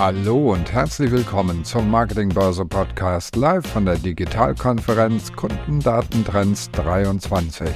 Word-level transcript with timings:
Hallo 0.00 0.54
und 0.54 0.72
herzlich 0.72 1.10
willkommen 1.10 1.62
zum 1.62 1.90
Marketingbörse 1.90 2.64
Podcast 2.64 3.36
live 3.36 3.66
von 3.66 3.84
der 3.84 3.96
Digitalkonferenz 3.96 5.30
Kundendatentrends 5.34 6.70
23. 6.70 7.68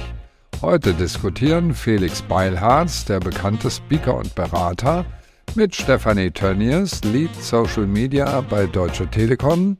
Heute 0.61 0.95
diskutieren 0.95 1.75
Felix 1.75 2.23
Beilharz, 2.23 3.05
der 3.05 3.19
bekannte 3.19 3.69
Speaker 3.69 4.17
und 4.17 4.33
Berater, 4.33 5.05
mit 5.53 5.75
Stefanie 5.75 6.31
Tönnies, 6.31 7.03
Lead 7.03 7.35
Social 7.35 7.85
Media 7.85 8.41
bei 8.41 8.65
Deutsche 8.65 9.07
Telekom, 9.07 9.77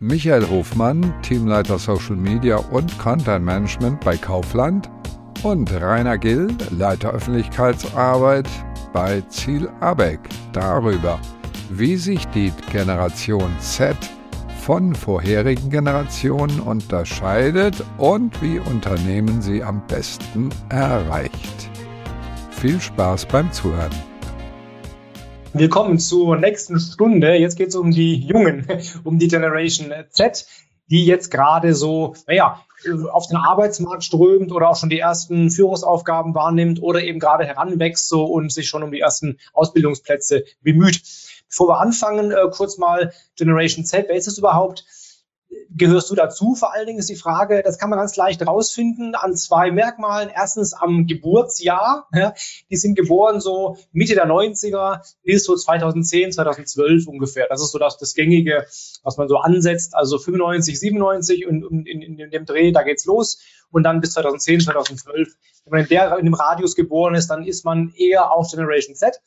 Michael 0.00 0.48
Hofmann, 0.48 1.14
Teamleiter 1.22 1.78
Social 1.78 2.16
Media 2.16 2.56
und 2.56 2.98
Content 2.98 3.44
Management 3.44 4.00
bei 4.00 4.16
Kaufland 4.16 4.90
und 5.42 5.72
Rainer 5.72 6.18
Gill, 6.18 6.48
Leiter 6.70 7.10
Öffentlichkeitsarbeit 7.12 8.48
bei 8.92 9.20
Ziel 9.22 9.68
Abeck 9.80 10.20
darüber, 10.52 11.18
wie 11.68 11.96
sich 11.96 12.24
die 12.28 12.52
Generation 12.70 13.50
Z 13.58 13.96
von 14.60 14.94
vorherigen 14.94 15.68
Generationen 15.68 16.60
unterscheidet 16.60 17.82
und 17.98 18.40
wie 18.40 18.60
Unternehmen 18.60 19.42
sie 19.42 19.64
am 19.64 19.84
besten 19.88 20.50
erreicht. 20.68 21.70
Viel 22.52 22.80
Spaß 22.80 23.26
beim 23.26 23.50
Zuhören. 23.50 23.90
Willkommen 25.54 25.98
zur 25.98 26.36
nächsten 26.36 26.78
Stunde. 26.78 27.34
Jetzt 27.34 27.56
geht 27.56 27.70
es 27.70 27.74
um 27.74 27.90
die 27.90 28.14
Jungen, 28.14 28.68
um 29.04 29.18
die 29.18 29.28
Generation 29.28 29.92
Z, 30.10 30.46
die 30.88 31.04
jetzt 31.04 31.32
gerade 31.32 31.74
so, 31.74 32.14
naja, 32.28 32.60
auf 33.10 33.26
den 33.26 33.36
Arbeitsmarkt 33.36 34.04
strömt 34.04 34.52
oder 34.52 34.70
auch 34.70 34.76
schon 34.76 34.90
die 34.90 34.98
ersten 34.98 35.50
Führungsaufgaben 35.50 36.34
wahrnimmt 36.34 36.82
oder 36.82 37.02
eben 37.02 37.18
gerade 37.18 37.44
heranwächst 37.44 38.08
so 38.08 38.24
und 38.24 38.52
sich 38.52 38.68
schon 38.68 38.82
um 38.82 38.92
die 38.92 39.00
ersten 39.00 39.38
Ausbildungsplätze 39.52 40.44
bemüht. 40.62 41.02
Bevor 41.48 41.68
wir 41.68 41.80
anfangen, 41.80 42.30
äh, 42.30 42.48
kurz 42.50 42.78
mal 42.78 43.12
Generation 43.36 43.84
Z, 43.84 44.06
wer 44.08 44.16
ist 44.16 44.26
es 44.26 44.38
überhaupt? 44.38 44.84
Gehörst 45.74 46.10
du 46.10 46.14
dazu? 46.14 46.54
Vor 46.54 46.74
allen 46.74 46.86
Dingen 46.86 46.98
ist 46.98 47.08
die 47.08 47.16
Frage, 47.16 47.62
das 47.64 47.78
kann 47.78 47.88
man 47.88 47.98
ganz 47.98 48.16
leicht 48.16 48.46
rausfinden 48.46 49.14
an 49.14 49.36
zwei 49.36 49.70
Merkmalen. 49.70 50.28
Erstens 50.28 50.74
am 50.74 51.06
Geburtsjahr. 51.06 52.08
Ja, 52.12 52.34
die 52.70 52.76
sind 52.76 52.94
geboren 52.94 53.40
so 53.40 53.78
Mitte 53.92 54.14
der 54.14 54.26
90er 54.26 55.00
bis 55.22 55.44
so 55.44 55.56
2010, 55.56 56.32
2012 56.32 57.06
ungefähr. 57.06 57.46
Das 57.48 57.62
ist 57.62 57.72
so 57.72 57.78
das, 57.78 57.96
das 57.96 58.14
Gängige, 58.14 58.66
was 59.02 59.16
man 59.16 59.28
so 59.28 59.38
ansetzt. 59.38 59.94
Also 59.94 60.18
95, 60.18 60.78
97 60.78 61.46
und, 61.46 61.64
und 61.64 61.86
in, 61.86 62.02
in, 62.02 62.30
dem 62.30 62.44
Dreh, 62.44 62.72
da 62.72 62.82
geht's 62.82 63.04
los. 63.04 63.40
Und 63.70 63.84
dann 63.84 64.00
bis 64.00 64.12
2010, 64.12 64.60
2012. 64.60 65.28
Wenn 65.64 65.70
man 65.70 65.80
in, 65.82 65.88
der, 65.88 66.18
in 66.18 66.24
dem 66.26 66.34
Radius 66.34 66.74
geboren 66.74 67.14
ist, 67.14 67.28
dann 67.28 67.44
ist 67.44 67.64
man 67.64 67.92
eher 67.96 68.32
auf 68.32 68.50
Generation 68.50 68.94
Z. 68.94 69.20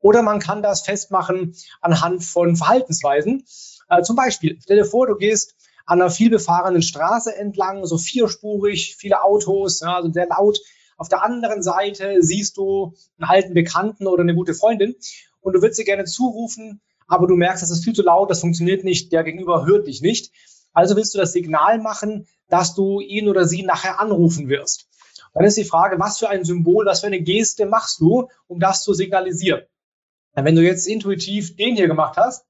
Oder 0.00 0.22
man 0.22 0.40
kann 0.40 0.62
das 0.62 0.82
festmachen 0.82 1.54
anhand 1.80 2.24
von 2.24 2.56
Verhaltensweisen. 2.56 3.44
Äh, 3.88 4.02
zum 4.02 4.16
Beispiel, 4.16 4.58
stell 4.62 4.76
dir 4.76 4.84
vor, 4.84 5.06
du 5.06 5.16
gehst 5.16 5.54
an 5.86 6.00
einer 6.00 6.10
vielbefahrenen 6.10 6.82
Straße 6.82 7.34
entlang, 7.34 7.86
so 7.86 7.96
vierspurig, 7.96 8.96
viele 8.96 9.22
Autos, 9.22 9.80
ja, 9.80 9.96
also 9.96 10.12
sehr 10.12 10.26
laut. 10.26 10.58
Auf 10.98 11.08
der 11.08 11.22
anderen 11.22 11.62
Seite 11.62 12.16
siehst 12.20 12.56
du 12.56 12.94
einen 13.18 13.30
alten 13.30 13.54
Bekannten 13.54 14.06
oder 14.06 14.22
eine 14.22 14.34
gute 14.34 14.54
Freundin 14.54 14.96
und 15.40 15.52
du 15.52 15.62
würdest 15.62 15.78
dir 15.78 15.84
gerne 15.84 16.04
zurufen, 16.04 16.80
aber 17.06 17.26
du 17.26 17.36
merkst, 17.36 17.62
das 17.62 17.70
ist 17.70 17.84
viel 17.84 17.94
zu 17.94 18.02
laut, 18.02 18.30
das 18.30 18.40
funktioniert 18.40 18.82
nicht, 18.82 19.12
der 19.12 19.22
Gegenüber 19.22 19.64
hört 19.64 19.86
dich 19.86 20.02
nicht. 20.02 20.32
Also 20.72 20.96
willst 20.96 21.14
du 21.14 21.18
das 21.18 21.32
Signal 21.32 21.78
machen, 21.78 22.26
dass 22.48 22.74
du 22.74 23.00
ihn 23.00 23.28
oder 23.28 23.46
sie 23.46 23.62
nachher 23.62 24.00
anrufen 24.00 24.48
wirst. 24.48 24.88
Dann 25.34 25.44
ist 25.44 25.56
die 25.56 25.64
Frage, 25.64 25.98
was 25.98 26.18
für 26.18 26.28
ein 26.28 26.44
Symbol, 26.44 26.86
was 26.86 27.00
für 27.00 27.06
eine 27.06 27.20
Geste 27.20 27.66
machst 27.66 28.00
du, 28.00 28.28
um 28.46 28.58
das 28.58 28.82
zu 28.82 28.92
signalisieren? 28.94 29.62
Wenn 30.34 30.56
du 30.56 30.62
jetzt 30.62 30.86
intuitiv 30.86 31.56
den 31.56 31.76
hier 31.76 31.88
gemacht 31.88 32.16
hast, 32.16 32.44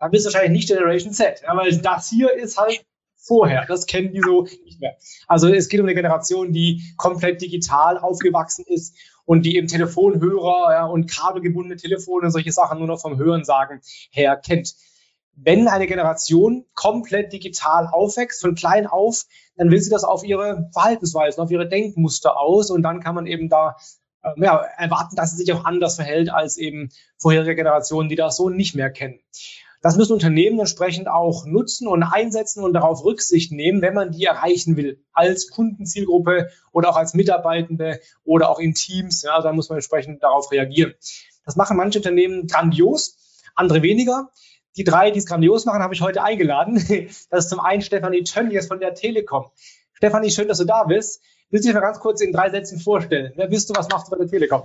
dann 0.00 0.10
bist 0.10 0.26
du 0.26 0.32
wahrscheinlich 0.32 0.52
nicht 0.52 0.68
Generation 0.68 1.12
Z. 1.12 1.42
Ja, 1.42 1.56
weil 1.56 1.76
das 1.78 2.08
hier 2.08 2.32
ist 2.34 2.58
halt 2.58 2.84
vorher. 3.16 3.66
Das 3.66 3.86
kennen 3.86 4.12
die 4.12 4.20
so 4.20 4.42
nicht 4.64 4.80
mehr. 4.80 4.96
Also 5.28 5.48
es 5.48 5.68
geht 5.68 5.80
um 5.80 5.86
eine 5.86 5.94
Generation, 5.94 6.52
die 6.52 6.82
komplett 6.96 7.42
digital 7.42 7.98
aufgewachsen 7.98 8.64
ist 8.66 8.96
und 9.26 9.42
die 9.42 9.56
eben 9.56 9.68
Telefonhörer 9.68 10.72
ja, 10.72 10.86
und 10.86 11.08
kabelgebundene 11.08 11.76
Telefone 11.76 12.26
und 12.26 12.32
solche 12.32 12.50
Sachen 12.50 12.78
nur 12.78 12.86
noch 12.86 13.00
vom 13.00 13.18
Hörensagen 13.18 13.80
her 14.10 14.36
kennt. 14.36 14.74
Wenn 15.36 15.68
eine 15.68 15.86
Generation 15.86 16.66
komplett 16.74 17.32
digital 17.32 17.86
aufwächst, 17.86 18.40
von 18.40 18.54
klein 18.54 18.86
auf, 18.86 19.26
dann 19.56 19.70
will 19.70 19.80
sie 19.80 19.90
das 19.90 20.04
auf 20.04 20.24
ihre 20.24 20.68
Verhaltensweisen, 20.72 21.42
auf 21.42 21.50
ihre 21.50 21.68
Denkmuster 21.68 22.38
aus 22.38 22.70
und 22.70 22.82
dann 22.82 23.00
kann 23.00 23.14
man 23.14 23.26
eben 23.26 23.48
da 23.48 23.76
äh, 24.22 24.32
ja, 24.36 24.56
erwarten, 24.56 25.16
dass 25.16 25.32
es 25.32 25.38
sich 25.38 25.52
auch 25.52 25.64
anders 25.64 25.96
verhält 25.96 26.30
als 26.30 26.56
eben 26.56 26.90
vorherige 27.16 27.54
Generationen, 27.54 28.08
die 28.08 28.16
das 28.16 28.36
so 28.36 28.50
nicht 28.50 28.74
mehr 28.74 28.90
kennen. 28.90 29.20
Das 29.82 29.96
müssen 29.96 30.12
Unternehmen 30.12 30.58
entsprechend 30.58 31.08
auch 31.08 31.46
nutzen 31.46 31.88
und 31.88 32.02
einsetzen 32.02 32.62
und 32.62 32.74
darauf 32.74 33.02
Rücksicht 33.02 33.50
nehmen, 33.50 33.80
wenn 33.80 33.94
man 33.94 34.10
die 34.10 34.24
erreichen 34.24 34.76
will, 34.76 35.02
als 35.12 35.48
Kundenzielgruppe 35.48 36.50
oder 36.70 36.90
auch 36.90 36.96
als 36.96 37.14
Mitarbeitende 37.14 38.00
oder 38.24 38.50
auch 38.50 38.58
in 38.58 38.74
Teams. 38.74 39.22
Ja, 39.22 39.40
da 39.40 39.52
muss 39.52 39.70
man 39.70 39.78
entsprechend 39.78 40.22
darauf 40.22 40.50
reagieren. 40.52 40.94
Das 41.46 41.56
machen 41.56 41.78
manche 41.78 41.98
Unternehmen 41.98 42.46
grandios, 42.46 43.16
andere 43.54 43.82
weniger. 43.82 44.30
Die 44.76 44.84
drei, 44.84 45.10
die 45.10 45.18
es 45.18 45.26
grandios 45.26 45.64
machen, 45.64 45.82
habe 45.82 45.94
ich 45.94 46.02
heute 46.02 46.22
eingeladen. 46.22 46.76
Das 47.30 47.44
ist 47.44 47.50
zum 47.50 47.60
einen 47.60 47.82
Stefanie 47.82 48.22
Tönnies 48.22 48.66
von 48.66 48.80
der 48.80 48.94
Telekom. 48.94 49.46
Stefanie, 49.94 50.30
schön, 50.30 50.48
dass 50.48 50.58
du 50.58 50.64
da 50.64 50.84
bist. 50.84 51.22
Willst 51.48 51.64
du 51.64 51.68
dich 51.68 51.74
mal 51.74 51.80
ganz 51.80 52.00
kurz 52.00 52.20
in 52.20 52.32
drei 52.32 52.50
Sätzen 52.50 52.78
vorstellen? 52.78 53.32
Wer 53.34 53.48
bist 53.48 53.68
du, 53.68 53.74
was 53.74 53.88
machst 53.88 54.06
du 54.06 54.10
bei 54.12 54.18
der 54.18 54.28
Telekom? 54.28 54.62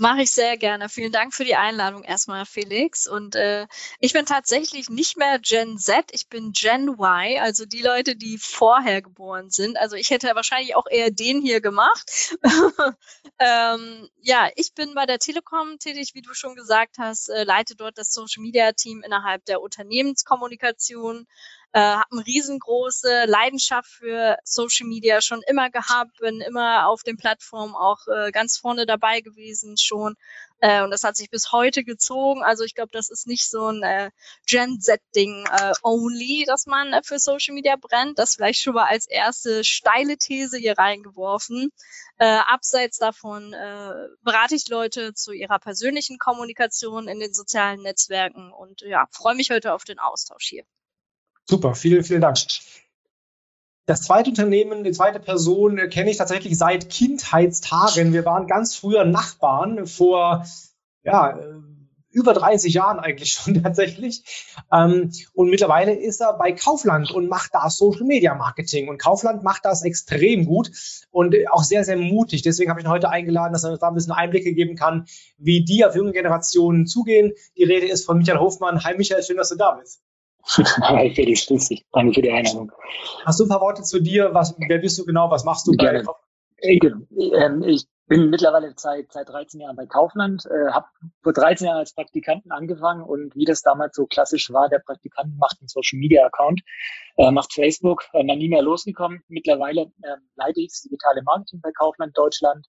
Mache 0.00 0.22
ich 0.22 0.30
sehr 0.30 0.56
gerne. 0.56 0.88
Vielen 0.88 1.10
Dank 1.10 1.34
für 1.34 1.44
die 1.44 1.56
Einladung 1.56 2.04
erstmal, 2.04 2.46
Felix. 2.46 3.08
Und 3.08 3.34
äh, 3.34 3.66
ich 3.98 4.12
bin 4.12 4.26
tatsächlich 4.26 4.88
nicht 4.88 5.16
mehr 5.16 5.40
Gen 5.40 5.76
Z, 5.76 6.12
ich 6.12 6.28
bin 6.28 6.52
Gen 6.52 6.86
Y, 6.86 7.40
also 7.40 7.66
die 7.66 7.82
Leute, 7.82 8.14
die 8.14 8.38
vorher 8.38 9.02
geboren 9.02 9.50
sind. 9.50 9.76
Also 9.76 9.96
ich 9.96 10.10
hätte 10.10 10.36
wahrscheinlich 10.36 10.76
auch 10.76 10.86
eher 10.88 11.10
den 11.10 11.42
hier 11.42 11.60
gemacht. 11.60 12.36
ähm, 13.40 14.08
ja, 14.20 14.48
ich 14.54 14.72
bin 14.72 14.94
bei 14.94 15.04
der 15.04 15.18
Telekom 15.18 15.80
tätig, 15.80 16.12
wie 16.14 16.22
du 16.22 16.32
schon 16.32 16.54
gesagt 16.54 16.98
hast, 16.98 17.28
äh, 17.28 17.42
leite 17.42 17.74
dort 17.74 17.98
das 17.98 18.12
Social 18.12 18.44
Media 18.44 18.70
Team 18.70 19.02
innerhalb 19.04 19.44
der 19.46 19.60
Unternehmenskommunikation 19.60 21.26
äh, 21.72 21.80
habe 21.80 22.04
eine 22.12 22.26
riesengroße 22.26 23.24
Leidenschaft 23.26 23.90
für 23.90 24.38
Social 24.44 24.86
Media 24.86 25.20
schon 25.20 25.42
immer 25.46 25.70
gehabt, 25.70 26.18
bin 26.20 26.40
immer 26.40 26.88
auf 26.88 27.02
den 27.02 27.16
Plattformen 27.16 27.74
auch 27.74 28.06
äh, 28.08 28.30
ganz 28.30 28.56
vorne 28.56 28.86
dabei 28.86 29.20
gewesen 29.20 29.76
schon. 29.76 30.14
Äh, 30.60 30.82
und 30.82 30.90
das 30.90 31.04
hat 31.04 31.16
sich 31.16 31.30
bis 31.30 31.52
heute 31.52 31.84
gezogen. 31.84 32.42
Also 32.42 32.64
ich 32.64 32.74
glaube, 32.74 32.90
das 32.92 33.10
ist 33.10 33.26
nicht 33.26 33.48
so 33.48 33.68
ein 33.68 33.82
äh, 33.82 34.10
Gen 34.46 34.80
Z-Ding 34.80 35.46
äh, 35.46 35.72
only, 35.82 36.44
dass 36.46 36.66
man 36.66 36.92
äh, 36.92 37.02
für 37.04 37.18
Social 37.18 37.54
Media 37.54 37.76
brennt. 37.76 38.18
Das 38.18 38.34
vielleicht 38.34 38.60
schon 38.60 38.74
mal 38.74 38.86
als 38.86 39.06
erste 39.06 39.62
steile 39.62 40.16
These 40.16 40.58
hier 40.58 40.76
reingeworfen. 40.76 41.70
Äh, 42.18 42.26
abseits 42.26 42.98
davon 42.98 43.52
äh, 43.52 43.94
berate 44.22 44.56
ich 44.56 44.68
Leute 44.68 45.14
zu 45.14 45.32
ihrer 45.32 45.58
persönlichen 45.58 46.18
Kommunikation 46.18 47.08
in 47.08 47.20
den 47.20 47.32
sozialen 47.32 47.82
Netzwerken 47.82 48.52
und 48.52 48.80
ja, 48.80 49.06
freue 49.12 49.36
mich 49.36 49.50
heute 49.50 49.74
auf 49.74 49.84
den 49.84 49.98
Austausch 49.98 50.46
hier. 50.48 50.64
Super, 51.50 51.74
vielen, 51.74 52.04
vielen 52.04 52.20
Dank. 52.20 52.36
Das 53.86 54.02
zweite 54.02 54.28
Unternehmen, 54.28 54.84
die 54.84 54.92
zweite 54.92 55.18
Person 55.18 55.78
äh, 55.78 55.88
kenne 55.88 56.10
ich 56.10 56.18
tatsächlich 56.18 56.58
seit 56.58 56.90
Kindheitstagen. 56.90 58.12
Wir 58.12 58.26
waren 58.26 58.46
ganz 58.46 58.76
früher 58.76 59.06
Nachbarn 59.06 59.86
vor 59.86 60.44
ja, 61.04 61.30
äh, 61.30 61.54
über 62.10 62.34
30 62.34 62.74
Jahren 62.74 62.98
eigentlich 62.98 63.32
schon 63.32 63.62
tatsächlich. 63.62 64.54
Ähm, 64.70 65.10
und 65.32 65.48
mittlerweile 65.48 65.94
ist 65.94 66.20
er 66.20 66.34
bei 66.34 66.52
Kaufland 66.52 67.12
und 67.12 67.30
macht 67.30 67.54
da 67.54 67.70
Social 67.70 68.04
Media 68.04 68.34
Marketing. 68.34 68.90
Und 68.90 68.98
Kaufland 68.98 69.42
macht 69.42 69.64
das 69.64 69.82
extrem 69.84 70.44
gut 70.44 70.70
und 71.10 71.34
auch 71.50 71.64
sehr, 71.64 71.82
sehr 71.82 71.96
mutig. 71.96 72.42
Deswegen 72.42 72.68
habe 72.68 72.80
ich 72.80 72.86
ihn 72.86 72.90
heute 72.90 73.08
eingeladen, 73.08 73.54
dass 73.54 73.64
er 73.64 73.70
uns 73.70 73.80
da 73.80 73.88
ein 73.88 73.94
bisschen 73.94 74.12
Einblicke 74.12 74.52
geben 74.52 74.76
kann, 74.76 75.06
wie 75.38 75.64
die 75.64 75.86
auf 75.86 75.96
junge 75.96 76.12
Generationen 76.12 76.86
zugehen. 76.86 77.32
Die 77.56 77.64
Rede 77.64 77.88
ist 77.88 78.04
von 78.04 78.18
Michael 78.18 78.38
Hofmann. 78.38 78.84
Hi 78.84 78.98
Michael, 78.98 79.22
schön, 79.22 79.38
dass 79.38 79.48
du 79.48 79.56
da 79.56 79.72
bist. 79.72 80.02
Hi 80.44 81.10
Felix, 81.14 81.46
grüß 81.46 81.68
dich. 81.68 81.84
Danke 81.92 82.14
für 82.14 82.22
die 82.22 82.30
Einladung. 82.30 82.72
Hast 83.24 83.40
du 83.40 83.44
ein 83.44 83.48
paar 83.48 83.60
Worte 83.60 83.82
zu 83.82 84.00
dir? 84.00 84.30
Was, 84.32 84.54
wer 84.58 84.78
bist 84.78 84.98
du 84.98 85.04
genau? 85.04 85.30
Was 85.30 85.44
machst 85.44 85.66
du 85.66 85.72
Gerne. 85.72 86.04
bei 86.04 86.78
genau. 86.80 87.66
Ich 87.66 87.86
bin 88.06 88.30
mittlerweile 88.30 88.72
seit, 88.76 89.12
seit 89.12 89.28
13 89.28 89.60
Jahren 89.60 89.76
bei 89.76 89.86
Kaufland, 89.86 90.46
äh, 90.46 90.70
habe 90.72 90.86
vor 91.22 91.32
13 91.32 91.66
Jahren 91.66 91.78
als 91.78 91.94
Praktikanten 91.94 92.50
angefangen 92.50 93.02
und 93.02 93.36
wie 93.36 93.44
das 93.44 93.62
damals 93.62 93.94
so 93.94 94.06
klassisch 94.06 94.50
war, 94.50 94.68
der 94.68 94.78
Praktikant 94.78 95.36
macht 95.38 95.58
einen 95.60 95.68
Social 95.68 95.98
Media 95.98 96.24
Account, 96.24 96.62
äh, 97.18 97.30
macht 97.30 97.52
Facebook, 97.52 98.04
äh, 98.14 98.26
dann 98.26 98.38
nie 98.38 98.48
mehr 98.48 98.62
losgekommen. 98.62 99.22
Mittlerweile 99.28 99.92
äh, 100.02 100.16
leite 100.36 100.60
ich 100.60 100.68
das 100.68 100.82
digitale 100.82 101.22
Marketing 101.22 101.60
bei 101.60 101.70
Kaufland 101.72 102.16
Deutschland, 102.16 102.66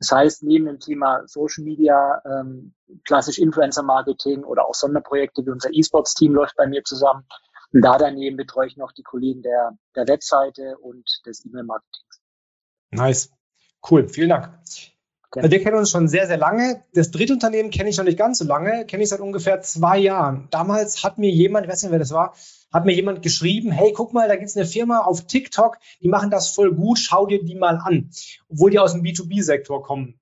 das 0.00 0.12
heißt, 0.12 0.42
neben 0.44 0.64
dem 0.64 0.80
Thema 0.80 1.22
Social 1.26 1.62
Media, 1.62 2.22
ähm, 2.24 2.74
klassisch 3.04 3.38
Influencer-Marketing 3.38 4.44
oder 4.44 4.66
auch 4.66 4.74
Sonderprojekte 4.74 5.44
wie 5.44 5.50
unser 5.50 5.68
E-Sports-Team 5.72 6.32
läuft 6.32 6.56
bei 6.56 6.66
mir 6.66 6.82
zusammen. 6.84 7.26
Und 7.72 7.82
da 7.82 7.98
daneben 7.98 8.38
betreue 8.38 8.66
ich 8.66 8.78
noch 8.78 8.92
die 8.92 9.02
Kollegen 9.02 9.42
der, 9.42 9.76
der 9.94 10.08
Webseite 10.08 10.78
und 10.78 11.06
des 11.26 11.44
E-Mail-Marketings. 11.44 12.20
Nice. 12.92 13.30
Cool. 13.88 14.08
Vielen 14.08 14.30
Dank. 14.30 14.58
Kennen. 15.30 15.50
Wir 15.50 15.62
kennen 15.62 15.76
uns 15.76 15.90
schon 15.90 16.08
sehr, 16.08 16.26
sehr 16.26 16.36
lange. 16.36 16.82
Das 16.94 17.10
dritte 17.10 17.32
Unternehmen 17.32 17.70
kenne 17.70 17.90
ich 17.90 17.96
noch 17.96 18.04
nicht 18.04 18.18
ganz 18.18 18.38
so 18.38 18.44
lange, 18.44 18.84
kenne 18.86 19.02
ich 19.02 19.08
seit 19.08 19.20
ungefähr 19.20 19.60
zwei 19.60 19.98
Jahren. 19.98 20.48
Damals 20.50 21.02
hat 21.02 21.18
mir 21.18 21.30
jemand, 21.30 21.66
ich 21.66 21.72
weiß 21.72 21.82
nicht, 21.82 21.92
wer 21.92 21.98
das 21.98 22.12
war, 22.12 22.34
hat 22.72 22.84
mir 22.84 22.94
jemand 22.94 23.22
geschrieben, 23.22 23.70
hey, 23.70 23.92
guck 23.92 24.12
mal, 24.12 24.28
da 24.28 24.36
gibt 24.36 24.48
es 24.48 24.56
eine 24.56 24.66
Firma 24.66 25.00
auf 25.00 25.26
TikTok, 25.26 25.78
die 26.00 26.08
machen 26.08 26.30
das 26.30 26.50
voll 26.50 26.72
gut, 26.72 26.98
schau 26.98 27.26
dir 27.26 27.42
die 27.42 27.56
mal 27.56 27.78
an, 27.82 28.10
obwohl 28.48 28.70
die 28.70 28.78
aus 28.78 28.92
dem 28.92 29.02
B2B-Sektor 29.02 29.82
kommen. 29.82 30.20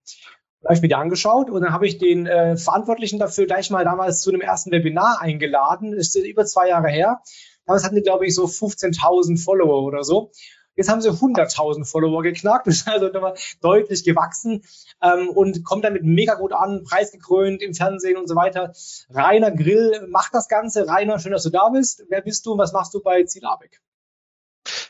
Da 0.60 0.68
habe 0.68 0.74
ich 0.74 0.82
mir 0.82 0.88
die 0.88 0.94
angeschaut 0.94 1.50
und 1.50 1.62
dann 1.62 1.72
habe 1.72 1.86
ich 1.86 1.98
den 1.98 2.26
äh, 2.26 2.56
Verantwortlichen 2.56 3.18
dafür 3.18 3.46
gleich 3.46 3.70
mal 3.70 3.84
damals 3.84 4.22
zu 4.22 4.30
einem 4.30 4.40
ersten 4.40 4.72
Webinar 4.72 5.20
eingeladen. 5.20 5.92
Ist 5.92 6.16
über 6.16 6.44
zwei 6.46 6.68
Jahre 6.68 6.88
her. 6.88 7.22
Damals 7.64 7.84
hatten 7.84 7.94
die, 7.94 8.02
glaube 8.02 8.26
ich, 8.26 8.34
so 8.34 8.44
15.000 8.46 9.42
Follower 9.42 9.84
oder 9.84 10.02
so. 10.02 10.32
Jetzt 10.78 10.88
haben 10.88 11.00
sie 11.00 11.10
100.000 11.10 11.84
Follower 11.84 12.22
geknackt, 12.22 12.66
ist 12.68 12.86
also 12.88 13.08
nochmal 13.08 13.34
deutlich 13.60 14.04
gewachsen 14.04 14.62
ähm, 15.02 15.28
und 15.28 15.64
kommt 15.64 15.84
damit 15.84 16.04
mega 16.04 16.34
gut 16.34 16.52
an, 16.52 16.84
preisgekrönt 16.84 17.62
im 17.62 17.74
Fernsehen 17.74 18.16
und 18.16 18.28
so 18.28 18.36
weiter. 18.36 18.72
Rainer 19.10 19.50
Grill 19.50 20.06
macht 20.08 20.34
das 20.34 20.48
Ganze. 20.48 20.86
Rainer, 20.86 21.18
schön, 21.18 21.32
dass 21.32 21.42
du 21.42 21.50
da 21.50 21.68
bist. 21.68 22.04
Wer 22.08 22.22
bist 22.22 22.46
du 22.46 22.52
und 22.52 22.58
was 22.58 22.72
machst 22.72 22.94
du 22.94 23.02
bei 23.02 23.24
Ziel? 23.24 23.42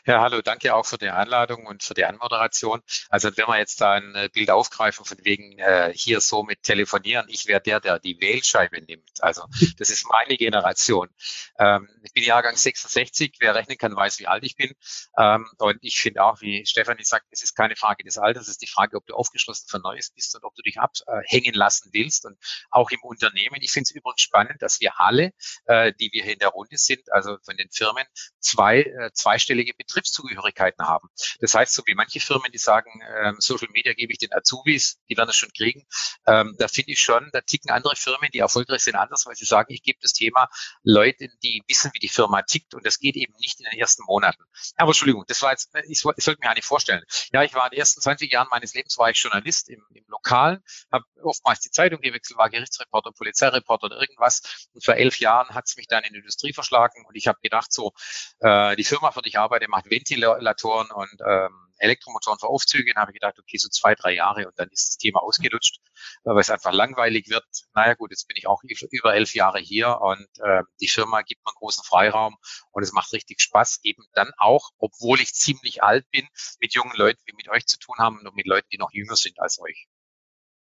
Ja, 0.05 0.21
hallo, 0.21 0.41
danke 0.41 0.73
auch 0.73 0.85
für 0.85 0.97
die 0.97 1.09
Einladung 1.09 1.65
und 1.65 1.83
für 1.83 1.93
die 1.93 2.05
Anmoderation. 2.05 2.81
Also 3.09 3.35
wenn 3.35 3.47
wir 3.47 3.57
jetzt 3.57 3.81
da 3.81 3.93
ein 3.93 4.15
äh, 4.15 4.29
Bild 4.31 4.49
aufgreifen 4.49 5.03
von 5.05 5.17
wegen 5.23 5.59
äh, 5.59 5.91
hier 5.93 6.21
so 6.21 6.43
mit 6.43 6.63
telefonieren, 6.63 7.25
ich 7.27 7.47
wäre 7.47 7.61
der, 7.61 7.79
der 7.81 7.99
die 7.99 8.19
Wählscheibe 8.21 8.81
nimmt. 8.81 9.09
Also 9.19 9.43
das 9.77 9.89
ist 9.89 10.07
meine 10.09 10.37
Generation. 10.37 11.09
Ähm, 11.57 11.89
ich 12.03 12.13
bin 12.13 12.23
Jahrgang 12.23 12.55
66, 12.55 13.35
wer 13.39 13.55
rechnen 13.55 13.77
kann, 13.77 13.95
weiß, 13.95 14.19
wie 14.19 14.27
alt 14.27 14.43
ich 14.45 14.55
bin. 14.55 14.73
Ähm, 15.17 15.47
und 15.57 15.77
ich 15.81 15.99
finde 15.99 16.23
auch, 16.23 16.39
wie 16.41 16.65
Stefanie 16.65 17.03
sagt, 17.03 17.25
es 17.31 17.43
ist 17.43 17.55
keine 17.55 17.75
Frage 17.75 18.03
des 18.03 18.17
Alters, 18.17 18.43
es 18.43 18.49
ist 18.49 18.61
die 18.61 18.67
Frage, 18.67 18.95
ob 18.95 19.05
du 19.05 19.15
aufgeschlossen 19.15 19.67
für 19.69 19.79
Neues 19.79 20.11
bist 20.11 20.33
und 20.35 20.43
ob 20.45 20.55
du 20.55 20.61
dich 20.61 20.79
abhängen 20.79 21.53
lassen 21.53 21.89
willst. 21.91 22.25
Und 22.25 22.37
auch 22.71 22.89
im 22.91 23.01
Unternehmen. 23.01 23.57
Ich 23.61 23.71
finde 23.71 23.83
es 23.83 23.91
übrigens 23.91 24.21
spannend, 24.21 24.61
dass 24.61 24.79
wir 24.79 24.99
alle, 24.99 25.33
äh, 25.65 25.91
die 25.99 26.09
wir 26.13 26.23
hier 26.23 26.33
in 26.33 26.39
der 26.39 26.49
Runde 26.49 26.77
sind, 26.77 27.11
also 27.11 27.37
von 27.43 27.57
den 27.57 27.69
Firmen, 27.69 28.05
zwei 28.39 28.81
äh, 28.81 29.11
zweistellige 29.13 29.73
Betriebszugehörigkeiten 29.89 30.85
haben. 30.87 31.09
Das 31.39 31.53
heißt, 31.53 31.73
so 31.73 31.83
wie 31.85 31.95
manche 31.95 32.19
Firmen, 32.19 32.51
die 32.51 32.57
sagen, 32.57 33.01
ähm, 33.23 33.35
Social 33.39 33.69
Media 33.71 33.93
gebe 33.93 34.13
ich 34.13 34.19
den 34.19 34.33
Azubis, 34.33 34.99
die 35.09 35.17
werden 35.17 35.29
es 35.29 35.35
schon 35.35 35.51
kriegen, 35.51 35.85
ähm, 36.27 36.55
da 36.57 36.67
finde 36.67 36.91
ich 36.91 37.01
schon, 37.01 37.29
da 37.33 37.41
ticken 37.41 37.71
andere 37.71 37.95
Firmen, 37.95 38.29
die 38.31 38.39
erfolgreich 38.39 38.81
sind, 38.81 38.95
anders, 38.95 39.25
weil 39.25 39.35
sie 39.35 39.45
sagen, 39.45 39.73
ich 39.73 39.83
gebe 39.83 39.99
das 40.01 40.13
Thema 40.13 40.47
Leuten, 40.83 41.29
die 41.43 41.63
wissen, 41.67 41.91
wie 41.93 41.99
die 41.99 42.09
Firma 42.09 42.43
tickt 42.43 42.73
und 42.75 42.85
das 42.85 42.99
geht 42.99 43.15
eben 43.15 43.33
nicht 43.39 43.59
in 43.59 43.65
den 43.69 43.79
ersten 43.79 44.03
Monaten. 44.05 44.43
Aber 44.77 44.89
Entschuldigung, 44.89 45.25
das 45.27 45.41
war 45.41 45.51
jetzt, 45.51 45.71
ich, 45.87 46.03
ich 46.17 46.23
sollte 46.23 46.39
mir 46.41 46.53
nicht 46.53 46.65
vorstellen. 46.65 47.03
Ja, 47.31 47.43
ich 47.43 47.53
war 47.53 47.65
in 47.65 47.71
den 47.71 47.79
ersten 47.79 48.01
20 48.01 48.31
Jahren 48.31 48.47
meines 48.51 48.73
Lebens 48.73 48.97
war 48.97 49.09
ich 49.09 49.21
Journalist 49.21 49.69
im, 49.69 49.83
im 49.93 50.05
Lokalen, 50.07 50.63
habe 50.91 51.05
oftmals 51.23 51.59
die 51.61 51.71
Zeitung 51.71 52.01
gewechselt, 52.01 52.37
war 52.37 52.49
Gerichtsreporter, 52.49 53.11
Polizeireporter 53.11 53.85
oder 53.85 53.99
irgendwas. 53.99 54.67
Und 54.73 54.85
vor 54.85 54.95
elf 54.95 55.19
Jahren 55.19 55.55
hat 55.55 55.65
es 55.67 55.77
mich 55.77 55.87
dann 55.87 56.03
in 56.03 56.13
die 56.13 56.19
Industrie 56.19 56.53
verschlagen 56.53 57.05
und 57.07 57.15
ich 57.15 57.27
habe 57.27 57.39
gedacht, 57.41 57.71
so, 57.71 57.93
äh, 58.39 58.75
die 58.75 58.83
Firma, 58.83 59.11
für 59.11 59.21
die 59.21 59.29
ich 59.29 59.39
arbeite, 59.39 59.67
macht 59.67 59.78
Ventilatoren 59.85 60.91
und 60.91 61.21
ähm, 61.25 61.69
Elektromotoren 61.79 62.39
für 62.39 62.47
Aufzüge. 62.47 62.93
Dann 62.93 63.01
habe 63.01 63.11
ich 63.11 63.19
gedacht, 63.19 63.39
okay, 63.39 63.57
so 63.57 63.69
zwei, 63.69 63.95
drei 63.95 64.13
Jahre 64.13 64.47
und 64.47 64.57
dann 64.59 64.69
ist 64.69 64.89
das 64.89 64.97
Thema 64.97 65.21
ausgelutscht, 65.21 65.79
weil 66.23 66.39
es 66.39 66.49
einfach 66.49 66.71
langweilig 66.71 67.29
wird. 67.29 67.45
Naja 67.73 67.93
gut, 67.95 68.11
jetzt 68.11 68.27
bin 68.27 68.37
ich 68.37 68.47
auch 68.47 68.61
über 68.91 69.13
elf 69.13 69.33
Jahre 69.33 69.59
hier 69.59 69.99
und 70.01 70.27
äh, 70.43 70.63
die 70.81 70.87
Firma 70.87 71.21
gibt 71.21 71.43
mir 71.43 71.51
einen 71.51 71.59
großen 71.59 71.83
Freiraum 71.83 72.37
und 72.71 72.83
es 72.83 72.91
macht 72.91 73.13
richtig 73.13 73.41
Spaß, 73.41 73.79
eben 73.83 74.03
dann 74.13 74.31
auch, 74.37 74.71
obwohl 74.77 75.19
ich 75.19 75.33
ziemlich 75.33 75.83
alt 75.83 76.09
bin, 76.11 76.27
mit 76.59 76.73
jungen 76.73 76.95
Leuten 76.95 77.21
wie 77.25 77.35
mit 77.35 77.49
euch 77.49 77.65
zu 77.65 77.77
tun 77.77 77.95
haben 77.97 78.19
und 78.25 78.35
mit 78.35 78.47
Leuten, 78.47 78.67
die 78.71 78.77
noch 78.77 78.91
jünger 78.91 79.15
sind 79.15 79.39
als 79.39 79.59
euch. 79.59 79.87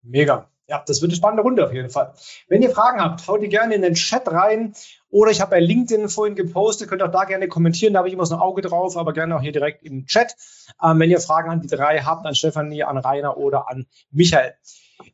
Mega. 0.03 0.51
Ja, 0.69 0.82
das 0.87 1.03
wird 1.03 1.11
eine 1.11 1.17
spannende 1.17 1.43
Runde 1.43 1.64
auf 1.64 1.73
jeden 1.73 1.91
Fall. 1.91 2.14
Wenn 2.49 2.62
ihr 2.62 2.70
Fragen 2.70 3.00
habt, 3.00 3.26
haut 3.26 3.43
die 3.43 3.49
gerne 3.49 3.75
in 3.75 3.82
den 3.82 3.94
Chat 3.94 4.29
rein. 4.29 4.75
Oder 5.11 5.31
ich 5.31 5.41
habe 5.41 5.50
bei 5.50 5.61
LinkedIn 5.61 6.09
vorhin 6.09 6.37
gepostet, 6.37 6.88
könnt 6.88 7.03
auch 7.03 7.11
da 7.11 7.25
gerne 7.25 7.49
kommentieren, 7.49 7.93
da 7.93 7.99
habe 7.99 8.09
ich 8.09 8.14
immer 8.14 8.25
so 8.25 8.35
ein 8.35 8.41
Auge 8.41 8.62
drauf, 8.62 8.97
aber 8.97 9.12
gerne 9.12 9.37
auch 9.37 9.43
hier 9.43 9.53
direkt 9.53 9.82
im 9.82 10.06
Chat. 10.06 10.35
Ähm, 10.82 11.00
wenn 11.00 11.11
ihr 11.11 11.20
Fragen 11.20 11.50
an 11.50 11.61
die 11.61 11.69
drei 11.69 12.00
habt, 12.00 12.25
an 12.25 12.35
Stefanie, 12.35 12.85
an 12.85 12.97
Rainer 12.97 13.37
oder 13.37 13.69
an 13.69 13.87
Michael. 14.11 14.55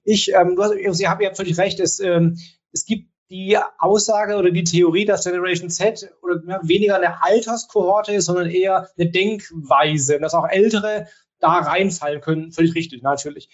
Ich, 0.05 0.33
ähm, 0.33 0.55
du 0.55 0.63
hast, 0.63 0.75
Sie 0.97 1.09
haben 1.09 1.21
ja 1.21 1.35
völlig 1.35 1.59
recht, 1.59 1.81
es, 1.81 1.99
ähm, 1.99 2.39
es 2.73 2.85
gibt 2.85 3.09
die 3.31 3.59
Aussage 3.79 4.37
oder 4.37 4.51
die 4.51 4.65
Theorie, 4.65 5.05
dass 5.05 5.25
Generation 5.25 5.71
Z 5.71 6.11
oder 6.23 6.41
ja, 6.47 6.61
weniger 6.63 6.97
eine 6.97 7.23
Alterskohorte 7.23 8.13
ist, 8.13 8.27
sondern 8.27 8.51
eher 8.51 8.89
eine 8.97 9.11
Denkweise, 9.11 10.19
dass 10.19 10.35
auch 10.35 10.49
Ältere 10.49 11.09
da 11.41 11.59
reinfallen 11.59 12.21
können. 12.21 12.53
Völlig 12.53 12.75
richtig, 12.75 13.03
natürlich. 13.03 13.49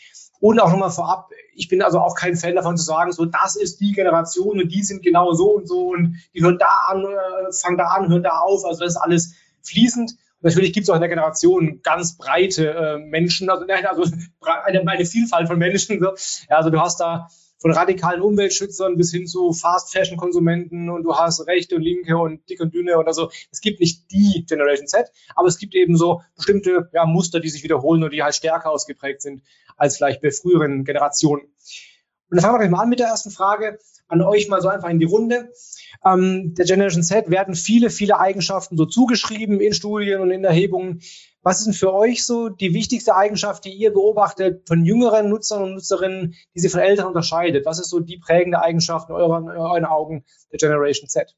Und 0.45 0.61
auch 0.61 0.71
nochmal 0.71 0.91
vorab, 0.91 1.31
ich 1.55 1.69
bin 1.69 1.81
also 1.81 2.01
auch 2.01 2.15
kein 2.15 2.37
Fan 2.37 2.55
davon 2.55 2.77
zu 2.77 2.85
sagen, 2.85 3.13
so 3.13 3.25
das 3.25 3.57
ist 3.57 3.81
die 3.81 3.93
Generation 3.93 4.61
und 4.61 4.69
die 4.71 4.83
sind 4.83 5.03
genau 5.03 5.33
so 5.33 5.55
und 5.55 5.67
so 5.67 5.89
und 5.89 6.19
die 6.35 6.43
hören 6.43 6.59
da 6.59 6.67
an, 6.89 7.03
äh, 7.03 7.51
fangen 7.51 7.79
da 7.79 7.87
an, 7.87 8.11
hören 8.11 8.23
da 8.23 8.41
auf. 8.41 8.63
Also 8.67 8.81
das 8.81 8.91
ist 8.91 9.01
alles 9.01 9.37
fließend. 9.63 10.11
Und 10.11 10.19
natürlich 10.43 10.75
gibt 10.75 10.85
es 10.85 10.91
auch 10.91 10.97
in 10.97 11.01
der 11.01 11.09
Generation 11.09 11.81
ganz 11.83 12.19
breite 12.19 12.75
äh, 12.75 12.99
Menschen, 12.99 13.49
also, 13.49 13.65
also 13.89 14.05
eine, 14.67 14.87
eine 14.87 15.07
Vielfalt 15.07 15.49
von 15.49 15.59
Menschen. 15.59 15.99
So. 15.99 16.13
Ja, 16.51 16.59
also 16.59 16.69
du 16.69 16.79
hast 16.79 17.01
da 17.01 17.29
von 17.59 17.73
radikalen 17.73 18.21
Umweltschützern 18.21 18.97
bis 18.97 19.11
hin 19.11 19.27
zu 19.27 19.53
Fast-Fashion-Konsumenten 19.53 20.91
und 20.91 21.03
du 21.03 21.15
hast 21.15 21.47
Rechte 21.47 21.77
und 21.77 21.83
Linke 21.83 22.17
und 22.19 22.49
Dick 22.49 22.61
und 22.61 22.75
Dünne 22.75 22.99
oder 22.99 23.13
so. 23.13 23.31
Es 23.51 23.61
gibt 23.61 23.81
nicht 23.81 24.11
die 24.11 24.45
Generation 24.47 24.87
Z, 24.87 25.11
aber 25.35 25.49
es 25.49 25.59
gibt 25.59 25.75
eben 25.75 25.97
so 25.97 26.23
bestimmte 26.37 26.91
ja, 26.93 27.07
Muster, 27.07 27.41
die 27.41 27.49
sich 27.49 27.63
wiederholen 27.63 28.03
und 28.03 28.13
die 28.13 28.23
halt 28.23 28.35
stärker 28.35 28.71
ausgeprägt 28.71 29.23
sind 29.23 29.43
als 29.77 29.97
vielleicht 29.97 30.21
bei 30.21 30.31
früheren 30.31 30.85
Generationen. 30.85 31.43
Und 31.43 32.37
dann 32.37 32.41
fangen 32.41 32.55
wir 32.55 32.59
gleich 32.61 32.71
mal 32.71 32.83
an 32.83 32.89
mit 32.89 32.99
der 32.99 33.09
ersten 33.09 33.31
Frage 33.31 33.79
an 34.09 34.23
euch 34.23 34.49
mal 34.49 34.61
so 34.61 34.69
einfach 34.69 34.91
in 34.91 34.99
die 34.99 35.07
Runde. 35.07 35.51
Ähm, 36.05 36.55
der 36.55 36.67
Generation 36.67 37.03
Z 37.03 37.31
werden 37.31 37.55
viele, 37.55 37.91
viele 37.91 38.19
Eigenschaften 38.19 38.77
so 38.77 38.87
zugeschrieben 38.87 39.61
in 39.61 39.73
Studien 39.73 40.21
und 40.21 40.31
in 40.31 40.45
Erhebungen. 40.45 41.01
Was 41.45 41.59
ist 41.59 41.67
denn 41.67 41.75
für 41.75 41.93
euch 41.93 42.25
so 42.25 42.49
die 42.49 42.73
wichtigste 42.73 43.15
Eigenschaft, 43.15 43.67
die 43.67 43.75
ihr 43.75 43.93
beobachtet 43.93 44.67
von 44.67 44.83
jüngeren 44.85 45.29
Nutzern 45.29 45.63
und 45.63 45.75
Nutzerinnen, 45.75 46.35
die 46.55 46.61
sie 46.61 46.71
von 46.71 46.81
Älteren 46.81 47.09
unterscheidet? 47.09 47.67
Was 47.67 47.79
ist 47.79 47.91
so 47.91 48.01
die 48.01 48.17
prägende 48.17 48.63
Eigenschaft 48.63 49.11
in 49.11 49.15
euren, 49.15 49.45
in 49.51 49.59
euren 49.59 49.85
Augen 49.85 50.25
der 50.51 50.59
Generation 50.59 51.07
Z? 51.07 51.37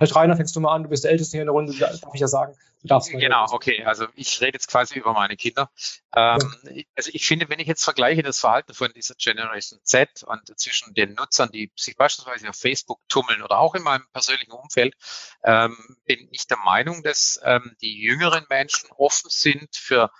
Vielleicht 0.00 0.16
Rainer, 0.16 0.34
fängst 0.34 0.56
du 0.56 0.60
mal 0.60 0.74
an, 0.74 0.84
du 0.84 0.88
bist 0.88 1.04
der 1.04 1.10
Älteste 1.10 1.32
hier 1.32 1.42
in 1.42 1.46
der 1.48 1.52
Runde, 1.52 1.74
darf 1.74 2.14
ich 2.14 2.20
ja 2.22 2.26
sagen. 2.26 2.56
Du 2.80 2.88
darfst 2.88 3.10
genau, 3.10 3.44
okay. 3.50 3.84
Also 3.84 4.06
ich 4.14 4.40
rede 4.40 4.54
jetzt 4.54 4.68
quasi 4.68 4.98
über 4.98 5.12
meine 5.12 5.36
Kinder. 5.36 5.70
Ähm, 6.16 6.38
ja. 6.64 6.82
Also 6.96 7.10
ich 7.12 7.26
finde, 7.26 7.50
wenn 7.50 7.58
ich 7.58 7.66
jetzt 7.66 7.84
vergleiche 7.84 8.22
das 8.22 8.40
Verhalten 8.40 8.72
von 8.72 8.90
dieser 8.94 9.14
Generation 9.16 9.78
Z 9.82 10.22
und 10.22 10.58
zwischen 10.58 10.94
den 10.94 11.12
Nutzern, 11.12 11.50
die 11.52 11.70
sich 11.76 11.98
beispielsweise 11.98 12.48
auf 12.48 12.56
Facebook 12.56 12.98
tummeln 13.10 13.42
oder 13.42 13.58
auch 13.58 13.74
in 13.74 13.82
meinem 13.82 14.06
persönlichen 14.14 14.52
Umfeld, 14.52 14.94
ähm, 15.44 15.76
bin 16.06 16.28
ich 16.30 16.46
der 16.46 16.56
Meinung, 16.64 17.02
dass 17.02 17.38
ähm, 17.44 17.76
die 17.82 18.00
jüngeren 18.00 18.46
Menschen 18.48 18.88
offen 18.96 19.28
sind 19.28 19.76
für 19.76 20.10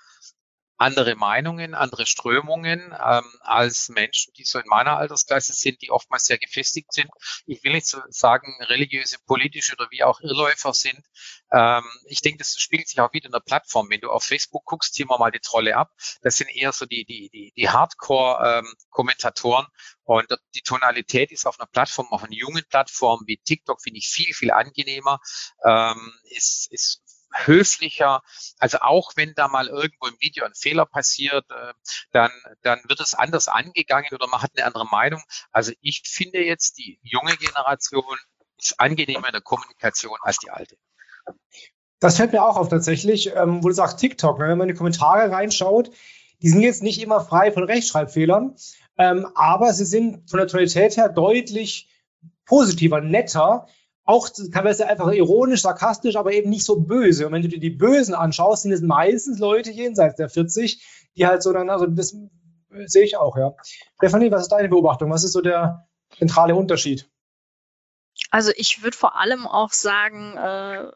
andere 0.81 1.15
Meinungen, 1.15 1.75
andere 1.75 2.07
Strömungen 2.07 2.95
ähm, 3.05 3.23
als 3.41 3.89
Menschen, 3.89 4.33
die 4.33 4.45
so 4.45 4.57
in 4.57 4.67
meiner 4.67 4.97
Altersklasse 4.97 5.53
sind, 5.53 5.81
die 5.83 5.91
oftmals 5.91 6.25
sehr 6.25 6.39
gefestigt 6.39 6.91
sind. 6.91 7.09
Ich 7.45 7.63
will 7.63 7.73
nicht 7.73 7.85
so 7.85 8.01
sagen, 8.09 8.57
religiöse, 8.61 9.17
politische 9.27 9.73
oder 9.73 9.91
wie 9.91 10.03
auch 10.03 10.19
Irrläufer 10.21 10.73
sind. 10.73 10.99
Ähm, 11.51 11.83
ich 12.05 12.21
denke, 12.21 12.39
das 12.39 12.55
spiegelt 12.57 12.89
sich 12.89 12.99
auch 12.99 13.13
wieder 13.13 13.27
in 13.27 13.31
der 13.31 13.41
Plattform. 13.41 13.91
Wenn 13.91 14.01
du 14.01 14.09
auf 14.09 14.23
Facebook 14.23 14.65
guckst, 14.65 14.95
ziehen 14.95 15.07
wir 15.07 15.19
mal 15.19 15.29
die 15.31 15.39
Trolle 15.39 15.77
ab. 15.77 15.91
Das 16.23 16.37
sind 16.37 16.49
eher 16.49 16.71
so 16.71 16.87
die, 16.87 17.05
die, 17.05 17.29
die, 17.29 17.53
die 17.55 17.69
Hardcore-Kommentatoren. 17.69 19.65
Ähm, 19.65 19.71
und 20.03 20.27
die 20.55 20.61
Tonalität 20.61 21.31
ist 21.31 21.45
auf 21.45 21.59
einer 21.59 21.67
Plattform, 21.67 22.07
auf 22.11 22.23
einer 22.23 22.33
jungen 22.33 22.63
Plattform 22.67 23.21
wie 23.27 23.37
TikTok, 23.37 23.81
finde 23.81 23.99
ich 23.99 24.09
viel, 24.09 24.33
viel 24.33 24.51
angenehmer. 24.51 25.19
Ähm, 25.63 26.11
ist, 26.23 26.71
ist 26.71 27.01
höflicher. 27.33 28.21
Also 28.59 28.79
auch 28.79 29.13
wenn 29.15 29.33
da 29.35 29.47
mal 29.47 29.67
irgendwo 29.67 30.07
im 30.07 30.15
Video 30.19 30.45
ein 30.45 30.53
Fehler 30.53 30.85
passiert, 30.85 31.45
äh, 31.49 31.73
dann, 32.11 32.31
dann 32.61 32.79
wird 32.87 32.99
es 32.99 33.13
anders 33.13 33.47
angegangen 33.47 34.09
oder 34.13 34.27
man 34.27 34.41
hat 34.41 34.51
eine 34.55 34.65
andere 34.65 34.85
Meinung. 34.85 35.21
Also 35.51 35.71
ich 35.81 36.03
finde 36.05 36.43
jetzt, 36.43 36.77
die 36.77 36.99
junge 37.03 37.35
Generation 37.37 38.17
ist 38.57 38.79
angenehmer 38.79 39.27
in 39.27 39.33
der 39.33 39.41
Kommunikation 39.41 40.17
als 40.21 40.37
die 40.37 40.49
alte. 40.49 40.77
Das 41.99 42.17
fällt 42.17 42.31
mir 42.31 42.43
auch 42.43 42.57
auf 42.57 42.69
tatsächlich, 42.69 43.35
ähm, 43.35 43.63
wo 43.63 43.67
du 43.67 43.73
sagst 43.73 43.99
TikTok, 43.99 44.39
ne? 44.39 44.49
wenn 44.49 44.57
man 44.57 44.67
in 44.67 44.73
die 44.73 44.77
Kommentare 44.77 45.31
reinschaut, 45.31 45.91
die 46.41 46.49
sind 46.49 46.61
jetzt 46.61 46.81
nicht 46.81 47.01
immer 47.01 47.21
frei 47.21 47.51
von 47.51 47.63
Rechtschreibfehlern, 47.63 48.55
ähm, 48.97 49.27
aber 49.35 49.73
sie 49.73 49.85
sind 49.85 50.29
von 50.29 50.39
der 50.39 50.47
Tonalität 50.47 50.97
her 50.97 51.09
deutlich 51.09 51.87
positiver, 52.45 53.01
netter, 53.01 53.67
auch 54.03 54.29
teilweise 54.29 54.87
einfach 54.87 55.11
ironisch, 55.11 55.61
sarkastisch, 55.61 56.15
aber 56.15 56.33
eben 56.33 56.49
nicht 56.49 56.65
so 56.65 56.79
böse. 56.79 57.27
Und 57.27 57.33
wenn 57.33 57.41
du 57.41 57.47
dir 57.47 57.59
die 57.59 57.69
Bösen 57.69 58.15
anschaust, 58.15 58.63
sind 58.63 58.71
es 58.71 58.81
meistens 58.81 59.39
Leute 59.39 59.71
jenseits 59.71 60.15
der 60.15 60.29
40, 60.29 61.09
die 61.15 61.27
halt 61.27 61.43
so 61.43 61.53
dann, 61.53 61.69
also 61.69 61.85
das 61.85 62.15
sehe 62.85 63.03
ich 63.03 63.17
auch, 63.17 63.37
ja. 63.37 63.53
Stefanie, 63.97 64.31
was 64.31 64.43
ist 64.43 64.51
deine 64.51 64.69
Beobachtung? 64.69 65.11
Was 65.11 65.23
ist 65.23 65.33
so 65.33 65.41
der 65.41 65.87
zentrale 66.17 66.55
Unterschied? 66.55 67.09
Also 68.29 68.51
ich 68.55 68.83
würde 68.83 68.97
vor 68.97 69.19
allem 69.19 69.47
auch 69.47 69.71
sagen, 69.71 70.37
äh, 70.37 70.91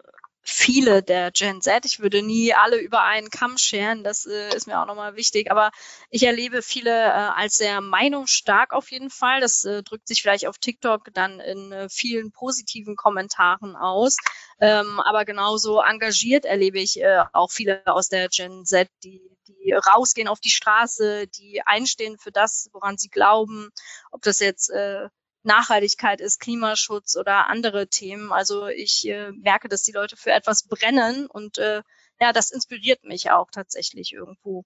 viele 0.48 1.02
der 1.02 1.32
Gen 1.32 1.60
Z. 1.60 1.86
Ich 1.86 2.00
würde 2.00 2.22
nie 2.22 2.54
alle 2.54 2.78
über 2.78 3.02
einen 3.02 3.32
Kamm 3.32 3.58
scheren, 3.58 4.04
das 4.04 4.28
äh, 4.28 4.56
ist 4.56 4.68
mir 4.68 4.80
auch 4.80 4.86
nochmal 4.86 5.16
wichtig. 5.16 5.50
Aber 5.50 5.72
ich 6.12 6.24
erlebe 6.24 6.62
viele 6.62 6.92
äh, 6.92 7.32
als 7.36 7.58
sehr 7.58 7.82
meinungsstark 7.82 8.72
auf 8.72 8.92
jeden 8.92 9.10
Fall. 9.10 9.42
Das 9.42 9.66
äh, 9.66 9.82
drückt 9.82 10.08
sich 10.08 10.22
vielleicht 10.22 10.46
auf 10.48 10.60
TikTok 10.60 11.10
dann 11.14 11.40
in 11.40 11.72
äh, 11.72 11.90
vielen 11.90 12.32
positiven 12.32 12.96
Kommentaren 12.96 13.76
aus. 13.76 14.18
Ähm, 14.60 15.00
aber 15.00 15.26
genauso 15.26 15.82
engagiert 15.82 16.46
erlebe 16.46 16.80
ich 16.80 17.02
äh, 17.02 17.24
auch 17.34 17.52
viele 17.52 17.82
aus 17.88 18.10
der 18.10 18.30
Gen 18.30 18.66
Z, 18.66 18.88
die 19.04 19.36
die 19.48 19.74
rausgehen 19.74 20.28
auf 20.28 20.40
die 20.40 20.50
Straße, 20.50 21.28
die 21.28 21.62
einstehen 21.66 22.18
für 22.18 22.32
das, 22.32 22.70
woran 22.74 22.98
sie 22.98 23.10
glauben, 23.10 23.70
ob 24.12 24.22
das 24.22 24.40
jetzt 24.40 24.70
äh, 24.70 25.08
Nachhaltigkeit 25.46 26.22
ist, 26.22 26.40
Klimaschutz 26.40 27.16
oder 27.16 27.48
andere 27.50 27.88
Themen. 27.88 28.32
Also 28.32 28.68
ich 28.68 29.08
äh, 29.08 29.32
merke, 29.32 29.70
dass 29.70 29.84
die 29.84 29.92
Leute 29.92 30.18
für 30.18 30.32
etwas 30.32 30.64
brennen 30.64 31.28
und 31.28 31.58
äh, 31.58 31.82
ja, 32.20 32.34
das 32.34 32.50
inspiriert 32.50 33.04
mich 33.04 33.32
auch 33.32 33.50
tatsächlich 33.52 34.14
irgendwo. 34.14 34.64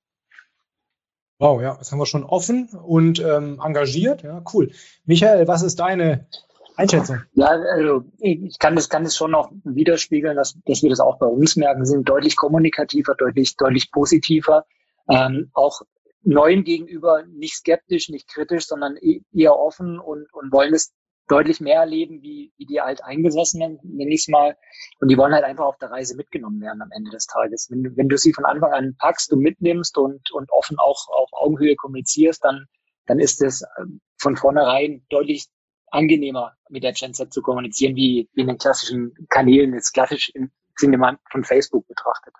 Wow, 1.39 1.61
ja, 1.61 1.75
das 1.77 1.91
haben 1.91 1.99
wir 1.99 2.05
schon 2.05 2.25
offen 2.25 2.67
und 2.69 3.19
ähm, 3.19 3.61
engagiert. 3.63 4.23
Ja, 4.23 4.43
cool. 4.53 4.71
Michael, 5.05 5.47
was 5.47 5.61
ist 5.61 5.79
deine 5.79 6.27
Einschätzung? 6.75 7.21
Ja, 7.33 7.47
also 7.47 8.03
ich 8.17 8.59
kann 8.59 8.75
das, 8.75 8.89
kann 8.89 9.05
das 9.05 9.15
schon 9.15 9.31
noch 9.31 9.51
widerspiegeln, 9.63 10.35
dass, 10.35 10.57
dass 10.65 10.83
wir 10.83 10.89
das 10.89 10.99
auch 10.99 11.17
bei 11.17 11.27
uns 11.27 11.55
merken, 11.55 11.85
sind 11.85 12.07
deutlich 12.09 12.35
kommunikativer, 12.35 13.15
deutlich, 13.15 13.55
deutlich 13.55 13.91
positiver. 13.91 14.65
Ähm, 15.09 15.49
auch 15.53 15.81
Neuen 16.21 16.63
gegenüber 16.63 17.23
nicht 17.25 17.55
skeptisch, 17.55 18.09
nicht 18.09 18.27
kritisch, 18.27 18.67
sondern 18.67 18.97
e-, 18.97 19.21
eher 19.33 19.57
offen 19.57 19.99
und, 19.99 20.31
und 20.33 20.51
wollen 20.51 20.73
es 20.73 20.93
deutlich 21.29 21.61
mehr 21.61 21.79
erleben 21.79 22.21
wie, 22.21 22.51
wie 22.57 22.65
die 22.65 22.81
Alteingesessenen, 22.81 23.79
nenne 23.83 24.13
ich 24.13 24.21
es 24.21 24.27
mal. 24.27 24.57
Und 24.99 25.09
die 25.09 25.17
wollen 25.17 25.33
halt 25.33 25.45
einfach 25.45 25.65
auf 25.65 25.77
der 25.77 25.91
Reise 25.91 26.15
mitgenommen 26.15 26.59
werden 26.59 26.81
am 26.81 26.91
Ende 26.91 27.11
des 27.11 27.27
Tages. 27.27 27.67
Wenn, 27.69 27.95
wenn 27.95 28.09
du 28.09 28.17
sie 28.17 28.33
von 28.33 28.45
Anfang 28.45 28.73
an 28.73 28.95
packst 28.97 29.31
und 29.31 29.39
mitnimmst 29.39 29.97
und, 29.97 30.31
und 30.31 30.51
offen 30.51 30.77
auch 30.79 31.07
auf 31.09 31.29
Augenhöhe 31.31 31.75
kommunizierst, 31.75 32.43
dann, 32.43 32.65
dann 33.05 33.19
ist 33.19 33.41
es 33.41 33.63
ähm, 33.79 34.01
von 34.17 34.35
vornherein 34.35 35.05
deutlich 35.09 35.47
angenehmer, 35.91 36.55
mit 36.69 36.83
der 36.83 36.93
Gen 36.93 37.13
Z 37.13 37.33
zu 37.33 37.41
kommunizieren, 37.41 37.95
wie, 37.95 38.29
wie 38.33 38.41
in 38.41 38.47
den 38.47 38.57
klassischen 38.57 39.13
Kanälen, 39.29 39.73
jetzt 39.73 39.93
klassisch 39.93 40.29
im 40.33 40.51
Sinne 40.75 41.17
von 41.31 41.43
Facebook 41.43 41.87
betrachtet. 41.87 42.33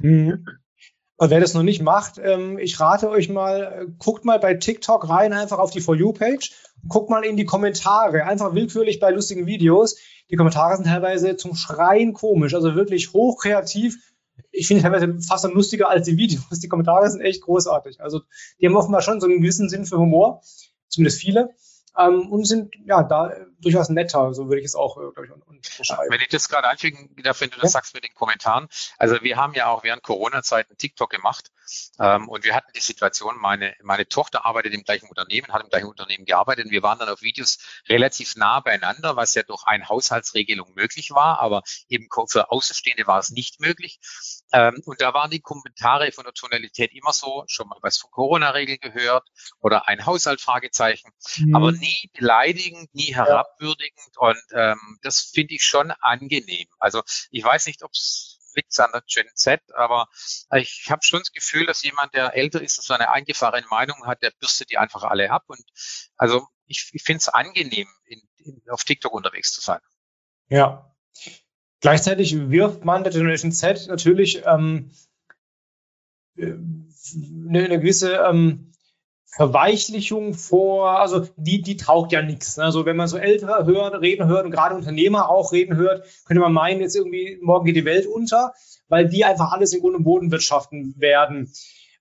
Mhm. 0.00 0.46
Und 1.18 1.30
wer 1.30 1.40
das 1.40 1.54
noch 1.54 1.62
nicht 1.62 1.82
macht, 1.82 2.18
ähm, 2.22 2.58
ich 2.58 2.78
rate 2.78 3.08
euch 3.08 3.30
mal, 3.30 3.62
äh, 3.62 3.86
guckt 3.98 4.24
mal 4.24 4.38
bei 4.38 4.54
TikTok 4.54 5.08
rein, 5.08 5.32
einfach 5.32 5.58
auf 5.58 5.70
die 5.70 5.80
For 5.80 5.94
You-Page, 5.94 6.52
guckt 6.88 7.08
mal 7.08 7.24
in 7.24 7.36
die 7.36 7.46
Kommentare, 7.46 8.24
einfach 8.24 8.54
willkürlich 8.54 9.00
bei 9.00 9.10
lustigen 9.10 9.46
Videos. 9.46 9.96
Die 10.30 10.36
Kommentare 10.36 10.76
sind 10.76 10.86
teilweise 10.86 11.36
zum 11.36 11.54
Schreien 11.54 12.12
komisch, 12.12 12.54
also 12.54 12.74
wirklich 12.74 13.14
hochkreativ. 13.14 13.96
Ich 14.50 14.66
finde 14.66 14.82
teilweise 14.82 15.18
fast 15.26 15.44
noch 15.44 15.54
lustiger 15.54 15.88
als 15.88 16.04
die 16.04 16.18
Videos. 16.18 16.60
Die 16.60 16.68
Kommentare 16.68 17.10
sind 17.10 17.22
echt 17.22 17.42
großartig. 17.42 18.02
Also 18.02 18.20
die 18.60 18.66
haben 18.66 18.76
offenbar 18.76 19.00
schon 19.00 19.20
so 19.20 19.26
einen 19.26 19.40
gewissen 19.40 19.70
Sinn 19.70 19.86
für 19.86 19.96
Humor, 19.96 20.42
zumindest 20.88 21.20
viele 21.20 21.50
ähm, 21.98 22.30
und 22.30 22.44
sind 22.46 22.74
ja 22.84 23.02
da 23.02 23.32
durchaus 23.60 23.88
netter, 23.88 24.34
so 24.34 24.48
würde 24.48 24.60
ich 24.60 24.66
es 24.66 24.74
auch, 24.74 24.96
äh, 24.96 25.12
glaube 25.12 25.26
ich, 25.26 25.32
unterschreiben. 25.32 26.10
Wenn 26.10 26.20
ich 26.20 26.28
das 26.28 26.48
gerade 26.48 26.68
anfügen 26.68 27.14
darf, 27.22 27.40
wenn 27.40 27.50
du 27.50 27.56
das 27.56 27.72
ja. 27.72 27.80
sagst 27.80 27.94
mit 27.94 28.04
den 28.04 28.14
Kommentaren. 28.14 28.68
Also 28.98 29.22
wir 29.22 29.36
haben 29.36 29.54
ja 29.54 29.68
auch 29.68 29.82
während 29.84 30.02
Corona-Zeiten 30.02 30.76
TikTok 30.76 31.10
gemacht 31.10 31.50
ähm, 31.98 32.28
und 32.28 32.44
wir 32.44 32.54
hatten 32.54 32.72
die 32.74 32.80
Situation, 32.80 33.36
meine, 33.38 33.74
meine 33.82 34.08
Tochter 34.08 34.44
arbeitet 34.44 34.74
im 34.74 34.84
gleichen 34.84 35.08
Unternehmen, 35.08 35.52
hat 35.52 35.62
im 35.62 35.68
gleichen 35.68 35.88
Unternehmen 35.88 36.24
gearbeitet 36.24 36.66
und 36.66 36.70
wir 36.70 36.82
waren 36.82 36.98
dann 36.98 37.08
auf 37.08 37.22
Videos 37.22 37.58
relativ 37.88 38.36
nah 38.36 38.60
beieinander, 38.60 39.16
was 39.16 39.34
ja 39.34 39.42
durch 39.42 39.64
eine 39.66 39.88
Haushaltsregelung 39.88 40.74
möglich 40.74 41.10
war, 41.10 41.40
aber 41.40 41.62
eben 41.88 42.08
für 42.28 42.50
Außenstehende 42.50 43.06
war 43.06 43.18
es 43.18 43.30
nicht 43.30 43.60
möglich. 43.60 43.98
Ähm, 44.52 44.80
und 44.84 45.00
da 45.00 45.12
waren 45.14 45.30
die 45.30 45.40
Kommentare 45.40 46.12
von 46.12 46.24
der 46.24 46.34
Tonalität 46.34 46.92
immer 46.92 47.12
so, 47.12 47.44
schon 47.46 47.68
mal 47.68 47.78
was 47.82 47.98
von 47.98 48.10
Corona-Regeln 48.10 48.78
gehört 48.80 49.26
oder 49.60 49.88
ein 49.88 50.06
Haushalt, 50.06 50.40
Fragezeichen, 50.40 51.10
mhm. 51.38 51.56
aber 51.56 51.72
nie 51.72 52.10
beleidigend, 52.12 52.94
nie 52.94 53.14
herabwürdigend 53.46 54.16
und 54.16 54.42
ähm, 54.52 54.98
das 55.02 55.20
finde 55.20 55.54
ich 55.54 55.62
schon 55.64 55.90
angenehm. 56.00 56.66
Also 56.78 57.02
ich 57.30 57.44
weiß 57.44 57.66
nicht, 57.66 57.82
ob 57.82 57.92
es 57.92 58.40
liegt 58.54 58.78
an 58.80 58.90
der 58.92 59.02
Gen 59.06 59.26
Z, 59.34 59.60
aber 59.74 60.08
ich 60.54 60.86
habe 60.88 61.02
schon 61.04 61.20
das 61.20 61.32
Gefühl, 61.32 61.66
dass 61.66 61.82
jemand, 61.82 62.14
der 62.14 62.34
älter 62.34 62.62
ist, 62.62 62.82
so 62.82 62.94
eine 62.94 63.10
eingefahrene 63.10 63.66
Meinung 63.68 64.06
hat, 64.06 64.22
der 64.22 64.32
bürstet 64.38 64.70
die 64.70 64.78
einfach 64.78 65.02
alle 65.02 65.30
ab 65.30 65.44
und 65.46 65.62
also 66.16 66.46
ich, 66.66 66.90
ich 66.92 67.02
finde 67.02 67.18
es 67.18 67.28
angenehm, 67.28 67.88
in, 68.06 68.22
in, 68.38 68.62
auf 68.70 68.84
TikTok 68.84 69.12
unterwegs 69.12 69.52
zu 69.52 69.60
sein. 69.60 69.80
Ja, 70.48 70.96
Gleichzeitig 71.80 72.50
wirft 72.50 72.84
man 72.84 73.04
der 73.04 73.12
Generation 73.12 73.52
Z 73.52 73.86
natürlich 73.88 74.42
ähm, 74.46 74.90
eine, 76.36 77.64
eine 77.64 77.78
gewisse 77.78 78.16
ähm, 78.16 78.72
Verweichlichung 79.36 80.32
vor, 80.32 80.98
also 80.98 81.26
die, 81.36 81.60
die 81.60 81.76
taugt 81.76 82.10
ja 82.12 82.22
nichts. 82.22 82.56
Ne? 82.56 82.64
Also 82.64 82.86
wenn 82.86 82.96
man 82.96 83.06
so 83.06 83.18
ältere 83.18 83.66
hören, 83.66 83.94
reden 83.94 84.26
hört 84.26 84.46
und 84.46 84.50
gerade 84.50 84.74
Unternehmer 84.74 85.28
auch 85.28 85.52
reden 85.52 85.76
hört, 85.76 86.06
könnte 86.24 86.40
man 86.40 86.54
meinen, 86.54 86.80
jetzt 86.80 86.96
irgendwie 86.96 87.38
morgen 87.42 87.66
geht 87.66 87.76
die 87.76 87.84
Welt 87.84 88.06
unter, 88.06 88.54
weil 88.88 89.06
die 89.08 89.26
einfach 89.26 89.52
alles 89.52 89.74
im 89.74 89.82
Grund 89.82 89.94
und 89.94 90.04
Boden 90.04 90.32
wirtschaften 90.32 90.94
werden. 90.96 91.52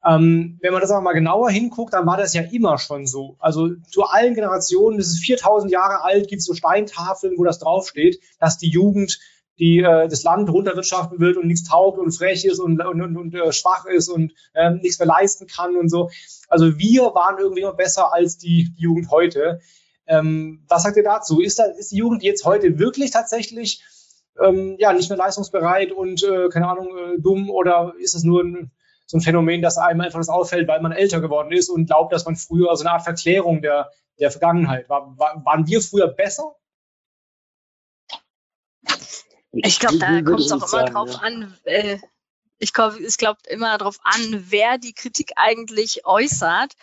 Ähm, 0.06 0.60
wenn 0.62 0.72
man 0.72 0.80
das 0.82 0.92
aber 0.92 1.02
mal 1.02 1.12
genauer 1.12 1.50
hinguckt, 1.50 1.94
dann 1.94 2.06
war 2.06 2.16
das 2.16 2.34
ja 2.34 2.42
immer 2.42 2.78
schon 2.78 3.06
so. 3.06 3.36
Also 3.40 3.70
zu 3.90 4.04
allen 4.04 4.34
Generationen, 4.34 4.98
das 4.98 5.08
ist 5.08 5.26
4000 5.26 5.70
Jahre 5.72 6.06
alt, 6.06 6.30
gibt 6.30 6.40
es 6.40 6.46
so 6.46 6.54
Steintafeln, 6.54 7.34
wo 7.38 7.44
das 7.44 7.60
draufsteht, 7.60 8.22
dass 8.40 8.58
die 8.58 8.70
Jugend 8.70 9.20
die 9.58 9.80
äh, 9.80 10.08
das 10.08 10.24
Land 10.24 10.50
runterwirtschaften 10.50 11.20
wird 11.20 11.38
und 11.38 11.48
nichts 11.48 11.68
taugt 11.68 11.98
und 11.98 12.12
frech 12.12 12.46
ist 12.46 12.60
und, 12.60 12.84
und, 12.84 13.02
und, 13.02 13.18
und 13.18 13.36
äh, 13.36 13.52
schwach 13.52 13.86
ist 13.86 14.10
und 14.10 14.34
äh, 14.54 14.72
nichts 14.72 15.00
mehr 15.00 15.08
leisten 15.08 15.48
kann 15.48 15.76
und 15.78 15.90
so. 15.90 16.10
Also 16.50 16.78
wir 16.78 17.04
waren 17.16 17.38
irgendwie 17.40 17.62
immer 17.62 17.74
besser 17.74 18.14
als 18.14 18.38
die, 18.38 18.74
die 18.78 18.84
Jugend 18.84 19.10
heute. 19.12 19.60
Ähm, 20.08 20.64
was 20.68 20.84
sagt 20.84 20.98
ihr 20.98 21.04
dazu? 21.04 21.42
Ist, 21.42 21.60
da, 21.60 21.66
ist 21.66 21.92
die 21.92 21.98
Jugend 21.98 22.24
jetzt 22.24 22.46
heute 22.46 22.78
wirklich 22.80 23.12
tatsächlich 23.12 23.84
ähm, 24.44 24.76
ja, 24.80 24.94
nicht 24.94 25.10
mehr 25.10 25.18
leistungsbereit 25.18 25.92
und, 25.92 26.24
äh, 26.24 26.50
keine 26.50 26.68
Ahnung, 26.68 26.90
äh, 26.98 27.20
dumm 27.20 27.50
oder 27.50 27.94
ist 28.00 28.16
es 28.16 28.24
nur 28.24 28.44
ein, 28.44 28.72
so 29.06 29.18
ein 29.18 29.22
Phänomen, 29.22 29.62
dass 29.62 29.78
einem 29.78 30.02
einfach 30.02 30.20
das 30.20 30.30
auffällt, 30.30 30.68
weil 30.68 30.82
man 30.82 30.92
älter 30.92 31.22
geworden 31.22 31.52
ist 31.52 31.70
und 31.70 31.86
glaubt, 31.86 32.12
dass 32.12 32.26
man 32.26 32.36
früher 32.36 32.76
so 32.76 32.84
eine 32.84 32.92
Art 32.92 33.04
Verklärung 33.04 33.62
der, 33.62 33.92
der 34.20 34.32
Vergangenheit 34.32 34.90
war. 34.90 35.18
war 35.18 35.42
waren 35.46 35.68
wir 35.68 35.82
früher 35.82 36.08
besser? 36.08 36.56
Ich 39.56 39.80
glaube, 39.80 39.98
da 39.98 40.22
kommt 40.22 40.40
es 40.40 40.52
auch 40.52 40.74
immer 40.74 40.86
drauf 40.86 41.14
ja. 41.14 41.20
an, 41.20 41.58
äh, 41.64 41.98
ich 42.58 42.74
glaube, 42.74 43.04
es 43.04 43.18
glaubt 43.18 43.48
immer 43.48 43.78
darauf 43.78 43.98
an, 44.04 44.46
wer 44.50 44.78
die 44.78 44.94
Kritik 44.94 45.34
eigentlich 45.36 46.06
äußert. 46.06 46.74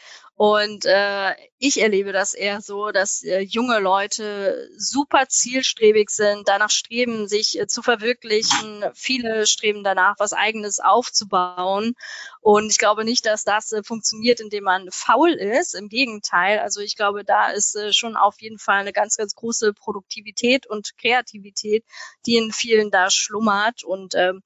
Und 0.45 0.87
äh, 0.87 1.37
ich 1.59 1.81
erlebe 1.81 2.11
das 2.11 2.35
eher 2.35 2.61
so, 2.61 2.91
dass 2.91 3.23
äh, 3.23 3.43
junge 3.43 3.79
Leute 3.79 4.69
super 4.77 5.29
zielstrebig 5.29 6.11
sind, 6.11 6.49
danach 6.49 6.71
streben, 6.71 7.29
sich 7.29 7.61
äh, 7.61 7.69
zu 7.69 7.81
verwirklichen. 7.81 8.85
Viele 8.93 9.47
streben 9.47 9.85
danach, 9.85 10.17
was 10.19 10.33
eigenes 10.33 10.81
aufzubauen. 10.81 11.95
Und 12.41 12.73
ich 12.73 12.79
glaube 12.79 13.05
nicht, 13.05 13.25
dass 13.25 13.45
das 13.45 13.71
äh, 13.71 13.85
funktioniert, 13.85 14.41
indem 14.41 14.65
man 14.65 14.89
faul 14.91 15.31
ist. 15.31 15.77
Im 15.77 15.89
Gegenteil. 15.89 16.59
Also 16.59 16.81
ich 16.81 16.97
glaube, 16.97 17.23
da 17.23 17.53
ist 17.53 17.77
äh, 17.77 17.93
schon 17.93 18.17
auf 18.17 18.41
jeden 18.41 18.59
Fall 18.59 18.81
eine 18.81 18.93
ganz, 18.93 19.17
ganz 19.17 19.37
große 19.37 19.75
Produktivität 19.75 20.67
und 20.67 20.99
Kreativität, 20.99 21.85
die 22.27 22.35
in 22.35 22.51
vielen 22.51 22.91
da 22.91 23.11
schlummert. 23.11 23.85
Und 23.85 24.17
ähm, 24.17 24.43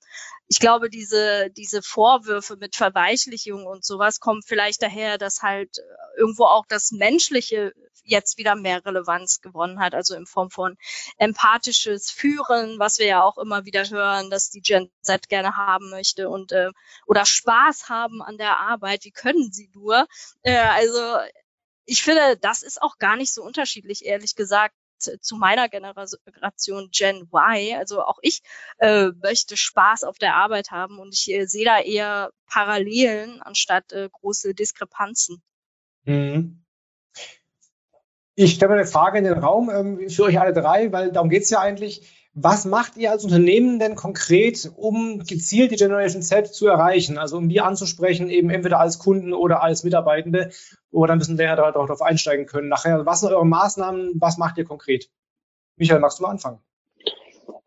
ich 0.48 0.60
glaube, 0.60 0.90
diese, 0.90 1.50
diese 1.50 1.82
Vorwürfe 1.82 2.56
mit 2.56 2.76
Verweichlichung 2.76 3.66
und 3.66 3.84
sowas 3.84 4.20
kommen 4.20 4.42
vielleicht 4.42 4.82
daher, 4.82 5.18
dass 5.18 5.42
halt 5.42 5.80
irgendwo 6.16 6.44
auch 6.44 6.66
das 6.68 6.92
Menschliche 6.92 7.72
jetzt 8.06 8.38
wieder 8.38 8.54
mehr 8.54 8.84
Relevanz 8.84 9.40
gewonnen 9.40 9.80
hat, 9.80 9.94
also 9.94 10.14
in 10.14 10.26
Form 10.26 10.50
von 10.50 10.76
empathisches 11.18 12.10
Führen, 12.10 12.78
was 12.78 12.98
wir 12.98 13.06
ja 13.06 13.22
auch 13.22 13.36
immer 13.38 13.64
wieder 13.64 13.88
hören, 13.88 14.30
dass 14.30 14.50
die 14.50 14.60
Gen 14.60 14.90
Z 15.00 15.28
gerne 15.28 15.56
haben 15.56 15.90
möchte 15.90 16.28
und 16.28 16.52
äh, 16.52 16.70
oder 17.06 17.26
Spaß 17.26 17.88
haben 17.88 18.22
an 18.22 18.38
der 18.38 18.58
Arbeit. 18.58 19.04
Wie 19.04 19.10
können 19.10 19.52
sie 19.52 19.70
nur? 19.74 20.06
Äh, 20.42 20.56
also 20.56 21.18
ich 21.84 22.02
finde, 22.02 22.36
das 22.38 22.62
ist 22.62 22.80
auch 22.80 22.98
gar 22.98 23.16
nicht 23.16 23.32
so 23.32 23.42
unterschiedlich, 23.42 24.04
ehrlich 24.04 24.34
gesagt 24.34 24.74
zu 24.98 25.36
meiner 25.36 25.68
Generation 25.68 26.88
Gen 26.90 27.28
Y. 27.32 27.76
Also 27.76 28.02
auch 28.02 28.18
ich 28.22 28.40
äh, 28.78 29.08
möchte 29.22 29.56
Spaß 29.56 30.04
auf 30.04 30.18
der 30.18 30.36
Arbeit 30.36 30.70
haben 30.70 30.98
und 30.98 31.12
ich 31.12 31.30
äh, 31.30 31.46
sehe 31.46 31.64
da 31.64 31.80
eher 31.80 32.30
Parallelen 32.46 33.42
anstatt 33.42 33.92
äh, 33.92 34.08
große 34.10 34.54
Diskrepanzen. 34.54 35.42
Mhm. 36.06 36.62
Ich 38.34 38.54
stelle 38.54 38.70
mal 38.70 38.78
eine 38.78 38.86
Frage 38.86 39.18
in 39.18 39.24
den 39.24 39.38
Raum 39.38 39.70
ähm, 39.70 40.10
für 40.10 40.24
euch 40.24 40.38
alle 40.38 40.52
drei, 40.52 40.92
weil 40.92 41.10
darum 41.10 41.30
geht 41.30 41.44
es 41.44 41.50
ja 41.50 41.60
eigentlich. 41.60 42.12
Was 42.38 42.66
macht 42.66 42.98
ihr 42.98 43.10
als 43.10 43.24
Unternehmen 43.24 43.78
denn 43.78 43.94
konkret, 43.94 44.70
um 44.76 45.20
gezielt 45.20 45.70
die 45.70 45.76
Generation 45.76 46.20
Z 46.20 46.52
zu 46.54 46.66
erreichen? 46.66 47.16
Also 47.16 47.38
um 47.38 47.48
die 47.48 47.62
anzusprechen, 47.62 48.28
eben 48.28 48.50
entweder 48.50 48.78
als 48.78 48.98
Kunden 48.98 49.32
oder 49.32 49.62
als 49.62 49.84
Mitarbeitende, 49.84 50.50
wo 50.90 51.00
wir 51.00 51.06
dann 51.06 51.16
ein 51.16 51.20
bisschen 51.20 51.36
näher 51.36 51.56
darauf 51.56 52.02
einsteigen 52.02 52.44
können. 52.44 52.68
Nachher, 52.68 53.06
was 53.06 53.20
sind 53.20 53.32
eure 53.32 53.46
Maßnahmen? 53.46 54.12
Was 54.16 54.36
macht 54.36 54.58
ihr 54.58 54.66
konkret? 54.66 55.08
Michael, 55.76 56.00
magst 56.00 56.18
du 56.18 56.24
mal 56.24 56.30
anfangen? 56.30 56.60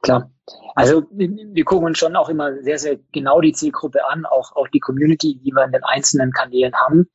Klar. 0.03 0.31
Also 0.75 1.03
wir 1.11 1.65
gucken 1.65 1.87
uns 1.87 1.97
schon 1.97 2.15
auch 2.15 2.29
immer 2.29 2.61
sehr, 2.61 2.77
sehr 2.77 2.99
genau 3.11 3.41
die 3.41 3.53
Zielgruppe 3.53 4.05
an, 4.05 4.25
auch, 4.25 4.55
auch 4.55 4.67
die 4.67 4.79
Community, 4.79 5.39
die 5.43 5.51
wir 5.51 5.65
in 5.65 5.71
den 5.71 5.83
einzelnen 5.83 6.31
Kanälen 6.31 6.75
haben. 6.75 7.09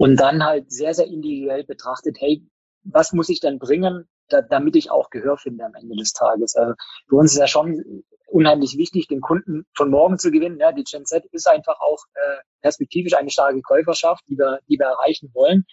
Und 0.00 0.16
dann 0.16 0.42
halt 0.42 0.72
sehr, 0.72 0.94
sehr 0.94 1.08
individuell 1.08 1.62
betrachtet, 1.62 2.16
hey, 2.20 2.42
was 2.84 3.12
muss 3.12 3.28
ich 3.28 3.40
denn 3.40 3.58
bringen, 3.58 4.08
da, 4.30 4.40
damit 4.40 4.74
ich 4.74 4.90
auch 4.90 5.10
Gehör 5.10 5.36
finde 5.36 5.66
am 5.66 5.74
Ende 5.74 5.94
des 5.94 6.14
Tages. 6.14 6.56
Also 6.56 6.72
für 7.06 7.16
uns 7.16 7.34
ist 7.34 7.38
ja 7.38 7.46
schon 7.46 8.02
unheimlich 8.26 8.78
wichtig, 8.78 9.08
den 9.08 9.20
Kunden 9.20 9.66
von 9.74 9.90
morgen 9.90 10.18
zu 10.18 10.30
gewinnen. 10.30 10.58
Ja, 10.58 10.72
die 10.72 10.84
Gen 10.84 11.04
Z 11.04 11.26
ist 11.32 11.46
einfach 11.46 11.78
auch 11.80 12.02
äh, 12.14 12.38
perspektivisch 12.62 13.12
eine 13.12 13.28
starke 13.28 13.60
Käuferschaft, 13.60 14.24
die 14.26 14.38
wir, 14.38 14.60
die 14.70 14.78
wir 14.78 14.86
erreichen 14.86 15.32
wollen. 15.34 15.66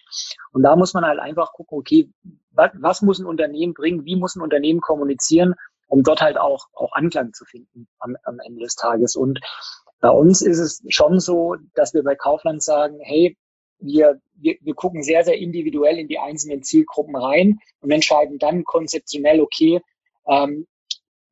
Und 0.52 0.62
da 0.62 0.76
muss 0.76 0.92
man 0.92 1.06
halt 1.06 1.20
einfach 1.20 1.54
gucken, 1.54 1.78
okay, 1.78 2.12
was, 2.50 2.72
was 2.74 3.00
muss 3.00 3.20
ein 3.20 3.24
Unternehmen 3.24 3.72
bringen, 3.72 4.04
wie 4.04 4.16
muss 4.16 4.36
ein 4.36 4.42
Unternehmen 4.42 4.82
kommunizieren, 4.82 5.54
um 5.86 6.02
dort 6.02 6.20
halt 6.20 6.36
auch, 6.36 6.66
auch 6.74 6.92
Anklang 6.92 7.32
zu 7.32 7.46
finden 7.46 7.88
am, 7.98 8.14
am 8.24 8.40
Ende 8.40 8.60
des 8.60 8.74
Tages. 8.74 9.16
Und 9.16 9.40
bei 10.00 10.10
uns 10.10 10.42
ist 10.42 10.58
es 10.58 10.82
schon 10.90 11.18
so, 11.18 11.56
dass 11.74 11.94
wir 11.94 12.04
bei 12.04 12.14
Kaufland 12.14 12.62
sagen, 12.62 12.98
hey, 13.00 13.34
wir, 13.78 14.20
wir, 14.34 14.56
wir 14.60 14.74
gucken 14.74 15.02
sehr, 15.02 15.24
sehr 15.24 15.38
individuell 15.38 15.98
in 15.98 16.08
die 16.08 16.18
einzelnen 16.18 16.62
Zielgruppen 16.62 17.16
rein 17.16 17.60
und 17.80 17.90
entscheiden 17.90 18.38
dann 18.38 18.64
konzeptionell, 18.64 19.40
okay, 19.40 19.80
ähm, 20.26 20.66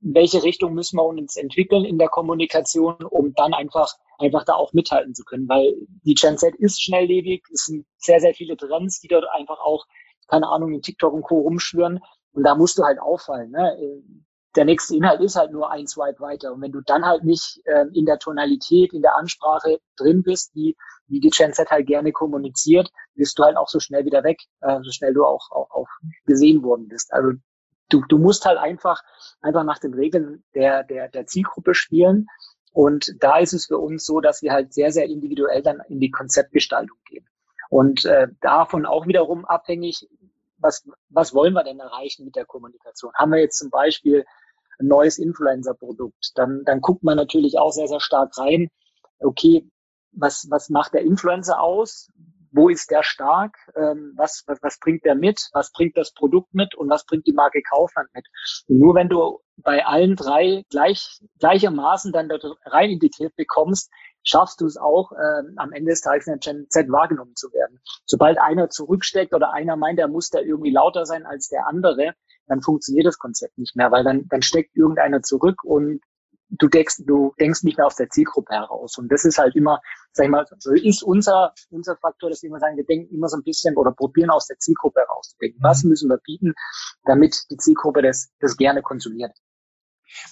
welche 0.01 0.43
Richtung 0.43 0.75
müssen 0.75 0.97
wir 0.97 1.05
uns 1.05 1.37
entwickeln 1.37 1.85
in 1.85 1.99
der 1.99 2.09
Kommunikation, 2.09 2.97
um 3.05 3.33
dann 3.35 3.55
einfach, 3.55 3.95
einfach 4.19 4.45
da 4.45 4.55
auch 4.55 4.73
mithalten 4.73 5.15
zu 5.15 5.25
können. 5.25 5.49
Weil 5.49 5.75
die 6.05 6.15
Gen 6.15 6.39
Z 6.39 6.55
ist 6.57 6.83
schnelllebig, 6.83 7.45
es 7.53 7.65
sind 7.65 7.87
sehr, 7.99 8.21
sehr 8.21 8.35
viele 8.35 8.57
Trends, 8.57 9.01
die 9.01 9.09
dort 9.09 9.25
einfach 9.33 9.59
auch, 9.59 9.87
keine 10.29 10.49
Ahnung, 10.49 10.73
in 10.75 10.83
TikTok 10.83 11.13
und 11.13 11.23
Co. 11.23 11.41
rumschwören. 11.41 12.01
Und 12.33 12.45
da 12.45 12.55
musst 12.55 12.79
du 12.79 12.85
halt 12.85 13.01
auffallen. 13.01 13.51
Ne? 13.51 14.03
Der 14.57 14.65
nächste 14.65 14.97
Inhalt 14.97 15.21
ist 15.21 15.37
halt 15.37 15.53
nur 15.53 15.71
ein 15.71 15.87
Swipe 15.87 16.21
weiter. 16.21 16.53
Und 16.53 16.63
wenn 16.63 16.73
du 16.73 16.81
dann 16.81 17.05
halt 17.05 17.25
nicht 17.25 17.61
äh, 17.65 17.85
in 17.93 18.07
der 18.07 18.19
Tonalität, 18.19 18.93
in 18.93 19.03
der 19.03 19.17
Ansprache 19.17 19.79
drin 19.97 20.23
bist, 20.23 20.55
wie, 20.55 20.77
wie 21.07 21.21
die 21.21 21.31
Gen 21.31 21.53
Z 21.53 21.71
halt 21.71 21.87
gerne 21.87 22.13
kommuniziert, 22.13 22.91
bist 23.15 23.39
du 23.39 23.45
halt 23.45 23.57
auch 23.57 23.69
so 23.69 23.81
schnell 23.81 24.05
wieder 24.05 24.25
weg, 24.25 24.39
äh, 24.63 24.79
so 24.83 24.91
schnell 24.91 25.15
du 25.15 25.25
auch, 25.25 25.51
auch, 25.51 25.71
auch 25.71 25.89
gesehen 26.25 26.63
worden 26.63 26.89
bist. 26.89 27.13
Also 27.13 27.33
du, 27.91 28.03
du 28.09 28.19
musst 28.19 28.45
halt 28.47 28.59
einfach, 28.59 29.03
einfach 29.41 29.65
nach 29.65 29.79
den 29.79 29.95
Regeln 29.95 30.43
der, 30.55 30.85
der, 30.85 31.09
der 31.09 31.27
Zielgruppe 31.27 31.75
spielen. 31.75 32.27
Und 32.73 33.15
da 33.21 33.39
ist 33.39 33.53
es 33.53 33.67
für 33.67 33.79
uns 33.79 34.05
so, 34.05 34.21
dass 34.21 34.43
wir 34.43 34.53
halt 34.53 34.75
sehr, 34.75 34.93
sehr 34.93 35.07
individuell 35.07 35.63
dann 35.63 35.81
in 35.89 36.01
die 36.01 36.11
Konzeptgestaltung 36.11 36.99
gehen. 37.07 37.27
Und 37.69 38.05
äh, 38.05 38.29
davon 38.41 38.87
auch 38.87 39.07
wiederum 39.07 39.45
abhängig, 39.45 40.09
was, 40.59 40.87
was 41.09 41.35
wollen 41.35 41.53
wir 41.53 41.65
denn 41.65 41.81
erreichen 41.81 42.25
mit 42.25 42.37
der 42.37 42.47
Kommunikation? 42.47 43.13
Haben 43.15 43.33
wir 43.33 43.41
jetzt 43.41 43.59
zum 43.59 43.71
Beispiel 43.71 44.25
ein 44.79 44.87
neues 44.87 45.19
Influencer-Produkt, 45.19 46.33
dann, 46.35 46.63
dann 46.65 46.81
guckt 46.81 47.03
man 47.03 47.17
natürlich 47.17 47.59
auch 47.59 47.71
sehr, 47.71 47.89
sehr 47.89 48.01
stark 48.01 48.37
rein, 48.39 48.69
okay, 49.19 49.69
was, 50.13 50.47
was 50.51 50.71
macht 50.71 50.95
der 50.95 51.03
Influencer 51.03 51.61
aus? 51.61 52.11
wo 52.57 52.69
ist 52.69 52.91
der 52.91 53.03
stark, 53.03 53.57
ähm, 53.77 54.15
was, 54.17 54.43
was, 54.47 54.59
was 54.63 54.79
bringt 54.81 55.05
der 55.05 55.15
mit, 55.15 55.49
was 55.53 55.73
bringt 55.73 55.97
das 55.97 56.13
Produkt 56.13 56.55
mit 56.55 56.75
und 56.75 56.89
was 56.89 57.05
bringt 57.05 57.27
die 57.27 57.33
Marke 57.33 57.63
Kaufland 57.63 58.09
mit. 58.15 58.27
Und 58.67 58.79
nur 58.79 58.95
wenn 58.95 59.09
du 59.09 59.41
bei 59.59 59.85
allen 59.85 60.17
drei 60.17 60.65
gleich, 60.71 61.21
gleichermaßen 61.39 62.13
dann 62.13 62.29
dort 62.29 62.45
rein 62.65 62.91
integriert 62.91 63.37
bekommst, 63.37 63.91
schaffst 64.23 64.61
du 64.61 64.67
es 64.67 64.77
auch, 64.77 65.13
ähm, 65.13 65.55
am 65.57 65.73
Ende 65.73 65.91
des 65.91 66.01
Tages 66.01 66.27
in 66.27 66.33
der 66.33 66.53
Gen 66.53 66.67
Z 66.69 66.91
wahrgenommen 66.91 67.37
zu 67.37 67.53
werden. 67.53 67.81
Sobald 68.07 68.39
einer 68.39 68.71
zurücksteckt 68.71 69.35
oder 69.35 69.53
einer 69.53 69.77
meint, 69.77 69.99
er 69.99 70.09
muss 70.09 70.31
da 70.31 70.41
irgendwie 70.41 70.73
lauter 70.73 71.07
sein 71.07 71.27
als 71.27 71.49
der 71.49 71.67
andere, 71.67 72.15
dann 72.47 72.63
funktioniert 72.63 73.07
das 73.07 73.19
Konzept 73.19 73.59
nicht 73.59 73.77
mehr, 73.77 73.91
weil 73.91 74.05
dann, 74.05 74.27
dann 74.29 74.43
steckt 74.43 74.77
irgendeiner 74.77 75.23
zurück 75.23 75.65
und 75.65 76.01
du 76.49 76.69
denkst, 76.69 77.03
du 77.07 77.35
denkst 77.41 77.63
nicht 77.63 77.77
mehr 77.77 77.87
aus 77.87 77.97
der 77.97 78.09
Zielgruppe 78.09 78.55
heraus. 78.55 78.99
Und 78.99 79.11
das 79.11 79.25
ist 79.25 79.39
halt 79.39 79.57
immer, 79.57 79.81
sag 80.13 80.25
ich 80.25 80.31
mal, 80.31 80.47
so 80.59 80.73
ist 80.73 81.03
unser, 81.03 81.55
unser 81.71 81.97
Faktor, 81.97 82.31
dass 82.31 82.43
wir 82.43 82.49
immer 82.49 82.61
sagen, 82.61 82.77
wir 82.77 82.85
denken 82.85 83.15
immer 83.15 83.29
so 83.29 83.37
ein 83.37 83.43
bisschen 83.43 83.77
oder 83.77 83.93
probieren 83.93 84.31
aus 84.31 84.47
der 84.47 84.59
Zielgruppe 84.59 85.01
herauszudenken. 85.01 85.61
Was 85.63 85.83
mhm. 85.83 85.91
müssen 85.91 86.09
wir 86.09 86.19
bieten, 86.19 86.55
damit 87.05 87.45
die 87.51 87.57
Zielgruppe 87.57 88.03
das, 88.03 88.31
das 88.41 88.57
gerne 88.57 88.83
konsumiert? 88.83 89.33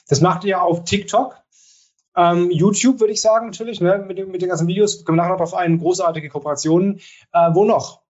Das 0.08 0.20
macht 0.20 0.44
ihr 0.44 0.62
auf 0.62 0.84
TikTok. 0.84 1.36
Ähm, 2.16 2.50
YouTube 2.50 3.00
würde 3.00 3.12
ich 3.12 3.20
sagen 3.20 3.46
natürlich, 3.46 3.80
ne, 3.80 3.98
mit, 4.06 4.18
den, 4.18 4.30
mit 4.30 4.40
den 4.40 4.48
ganzen 4.48 4.68
Videos 4.68 5.04
kommen 5.04 5.16
nachher 5.16 5.32
noch 5.32 5.40
auf 5.40 5.54
einen 5.54 5.78
großartige 5.78 6.28
Kooperationen. 6.28 7.00
Äh, 7.32 7.50
wo 7.54 7.64
noch? 7.64 8.02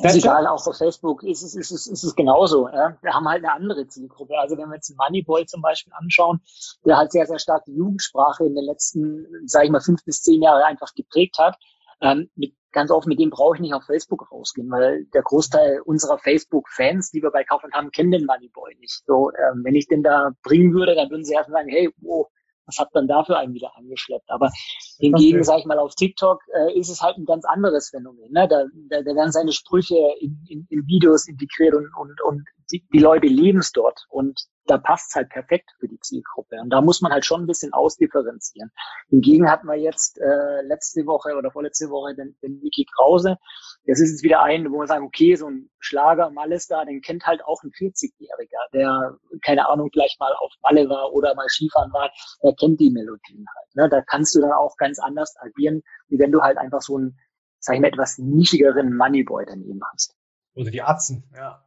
Ist 0.00 0.16
egal, 0.16 0.46
auch 0.46 0.66
auf 0.66 0.76
Facebook 0.76 1.22
ist 1.22 1.42
es, 1.42 1.54
ist 1.54 1.70
es, 1.70 1.86
ist 1.86 2.02
es 2.02 2.14
genauso. 2.14 2.68
Ja. 2.68 2.96
Wir 3.02 3.12
haben 3.12 3.28
halt 3.28 3.44
eine 3.44 3.52
andere 3.52 3.86
Zielgruppe. 3.86 4.38
Also 4.38 4.56
wenn 4.56 4.68
wir 4.68 4.76
jetzt 4.76 4.94
Moneyboy 4.96 5.46
zum 5.46 5.60
Beispiel 5.60 5.92
anschauen, 5.94 6.40
der 6.84 6.96
halt 6.96 7.12
sehr, 7.12 7.26
sehr 7.26 7.38
stark 7.38 7.64
die 7.66 7.74
Jugendsprache 7.74 8.44
in 8.44 8.54
den 8.54 8.64
letzten, 8.64 9.26
sage 9.46 9.66
ich 9.66 9.70
mal, 9.70 9.80
fünf 9.80 10.04
bis 10.04 10.22
zehn 10.22 10.42
Jahre 10.42 10.64
einfach 10.64 10.94
geprägt 10.94 11.38
hat, 11.38 11.56
ähm, 12.00 12.30
mit, 12.34 12.54
ganz 12.72 12.90
oft 12.90 13.06
mit 13.06 13.20
dem 13.20 13.30
brauche 13.30 13.56
ich 13.56 13.60
nicht 13.60 13.74
auf 13.74 13.84
Facebook 13.84 14.30
rausgehen, 14.32 14.70
weil 14.70 15.04
der 15.14 15.22
Großteil 15.22 15.80
unserer 15.84 16.18
Facebook-Fans, 16.18 17.10
die 17.10 17.22
wir 17.22 17.30
bei 17.30 17.44
Kaufland 17.44 17.74
haben, 17.74 17.90
kennen 17.90 18.10
den 18.10 18.26
Moneyboy 18.26 18.74
nicht. 18.80 19.02
So, 19.06 19.30
ähm, 19.30 19.62
wenn 19.62 19.74
ich 19.74 19.86
den 19.86 20.02
da 20.02 20.30
bringen 20.42 20.72
würde, 20.74 20.94
dann 20.94 21.10
würden 21.10 21.24
sie 21.24 21.34
erst 21.34 21.50
sagen, 21.50 21.68
hey, 21.68 21.90
wow, 21.98 22.28
was 22.66 22.78
hat 22.78 22.94
man 22.94 23.08
dafür 23.08 23.38
einen 23.38 23.54
wieder 23.54 23.76
angeschleppt? 23.76 24.30
Aber 24.30 24.50
hingegen, 24.98 25.38
okay. 25.38 25.44
sage 25.44 25.60
ich 25.60 25.66
mal, 25.66 25.78
auf 25.78 25.94
TikTok 25.94 26.40
äh, 26.54 26.78
ist 26.78 26.90
es 26.90 27.00
halt 27.00 27.18
ein 27.18 27.24
ganz 27.24 27.44
anderes 27.44 27.90
Phänomen. 27.90 28.30
Ne? 28.30 28.48
Da, 28.48 28.64
da, 28.88 29.02
da 29.02 29.14
werden 29.14 29.32
seine 29.32 29.52
Sprüche 29.52 29.96
in, 30.20 30.38
in, 30.48 30.66
in 30.70 30.86
Videos 30.86 31.26
integriert 31.28 31.74
und, 31.74 31.88
und, 31.96 32.20
und 32.22 32.44
die, 32.70 32.84
die 32.92 32.98
Leute 32.98 33.26
leben 33.26 33.58
es 33.58 33.72
dort. 33.72 34.06
Und 34.08 34.40
da 34.66 34.78
passt 34.78 35.10
es 35.10 35.16
halt 35.16 35.30
perfekt 35.30 35.70
für 35.78 35.88
die 35.88 35.98
Zielgruppe. 36.00 36.60
Und 36.60 36.70
da 36.70 36.80
muss 36.80 37.00
man 37.00 37.12
halt 37.12 37.24
schon 37.24 37.42
ein 37.42 37.46
bisschen 37.46 37.72
ausdifferenzieren. 37.72 38.70
Hingegen 39.08 39.50
hatten 39.50 39.66
wir 39.66 39.76
jetzt 39.76 40.18
äh, 40.20 40.62
letzte 40.62 41.06
Woche 41.06 41.36
oder 41.36 41.50
vorletzte 41.50 41.90
Woche 41.90 42.14
den, 42.14 42.36
den 42.42 42.60
Mickey 42.60 42.86
Krause. 42.96 43.38
Das 43.86 44.00
ist 44.00 44.10
jetzt 44.10 44.22
wieder 44.22 44.42
ein, 44.42 44.70
wo 44.70 44.78
wir 44.78 44.86
sagen, 44.86 45.04
okay, 45.04 45.34
so 45.34 45.48
ein 45.48 45.70
Schlager 45.80 46.30
Malles 46.30 46.68
da, 46.68 46.84
den 46.84 47.00
kennt 47.00 47.24
halt 47.24 47.44
auch 47.44 47.62
ein 47.62 47.70
40-Jähriger, 47.70 48.70
der, 48.72 49.18
keine 49.44 49.68
Ahnung, 49.68 49.90
vielleicht 49.92 50.20
mal 50.20 50.32
auf 50.38 50.52
Malle 50.62 50.88
war 50.88 51.12
oder 51.12 51.34
mal 51.34 51.48
Skifahren 51.48 51.92
war, 51.92 52.10
der 52.42 52.54
kennt 52.54 52.78
die 52.80 52.90
Melodien 52.90 53.44
halt. 53.56 53.74
Ne? 53.74 53.88
Da 53.88 54.02
kannst 54.02 54.34
du 54.34 54.40
dann 54.40 54.52
auch 54.52 54.76
ganz 54.76 54.98
anders 55.00 55.34
agieren, 55.40 55.82
wie 56.08 56.18
wenn 56.18 56.32
du 56.32 56.40
halt 56.40 56.58
einfach 56.58 56.80
so 56.80 56.96
einen, 56.96 57.18
sag 57.58 57.74
ich 57.74 57.80
mal, 57.80 57.88
etwas 57.88 58.18
nischigeren 58.18 58.96
Moneyboy 58.96 59.44
daneben 59.46 59.80
hast. 59.92 60.14
Oder 60.54 60.70
die 60.70 60.82
Atzen, 60.82 61.24
ja. 61.34 61.64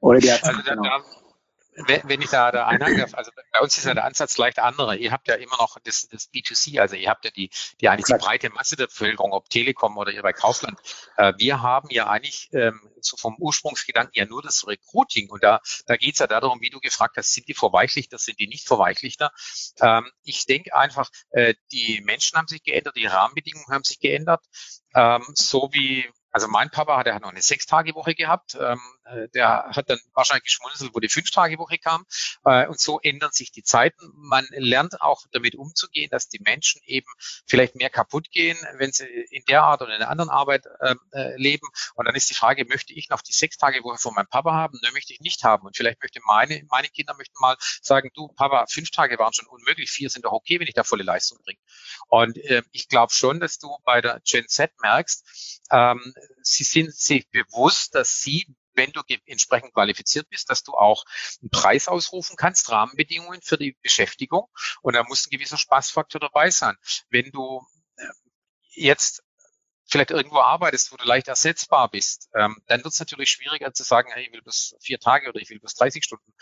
Oder 0.00 0.18
die 0.18 0.30
Atzen, 0.30 0.48
also, 0.48 0.62
genau. 0.62 0.82
Da, 0.82 1.02
wenn 1.74 2.20
ich 2.20 2.30
da, 2.30 2.52
da 2.52 2.66
einhaken 2.66 2.98
darf, 2.98 3.14
also 3.14 3.30
bei 3.52 3.60
uns 3.60 3.78
ist 3.78 3.84
ja 3.84 3.94
der 3.94 4.04
Ansatz 4.04 4.36
leicht 4.36 4.58
anderer. 4.58 4.94
Ihr 4.96 5.10
habt 5.10 5.28
ja 5.28 5.34
immer 5.34 5.56
noch 5.56 5.78
das, 5.84 6.08
das 6.08 6.30
B2C, 6.32 6.80
also 6.80 6.96
ihr 6.96 7.08
habt 7.08 7.24
ja 7.24 7.30
die, 7.30 7.50
die 7.80 7.88
eigentlich 7.88 8.06
die 8.06 8.24
breite 8.24 8.50
Masse 8.50 8.76
der 8.76 8.86
Bevölkerung, 8.86 9.32
ob 9.32 9.48
Telekom 9.48 9.96
oder 9.96 10.12
ihr 10.12 10.22
bei 10.22 10.32
Kaufland. 10.32 10.78
Äh, 11.16 11.32
wir 11.38 11.62
haben 11.62 11.88
ja 11.90 12.08
eigentlich 12.08 12.50
ähm, 12.52 12.80
so 13.00 13.16
vom 13.16 13.36
Ursprungsgedanken 13.38 14.12
ja 14.14 14.26
nur 14.26 14.42
das 14.42 14.66
Recruiting 14.66 15.30
und 15.30 15.42
da, 15.42 15.60
da 15.86 15.96
geht 15.96 16.14
es 16.14 16.18
ja 16.18 16.26
darum, 16.26 16.60
wie 16.60 16.70
du 16.70 16.80
gefragt 16.80 17.16
hast, 17.16 17.32
sind 17.32 17.48
die 17.48 17.54
Verweichlichter, 17.54 18.18
sind 18.18 18.38
die 18.38 18.48
nicht 18.48 18.66
Verweichlichter? 18.66 19.32
Ähm, 19.80 20.10
ich 20.24 20.46
denke 20.46 20.74
einfach, 20.74 21.10
äh, 21.30 21.54
die 21.72 22.02
Menschen 22.02 22.36
haben 22.36 22.48
sich 22.48 22.62
geändert, 22.62 22.96
die 22.96 23.06
Rahmenbedingungen 23.06 23.72
haben 23.72 23.84
sich 23.84 23.98
geändert, 23.98 24.44
ähm, 24.94 25.24
so 25.34 25.70
wie 25.72 26.06
also 26.32 26.48
mein 26.48 26.70
Papa, 26.70 26.96
hat 26.96 27.20
noch 27.20 27.28
eine 27.28 27.42
Sechs-Tage-Woche 27.42 28.14
gehabt. 28.14 28.56
Ähm, 28.58 28.80
äh, 29.01 29.01
der 29.34 29.70
hat 29.74 29.90
dann 29.90 29.98
wahrscheinlich 30.14 30.44
geschmunzelt, 30.44 30.94
wo 30.94 31.00
die 31.00 31.08
Fünf-Tage-Woche 31.08 31.78
kam. 31.78 32.04
Äh, 32.44 32.66
und 32.66 32.80
so 32.80 33.00
ändern 33.00 33.32
sich 33.32 33.52
die 33.52 33.62
Zeiten. 33.62 34.10
Man 34.14 34.46
lernt 34.50 35.00
auch 35.00 35.22
damit 35.32 35.54
umzugehen, 35.54 36.10
dass 36.10 36.28
die 36.28 36.40
Menschen 36.40 36.80
eben 36.84 37.06
vielleicht 37.46 37.74
mehr 37.74 37.90
kaputt 37.90 38.30
gehen, 38.30 38.56
wenn 38.76 38.92
sie 38.92 39.06
in 39.30 39.42
der 39.48 39.64
Art 39.64 39.82
oder 39.82 39.94
in 39.94 40.02
einer 40.02 40.10
anderen 40.10 40.30
Arbeit 40.30 40.64
ähm, 40.80 40.98
äh, 41.12 41.36
leben. 41.36 41.66
Und 41.94 42.06
dann 42.06 42.14
ist 42.14 42.30
die 42.30 42.34
Frage, 42.34 42.64
möchte 42.66 42.92
ich 42.92 43.08
noch 43.08 43.22
die 43.22 43.32
Sechs-Tage-Woche 43.32 43.98
von 43.98 44.14
meinem 44.14 44.28
Papa 44.28 44.52
haben? 44.52 44.78
Ne, 44.82 44.90
möchte 44.92 45.12
ich 45.12 45.20
nicht 45.20 45.44
haben. 45.44 45.66
Und 45.66 45.76
vielleicht 45.76 46.00
möchte 46.02 46.20
meine, 46.24 46.62
meine 46.70 46.88
Kinder 46.88 47.14
möchten 47.16 47.34
mal 47.40 47.56
sagen, 47.80 48.10
du 48.14 48.28
Papa, 48.28 48.66
fünf 48.68 48.90
Tage 48.90 49.18
waren 49.18 49.32
schon 49.32 49.46
unmöglich, 49.46 49.90
vier 49.90 50.10
sind 50.10 50.24
doch 50.24 50.32
okay, 50.32 50.60
wenn 50.60 50.66
ich 50.66 50.74
da 50.74 50.84
volle 50.84 51.02
Leistung 51.02 51.38
bringe. 51.44 51.60
Und 52.08 52.36
äh, 52.38 52.62
ich 52.72 52.88
glaube 52.88 53.12
schon, 53.12 53.40
dass 53.40 53.58
du 53.58 53.76
bei 53.84 54.00
der 54.00 54.20
Gen 54.24 54.48
Z 54.48 54.70
merkst, 54.80 55.60
ähm, 55.70 56.14
sie 56.42 56.64
sind 56.64 56.94
sich 56.94 57.28
bewusst, 57.30 57.94
dass 57.94 58.20
sie 58.20 58.54
wenn 58.74 58.92
du 58.92 59.02
entsprechend 59.26 59.74
qualifiziert 59.74 60.28
bist, 60.28 60.50
dass 60.50 60.62
du 60.62 60.72
auch 60.74 61.04
einen 61.40 61.50
Preis 61.50 61.88
ausrufen 61.88 62.36
kannst, 62.36 62.70
Rahmenbedingungen 62.70 63.42
für 63.42 63.58
die 63.58 63.76
Beschäftigung. 63.82 64.48
Und 64.82 64.94
da 64.94 65.04
muss 65.04 65.26
ein 65.26 65.30
gewisser 65.30 65.58
Spaßfaktor 65.58 66.20
dabei 66.20 66.50
sein. 66.50 66.76
Wenn 67.10 67.30
du 67.30 67.64
äh, 67.96 68.04
jetzt 68.70 69.22
vielleicht 69.86 70.10
irgendwo 70.10 70.38
arbeitest, 70.38 70.92
wo 70.92 70.96
du 70.96 71.04
leicht 71.04 71.28
ersetzbar 71.28 71.90
bist, 71.90 72.30
ähm, 72.34 72.62
dann 72.66 72.82
wird 72.82 72.92
es 72.92 73.00
natürlich 73.00 73.30
schwieriger 73.30 73.72
zu 73.74 73.82
sagen, 73.82 74.10
hey, 74.12 74.26
ich 74.26 74.32
will 74.32 74.42
bis 74.42 74.74
vier 74.80 74.98
Tage 74.98 75.28
oder 75.28 75.40
ich 75.40 75.50
will 75.50 75.60
bis 75.60 75.74
30 75.74 76.02
Stunden. 76.02 76.32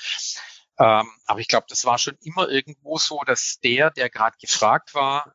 Ähm, 0.78 1.10
aber 1.26 1.40
ich 1.40 1.48
glaube, 1.48 1.66
das 1.68 1.84
war 1.84 1.98
schon 1.98 2.16
immer 2.22 2.48
irgendwo 2.48 2.96
so, 2.98 3.20
dass 3.26 3.58
der, 3.60 3.90
der 3.90 4.08
gerade 4.08 4.36
gefragt 4.40 4.94
war, 4.94 5.34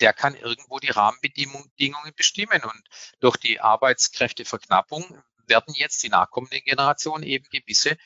der 0.00 0.12
kann 0.12 0.34
irgendwo 0.34 0.78
die 0.78 0.90
Rahmenbedingungen 0.90 2.14
bestimmen. 2.16 2.62
Und 2.62 2.82
durch 3.20 3.36
die 3.36 3.60
Arbeitskräfteverknappung 3.60 5.22
werden 5.46 5.74
jetzt 5.76 6.02
die 6.02 6.08
nachkommenden 6.08 6.60
Generationen 6.64 7.24
eben 7.24 7.46
gewisse 7.50 7.96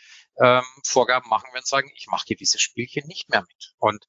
ähm, 0.40 0.62
Vorgaben 0.84 1.28
machen 1.28 1.52
werden, 1.52 1.64
sagen, 1.64 1.90
ich 1.94 2.06
mache 2.08 2.26
gewisse 2.26 2.58
Spielchen 2.58 3.06
nicht 3.06 3.28
mehr 3.28 3.40
mit. 3.42 3.74
Und 3.78 4.06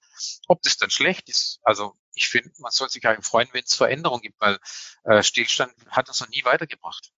ob 0.48 0.62
das 0.62 0.78
dann 0.78 0.90
schlecht 0.90 1.30
ist, 1.30 1.60
also 1.64 1.94
ich 2.14 2.28
finde, 2.28 2.52
man 2.60 2.72
soll 2.72 2.90
sich 2.90 3.06
eigentlich 3.06 3.26
freuen, 3.26 3.50
wenn 3.54 3.64
es 3.64 3.76
Veränderungen 3.76 4.22
gibt, 4.22 4.40
weil 4.40 4.58
äh, 5.06 5.24
Stillstand 5.24 5.74
hat 5.90 6.08
uns 6.10 6.20
noch 6.20 6.30
nie 6.30 6.44
weitergebracht. 6.44 7.12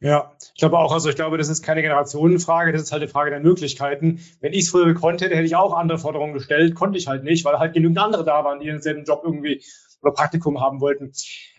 Ja, 0.00 0.32
ich 0.54 0.60
glaube 0.60 0.78
auch, 0.78 0.92
also 0.92 1.08
ich 1.08 1.16
glaube, 1.16 1.38
das 1.38 1.48
ist 1.48 1.64
keine 1.64 1.82
Generationenfrage, 1.82 2.72
das 2.72 2.82
ist 2.82 2.92
halt 2.92 3.02
eine 3.02 3.10
Frage 3.10 3.30
der 3.30 3.40
Möglichkeiten. 3.40 4.24
Wenn 4.40 4.52
ich 4.52 4.64
es 4.64 4.70
früher 4.70 4.86
gekonnt 4.86 5.20
hätte, 5.22 5.34
hätte 5.34 5.46
ich 5.46 5.56
auch 5.56 5.72
andere 5.72 5.98
Forderungen 5.98 6.34
gestellt, 6.34 6.76
konnte 6.76 6.98
ich 6.98 7.08
halt 7.08 7.24
nicht, 7.24 7.44
weil 7.44 7.58
halt 7.58 7.74
genügend 7.74 7.98
andere 7.98 8.24
da 8.24 8.44
waren, 8.44 8.60
die 8.60 8.66
denselben 8.66 9.04
Job 9.04 9.22
irgendwie 9.24 9.64
oder 10.00 10.12
Praktikum 10.12 10.60
haben 10.60 10.80
wollten. 10.80 11.12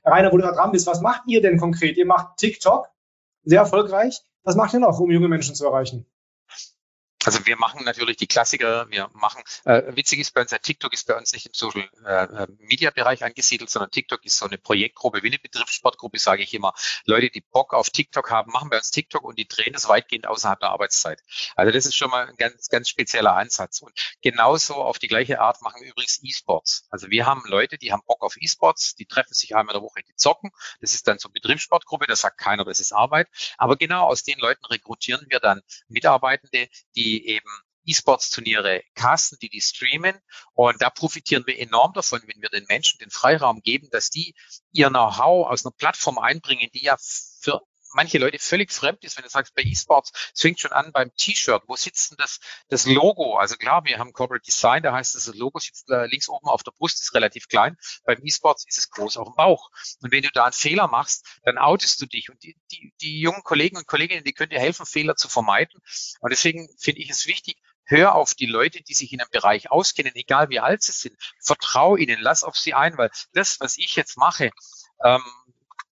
Rainer, 0.05 0.31
wo 0.31 0.38
du 0.38 0.43
da 0.43 0.53
dran 0.53 0.71
bist, 0.71 0.88
was 0.88 1.01
macht 1.01 1.23
ihr 1.27 1.41
denn 1.41 1.57
konkret? 1.57 1.97
Ihr 1.97 2.05
macht 2.05 2.38
TikTok, 2.38 2.88
sehr 3.49 3.62
erfolgreich. 3.62 4.21
Was 4.43 4.55
macht 4.55 4.73
ihr 4.73 4.79
noch, 4.79 4.99
um 4.99 5.12
junge 5.12 5.27
Menschen 5.27 5.55
zu 5.55 5.65
erreichen? 5.65 6.05
Also 7.29 7.45
wir 7.45 7.57
machen 7.57 7.85
natürlich 7.85 8.17
die 8.17 8.25
Klassiker, 8.25 8.89
wir 8.89 9.07
machen, 9.13 9.43
äh, 9.63 9.95
witzig 9.95 10.17
ist 10.17 10.33
bei 10.33 10.41
uns, 10.41 10.49
TikTok 10.49 10.91
ist 10.93 11.05
bei 11.05 11.15
uns 11.15 11.31
nicht 11.31 11.45
im 11.45 11.53
Social 11.53 11.87
äh, 12.03 12.23
äh, 12.23 12.47
Media 12.57 12.89
Bereich 12.89 13.23
angesiedelt, 13.23 13.69
sondern 13.69 13.91
TikTok 13.91 14.25
ist 14.25 14.37
so 14.39 14.47
eine 14.47 14.57
Projektgruppe, 14.57 15.21
wie 15.21 15.27
eine 15.27 15.37
Betriebssportgruppe, 15.37 16.17
sage 16.17 16.41
ich 16.41 16.55
immer. 16.55 16.73
Leute, 17.05 17.29
die 17.29 17.41
Bock 17.41 17.75
auf 17.75 17.91
TikTok 17.91 18.31
haben, 18.31 18.51
machen 18.51 18.71
bei 18.71 18.77
uns 18.77 18.89
TikTok 18.89 19.23
und 19.23 19.37
die 19.37 19.47
drehen 19.47 19.73
das 19.73 19.87
weitgehend 19.87 20.25
außerhalb 20.25 20.59
der 20.59 20.69
Arbeitszeit. 20.69 21.21
Also 21.55 21.71
das 21.71 21.85
ist 21.85 21.95
schon 21.95 22.09
mal 22.09 22.29
ein 22.29 22.35
ganz, 22.35 22.69
ganz 22.69 22.89
spezieller 22.89 23.35
Ansatz. 23.35 23.81
Und 23.81 23.93
genauso 24.23 24.73
auf 24.73 24.97
die 24.97 25.07
gleiche 25.07 25.39
Art 25.39 25.61
machen 25.61 25.83
wir 25.83 25.91
übrigens 25.91 26.19
E-Sports. 26.23 26.87
Also 26.89 27.11
wir 27.11 27.27
haben 27.27 27.43
Leute, 27.45 27.77
die 27.77 27.91
haben 27.91 28.01
Bock 28.07 28.23
auf 28.23 28.37
E-Sports, 28.37 28.95
die 28.95 29.05
treffen 29.05 29.35
sich 29.35 29.55
einmal 29.55 29.75
in 29.75 29.81
der 29.81 29.87
Woche, 29.87 30.01
die 30.01 30.15
zocken. 30.15 30.49
Das 30.81 30.95
ist 30.95 31.07
dann 31.07 31.19
so 31.19 31.29
Betriebssportgruppe, 31.29 32.07
da 32.07 32.15
sagt 32.15 32.39
keiner, 32.39 32.65
das 32.65 32.79
ist 32.79 32.91
Arbeit. 32.91 33.27
Aber 33.59 33.75
genau 33.75 34.07
aus 34.07 34.23
den 34.23 34.39
Leuten 34.39 34.65
rekrutieren 34.65 35.27
wir 35.29 35.39
dann 35.39 35.61
Mitarbeitende, 35.89 36.69
die 36.95 37.18
eben 37.25 37.49
E-Sports-Turniere 37.86 38.84
casten, 38.93 39.38
die 39.41 39.49
die 39.49 39.62
streamen. 39.62 40.19
Und 40.53 40.82
da 40.82 40.89
profitieren 40.89 41.45
wir 41.47 41.60
enorm 41.60 41.93
davon, 41.93 42.21
wenn 42.25 42.41
wir 42.41 42.49
den 42.49 42.65
Menschen 42.67 42.99
den 42.99 43.10
Freiraum 43.10 43.62
geben, 43.62 43.89
dass 43.91 44.10
die 44.10 44.36
ihr 44.71 44.89
Know-how 44.89 45.47
aus 45.47 45.65
einer 45.65 45.73
Plattform 45.75 46.19
einbringen, 46.19 46.69
die 46.73 46.84
ja 46.84 46.97
für 47.41 47.62
manche 47.93 48.17
Leute 48.17 48.39
völlig 48.39 48.71
fremd 48.71 49.04
ist, 49.04 49.17
wenn 49.17 49.23
du 49.23 49.30
sagst, 49.30 49.54
bei 49.56 49.63
E-Sports, 49.63 50.12
es 50.34 50.41
fängt 50.41 50.60
schon 50.60 50.71
an 50.71 50.91
beim 50.91 51.13
T-Shirt, 51.15 51.63
wo 51.67 51.75
sitzt 51.75 52.12
denn 52.12 52.17
das, 52.17 52.39
das 52.69 52.86
Logo? 52.86 53.38
Also 53.38 53.56
klar, 53.56 53.84
wir 53.86 53.97
haben 53.97 54.13
Corporate 54.13 54.43
Design, 54.45 54.84
da 54.84 54.93
heißt 54.93 55.15
es, 55.15 55.25
das 55.25 55.36
Logo 55.36 55.60
sitzt 55.60 55.89
links 55.89 56.30
oben 56.30 56.47
auf 56.47 56.63
der 56.63 56.71
Brust, 56.71 57.02
ist 57.02 57.13
relativ 57.13 57.47
klein. 57.47 57.78
Beim 58.06 58.19
E-Sports 58.23 58.65
ist 58.67 58.78
es 58.78 58.89
groß 58.89 59.17
auf 59.17 59.28
dem 59.28 59.36
Bauch. 59.36 59.69
Und 60.02 60.12
wenn 60.12 60.23
du 60.23 60.30
da 60.32 60.45
einen 60.45 60.54
Fehler 60.54 60.88
machst, 60.88 61.25
dann 61.43 61.58
outest 61.58 62.02
du 62.02 62.06
dich. 62.06 62.30
Und 62.30 62.41
die, 62.43 62.56
die, 62.71 62.93
die 63.02 63.19
jungen 63.19 63.43
Kollegen 63.43 63.78
und 63.78 63.88
Kolleginnen, 63.88 64.23
die 64.23 64.34
können 64.34 64.52
dir 64.52 64.60
helfen, 64.60 64.86
Fehler 64.86 65.15
zu 65.15 65.30
vermeiden. 65.30 65.82
Und 66.19 66.32
deswegen 66.32 66.69
finde 66.78 67.02
ich 67.02 67.10
es 67.10 67.25
wichtig, 67.25 67.58
hör 67.89 68.15
auf 68.15 68.34
die 68.34 68.45
Leute, 68.45 68.82
die 68.82 68.93
sich 68.93 69.12
in 69.12 69.19
einem 69.19 69.32
Bereich 69.32 69.71
auskennen, 69.71 70.15
egal 70.15 70.49
wie 70.49 70.60
alt 70.60 70.84
sie 70.84 70.91
sind. 70.91 71.17
Vertrau 71.41 71.95
ihnen, 71.95 72.19
lass 72.21 72.43
auf 72.43 72.56
sie 72.56 72.73
ein, 72.73 72.97
weil 72.97 73.10
das, 73.34 73.60
was 73.60 73.78
ich 73.78 73.95
jetzt 73.95 74.17
mache, 74.17 74.52
ähm, 75.04 75.23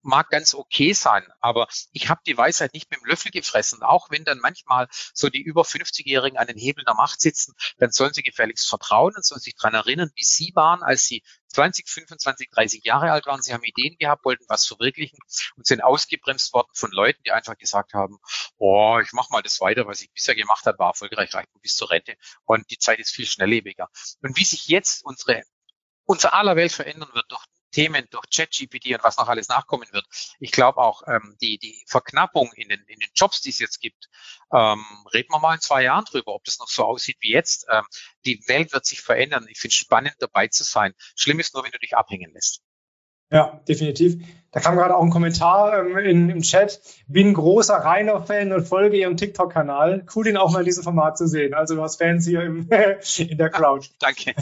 mag 0.05 0.31
ganz 0.31 0.55
okay 0.55 0.93
sein, 0.93 1.27
aber 1.41 1.69
ich 1.93 2.09
habe 2.09 2.21
die 2.27 2.37
Weisheit 2.37 2.75
nicht 2.75 2.91
mit 2.91 3.01
dem 3.01 3.07
Löffel 3.07 3.31
gefressen. 3.31 3.83
Auch 3.83 4.11
wenn 4.11 4.25
dann 4.25 4.39
manchmal 4.39 4.89
so 5.13 5.29
die 5.29 5.43
über 5.43 5.63
50-Jährigen 5.63 6.39
an 6.39 6.47
den 6.47 6.59
Hebeln 6.59 6.85
der 6.85 6.95
Macht 6.95 7.21
sitzen, 7.21 7.55
dann 7.79 7.91
sollen 7.91 8.13
sie 8.13 8.23
gefälligst 8.23 8.69
vertrauen 8.69 9.15
und 9.17 9.25
sollen 9.25 9.41
sich 9.41 9.57
dran 9.57 9.75
erinnern, 9.75 10.11
wie 10.15 10.25
sie 10.25 10.53
waren, 10.55 10.83
als 10.83 11.07
sie 11.07 11.23
20, 11.49 11.89
25, 11.89 12.51
30 12.51 12.85
Jahre 12.85 13.13
alt 13.13 13.27
waren. 13.27 13.41
Sie 13.41 13.53
haben 13.53 13.65
Ideen 13.65 13.97
gehabt, 13.99 14.25
wollten 14.25 14.45
was 14.49 14.67
verwirklichen 14.67 15.19
und 15.57 15.67
sind 15.67 15.83
ausgebremst 15.83 16.53
worden 16.53 16.71
von 16.75 16.91
Leuten, 16.91 17.23
die 17.25 17.33
einfach 17.33 17.57
gesagt 17.57 17.95
haben, 17.95 18.19
oh, 18.57 18.99
ich 19.03 19.13
mache 19.13 19.33
mal 19.33 19.43
das 19.43 19.61
weiter, 19.61 19.87
was 19.87 20.03
ich 20.03 20.13
bisher 20.13 20.35
gemacht 20.35 20.67
habe, 20.67 20.79
war 20.79 20.89
erfolgreich, 20.89 21.33
reicht 21.33 21.49
bis 21.63 21.77
zur 21.77 21.91
Rente. 21.91 22.17
Und 22.45 22.71
die 22.71 22.79
Zeit 22.79 22.99
ist 22.99 23.13
viel 23.13 23.27
schnelllebiger. 23.27 23.89
Und 24.23 24.37
wie 24.37 24.45
sich 24.45 24.67
jetzt 24.67 25.05
unsere 25.05 25.43
unser 26.07 26.35
aller 26.35 26.57
Welt 26.57 26.73
verändern 26.73 27.09
wird 27.15 27.31
durch 27.31 27.45
Themen 27.75 28.07
durch 28.11 28.25
ChatGPT 28.33 28.95
und 28.95 29.03
was 29.03 29.19
noch 29.19 29.29
alles 29.29 29.49
nachkommen 29.49 29.89
wird. 29.91 30.07
Ich 30.39 30.53
glaube 30.53 30.79
auch 30.79 31.03
ähm, 31.09 31.37
die, 31.41 31.59
die 31.59 31.83
Verknappung 31.87 32.53
in 32.55 32.69
den, 32.69 32.81
in 32.87 33.01
den 33.01 33.11
Jobs, 33.15 33.41
die 33.41 33.51
es 33.51 33.59
jetzt 33.59 33.81
gibt, 33.81 34.09
ähm, 34.53 34.85
reden 35.13 35.31
wir 35.31 35.41
mal 35.41 35.55
in 35.55 35.61
zwei 35.61 35.83
Jahren 35.83 36.05
drüber, 36.05 36.35
ob 36.35 36.45
das 36.45 36.59
noch 36.61 36.69
so 36.69 36.85
aussieht 36.85 37.17
wie 37.21 37.33
jetzt. 37.33 37.67
Ähm, 37.71 37.85
die 38.25 38.41
Welt 38.47 38.73
wird 38.73 38.87
sich 38.87 39.01
verändern. 39.01 39.47
Ich 39.51 39.59
finde 39.59 39.73
es 39.73 39.79
spannend, 39.79 40.15
dabei 40.21 40.47
zu 40.49 40.63
sein. 40.63 40.95
Schlimm 41.17 41.41
ist 41.41 41.55
nur, 41.55 41.65
wenn 41.65 41.73
du 41.73 41.79
dich 41.79 41.97
abhängen 41.97 42.33
lässt. 42.33 42.63
Ja, 43.31 43.61
definitiv. 43.67 44.23
Da 44.55 44.61
kam 44.61 44.77
gerade 44.77 44.97
auch 44.97 45.03
ein 45.03 45.11
Kommentar 45.11 45.81
ähm, 45.81 45.99
in, 45.99 46.31
im 46.31 46.43
Chat. 46.43 46.81
Bin 47.09 47.35
großer 47.35 47.75
Rainer-Fan 47.75 48.53
und 48.53 48.69
folge 48.69 48.97
Ihrem 48.97 49.17
TikTok-Kanal. 49.17 50.07
Cool, 50.15 50.29
ihn 50.29 50.37
auch 50.37 50.53
mal 50.53 50.61
in 50.61 50.65
diesem 50.65 50.85
Format 50.85 51.19
zu 51.19 51.27
sehen. 51.27 51.55
Also 51.55 51.75
du 51.75 51.83
hast 51.83 51.97
Fans 51.97 52.25
hier 52.25 52.43
im, 52.43 52.71
in 53.19 53.37
der 53.37 53.51
Crowd. 53.51 53.89
danke, 53.99 54.33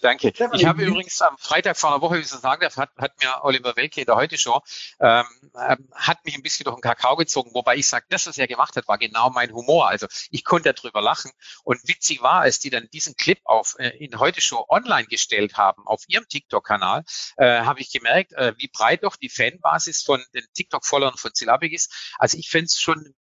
danke. 0.00 0.32
Ich 0.54 0.64
habe 0.64 0.82
übrigens 0.82 1.20
am 1.20 1.36
Freitag 1.36 1.76
vor 1.76 1.92
einer 1.92 2.00
Woche, 2.00 2.14
wie 2.14 2.20
ich 2.20 2.24
es 2.24 2.40
sagen 2.40 2.62
darf, 2.62 2.78
hat, 2.78 2.88
hat 2.96 3.12
mir 3.22 3.44
Oliver 3.44 3.76
Welke 3.76 4.00
in 4.00 4.06
der 4.06 4.16
Heute-Show, 4.16 4.58
ähm, 5.00 5.24
ähm, 5.68 5.88
hat 5.94 6.24
mich 6.24 6.34
ein 6.34 6.42
bisschen 6.42 6.64
durch 6.64 6.76
den 6.76 6.80
Kakao 6.80 7.16
gezogen, 7.16 7.50
wobei 7.52 7.76
ich 7.76 7.86
sage, 7.86 8.06
das, 8.08 8.26
was 8.26 8.38
er 8.38 8.46
gemacht 8.46 8.74
hat, 8.74 8.88
war 8.88 8.96
genau 8.96 9.28
mein 9.28 9.52
Humor. 9.52 9.88
Also 9.88 10.06
ich 10.30 10.44
konnte 10.44 10.72
darüber 10.72 11.02
lachen. 11.02 11.30
Und 11.62 11.86
witzig 11.86 12.22
war, 12.22 12.40
als 12.40 12.58
die 12.58 12.70
dann 12.70 12.88
diesen 12.94 13.16
Clip 13.16 13.38
auf 13.44 13.76
äh, 13.78 13.90
in 14.02 14.18
Heute-Show 14.18 14.64
online 14.70 15.08
gestellt 15.08 15.58
haben, 15.58 15.86
auf 15.86 16.04
ihrem 16.08 16.26
TikTok-Kanal, 16.26 17.04
äh, 17.36 17.60
habe 17.60 17.80
ich 17.80 17.92
gemerkt, 17.92 18.32
äh, 18.32 18.54
wie 18.56 18.68
breit 18.68 19.04
doch 19.04 19.16
die 19.16 19.28
Fanbasis 19.58 20.02
von 20.02 20.22
den 20.34 20.44
TikTok-Followern 20.54 21.16
von 21.16 21.30
Syllabic 21.34 21.72
ist. 21.72 22.14
Also 22.18 22.38
ich 22.38 22.48
finde 22.48 22.66
es 22.66 22.80
schon 22.80 23.14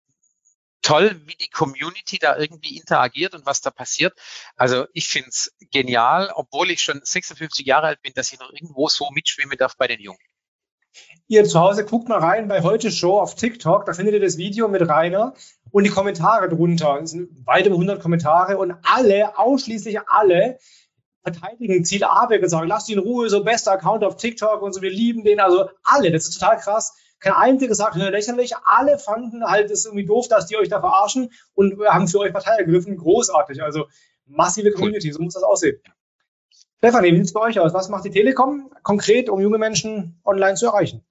toll, 0.82 1.20
wie 1.24 1.34
die 1.34 1.48
Community 1.48 2.18
da 2.18 2.36
irgendwie 2.36 2.76
interagiert 2.76 3.34
und 3.34 3.46
was 3.46 3.60
da 3.60 3.70
passiert. 3.70 4.18
Also 4.56 4.86
ich 4.92 5.08
finde 5.08 5.30
es 5.30 5.54
genial, 5.72 6.30
obwohl 6.34 6.70
ich 6.70 6.82
schon 6.82 7.00
56 7.02 7.66
Jahre 7.66 7.86
alt 7.86 8.02
bin, 8.02 8.12
dass 8.14 8.32
ich 8.32 8.38
noch 8.38 8.52
irgendwo 8.52 8.88
so 8.88 9.08
mitschwimmen 9.10 9.56
darf 9.56 9.76
bei 9.76 9.86
den 9.86 10.00
Jungen. 10.00 10.18
Ihr 11.26 11.44
zu 11.44 11.58
Hause 11.58 11.84
guckt 11.84 12.08
mal 12.08 12.18
rein 12.18 12.46
bei 12.46 12.62
Heute 12.62 12.92
Show 12.92 13.18
auf 13.18 13.34
TikTok, 13.34 13.84
da 13.86 13.94
findet 13.94 14.14
ihr 14.14 14.20
das 14.20 14.36
Video 14.36 14.68
mit 14.68 14.88
Rainer 14.88 15.34
und 15.72 15.82
die 15.82 15.90
Kommentare 15.90 16.48
drunter. 16.48 17.00
Es 17.02 17.10
sind 17.10 17.30
weitere 17.46 17.72
100 17.72 18.00
Kommentare 18.00 18.58
und 18.58 18.76
alle, 18.84 19.36
ausschließlich 19.36 20.06
alle, 20.06 20.58
verteidigen 21.24 21.84
Ziel 21.84 22.04
A 22.04 22.28
wir 22.28 22.38
gesagt, 22.38 22.68
lasst 22.68 22.88
ihn 22.88 22.98
in 22.98 23.04
Ruhe, 23.04 23.28
so 23.30 23.42
bester 23.42 23.72
Account 23.72 24.04
auf 24.04 24.16
TikTok 24.16 24.62
und 24.62 24.72
so, 24.74 24.82
wir 24.82 24.90
lieben 24.90 25.24
den, 25.24 25.40
also 25.40 25.70
alle, 25.82 26.12
das 26.12 26.28
ist 26.28 26.38
total 26.38 26.58
krass. 26.58 26.94
Kein 27.18 27.32
einziger 27.32 27.70
gesagt, 27.70 27.96
lächerlich, 27.96 28.54
alle 28.64 28.98
fanden 28.98 29.42
halt 29.44 29.70
es 29.70 29.86
irgendwie 29.86 30.04
doof, 30.04 30.28
dass 30.28 30.46
die 30.46 30.58
euch 30.58 30.68
da 30.68 30.80
verarschen 30.80 31.32
und 31.54 31.78
haben 31.88 32.06
für 32.06 32.18
euch 32.18 32.32
Partei 32.32 32.56
ergriffen, 32.56 32.98
großartig, 32.98 33.62
also 33.62 33.86
massive 34.26 34.72
Community, 34.72 35.10
so 35.10 35.22
muss 35.22 35.32
das 35.32 35.42
aussehen. 35.42 35.80
Stefanie, 36.78 37.12
wie 37.12 37.16
sieht 37.16 37.26
es 37.26 37.32
bei 37.32 37.40
euch 37.40 37.58
aus? 37.58 37.72
Was 37.72 37.88
macht 37.88 38.04
die 38.04 38.10
Telekom 38.10 38.70
konkret, 38.82 39.30
um 39.30 39.40
junge 39.40 39.56
Menschen 39.56 40.20
online 40.24 40.56
zu 40.56 40.66
erreichen? 40.66 41.02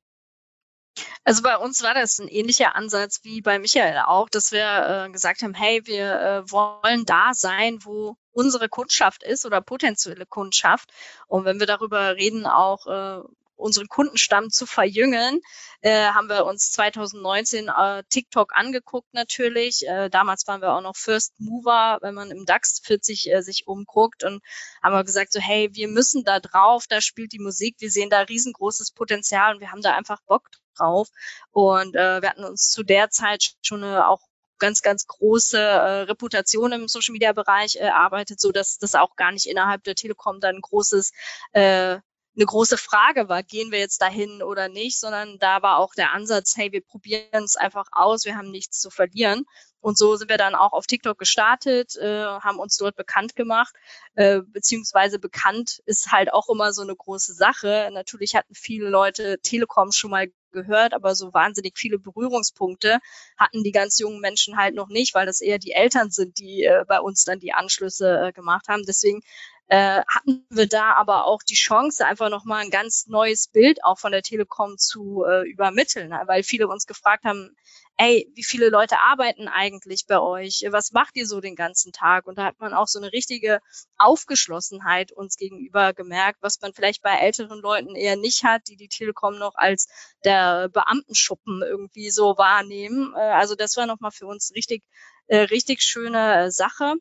Also 1.23 1.41
bei 1.41 1.57
uns 1.57 1.81
war 1.81 1.95
das 1.95 2.19
ein 2.19 2.27
ähnlicher 2.27 2.75
Ansatz 2.75 3.21
wie 3.23 3.41
bei 3.41 3.57
Michael 3.57 4.03
auch, 4.05 4.29
dass 4.29 4.51
wir 4.51 5.05
äh, 5.07 5.11
gesagt 5.11 5.41
haben, 5.41 5.55
hey, 5.55 5.81
wir 5.85 6.19
äh, 6.45 6.51
wollen 6.51 7.05
da 7.05 7.33
sein, 7.33 7.79
wo 7.81 8.17
unsere 8.33 8.69
Kundschaft 8.69 9.23
ist 9.23 9.45
oder 9.45 9.61
potenzielle 9.61 10.25
Kundschaft. 10.25 10.91
Und 11.27 11.45
wenn 11.45 11.59
wir 11.59 11.67
darüber 11.67 12.15
reden, 12.15 12.45
auch 12.45 12.87
äh, 12.87 13.23
unseren 13.55 13.87
Kundenstamm 13.87 14.49
zu 14.49 14.65
verjüngen, 14.65 15.39
äh, 15.81 16.07
haben 16.07 16.27
wir 16.27 16.45
uns 16.45 16.71
2019 16.71 17.69
äh, 17.69 18.03
TikTok 18.09 18.51
angeguckt 18.55 19.13
natürlich. 19.13 19.87
Äh, 19.87 20.09
damals 20.09 20.47
waren 20.47 20.61
wir 20.61 20.73
auch 20.73 20.81
noch 20.81 20.95
First 20.95 21.39
Mover, 21.39 21.99
wenn 22.01 22.13
man 22.13 22.31
im 22.31 22.45
DAX 22.45 22.81
40 22.83 23.31
äh, 23.31 23.41
sich 23.41 23.67
umguckt 23.67 24.23
und 24.23 24.41
haben 24.81 24.93
wir 24.93 25.03
gesagt 25.03 25.31
so, 25.31 25.39
hey, 25.39 25.69
wir 25.73 25.87
müssen 25.87 26.23
da 26.23 26.39
drauf, 26.39 26.85
da 26.87 26.99
spielt 26.99 27.31
die 27.31 27.39
Musik, 27.39 27.75
wir 27.79 27.91
sehen 27.91 28.09
da 28.09 28.21
riesengroßes 28.21 28.91
Potenzial 28.91 29.55
und 29.55 29.61
wir 29.61 29.71
haben 29.71 29.81
da 29.81 29.95
einfach 29.95 30.19
Bock 30.27 30.49
drauf. 30.75 31.09
Und 31.51 31.95
äh, 31.95 32.21
wir 32.21 32.29
hatten 32.29 32.43
uns 32.43 32.69
zu 32.69 32.83
der 32.83 33.09
Zeit 33.09 33.53
schon 33.61 33.83
eine 33.83 34.07
auch 34.07 34.21
ganz, 34.63 34.81
ganz 34.81 35.07
große 35.07 35.59
äh, 35.59 36.01
Reputation 36.03 36.71
im 36.71 36.87
Social 36.87 37.11
Media 37.11 37.33
Bereich 37.33 37.75
äh, 37.75 37.89
arbeitet, 37.89 38.39
so 38.39 38.53
dass 38.53 38.77
das 38.77 38.95
auch 38.95 39.17
gar 39.17 39.33
nicht 39.33 39.45
innerhalb 39.45 39.83
der 39.83 39.95
Telekom 39.95 40.39
dann 40.39 40.61
großes 40.61 41.11
äh, 41.51 41.97
eine 42.35 42.45
große 42.45 42.77
Frage 42.77 43.27
war, 43.27 43.43
gehen 43.43 43.71
wir 43.71 43.79
jetzt 43.79 44.01
dahin 44.01 44.41
oder 44.41 44.69
nicht, 44.69 44.99
sondern 44.99 45.37
da 45.37 45.61
war 45.61 45.77
auch 45.79 45.93
der 45.95 46.13
Ansatz, 46.13 46.53
hey, 46.55 46.71
wir 46.71 46.81
probieren 46.81 47.43
es 47.43 47.57
einfach 47.57 47.87
aus, 47.91 48.23
wir 48.23 48.37
haben 48.37 48.51
nichts 48.51 48.79
zu 48.79 48.89
verlieren. 48.89 49.43
Und 49.83 49.97
so 49.97 50.15
sind 50.15 50.29
wir 50.29 50.37
dann 50.37 50.55
auch 50.55 50.71
auf 50.71 50.87
TikTok 50.87 51.17
gestartet, 51.17 51.97
äh, 51.97 52.23
haben 52.25 52.57
uns 52.57 52.77
dort 52.77 52.95
bekannt 52.95 53.35
gemacht, 53.35 53.75
äh, 54.15 54.39
beziehungsweise 54.41 55.19
bekannt 55.19 55.81
ist 55.85 56.09
halt 56.13 56.31
auch 56.31 56.47
immer 56.47 56.71
so 56.71 56.83
eine 56.83 56.95
große 56.95 57.33
Sache. 57.33 57.89
Natürlich 57.91 58.33
hatten 58.33 58.55
viele 58.55 58.87
Leute 58.87 59.39
Telekom 59.43 59.91
schon 59.91 60.11
mal 60.11 60.27
gehört, 60.53 60.93
aber 60.93 61.15
so 61.15 61.33
wahnsinnig 61.33 61.77
viele 61.77 61.99
Berührungspunkte 61.99 62.99
hatten 63.37 63.63
die 63.63 63.71
ganz 63.73 63.99
jungen 63.99 64.21
Menschen 64.21 64.55
halt 64.55 64.73
noch 64.73 64.87
nicht, 64.87 65.13
weil 65.15 65.25
das 65.25 65.41
eher 65.41 65.59
die 65.59 65.73
Eltern 65.73 66.11
sind, 66.11 66.39
die 66.39 66.63
äh, 66.63 66.85
bei 66.87 67.01
uns 67.01 67.25
dann 67.25 67.39
die 67.39 67.51
Anschlüsse 67.51 68.27
äh, 68.27 68.31
gemacht 68.31 68.69
haben. 68.69 68.83
Deswegen 68.87 69.21
äh, 69.67 70.01
hatten 70.07 70.45
wir 70.49 70.67
da 70.67 70.93
aber 70.93 71.25
auch 71.25 71.41
die 71.43 71.55
Chance, 71.55 72.05
einfach 72.05 72.29
nochmal 72.29 72.63
ein 72.63 72.69
ganz 72.69 73.07
neues 73.07 73.47
Bild 73.47 73.83
auch 73.83 73.97
von 73.99 74.11
der 74.11 74.21
Telekom 74.21 74.77
zu 74.77 75.25
äh, 75.27 75.49
übermitteln, 75.49 76.13
weil 76.27 76.43
viele 76.43 76.67
uns 76.67 76.85
gefragt 76.85 77.25
haben, 77.25 77.55
ey, 77.97 78.31
wie 78.35 78.43
viele 78.43 78.69
Leute 78.69 78.99
arbeiten 78.99 79.47
eigentlich 79.47 80.05
bei 80.07 80.19
euch? 80.19 80.65
Was 80.69 80.91
macht 80.91 81.15
ihr 81.15 81.27
so 81.27 81.41
den 81.41 81.55
ganzen 81.55 81.91
Tag? 81.91 82.27
Und 82.27 82.37
da 82.37 82.45
hat 82.45 82.59
man 82.59 82.73
auch 82.73 82.87
so 82.87 82.99
eine 82.99 83.11
richtige 83.13 83.59
Aufgeschlossenheit 83.97 85.11
uns 85.11 85.37
gegenüber 85.37 85.93
gemerkt, 85.93 86.39
was 86.41 86.59
man 86.61 86.73
vielleicht 86.73 87.01
bei 87.01 87.17
älteren 87.17 87.59
Leuten 87.59 87.95
eher 87.95 88.15
nicht 88.15 88.43
hat, 88.43 88.67
die 88.67 88.77
die 88.77 88.87
Telekom 88.87 89.37
noch 89.37 89.55
als 89.55 89.87
der 90.25 90.69
Beamtenschuppen 90.69 91.61
irgendwie 91.61 92.09
so 92.09 92.37
wahrnehmen. 92.37 93.13
Äh, 93.15 93.19
also 93.19 93.55
das 93.55 93.77
war 93.77 93.85
nochmal 93.85 94.11
für 94.11 94.25
uns 94.25 94.51
richtig, 94.55 94.83
äh, 95.27 95.37
richtig 95.37 95.81
schöne 95.81 96.51
Sache. 96.51 96.95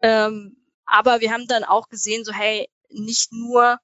Ähm, 0.00 0.56
aber 0.84 1.20
wir 1.20 1.32
haben 1.32 1.48
dann 1.48 1.64
auch 1.64 1.88
gesehen, 1.88 2.24
so 2.24 2.32
hey, 2.32 2.68
nicht 2.90 3.32
nur 3.32 3.78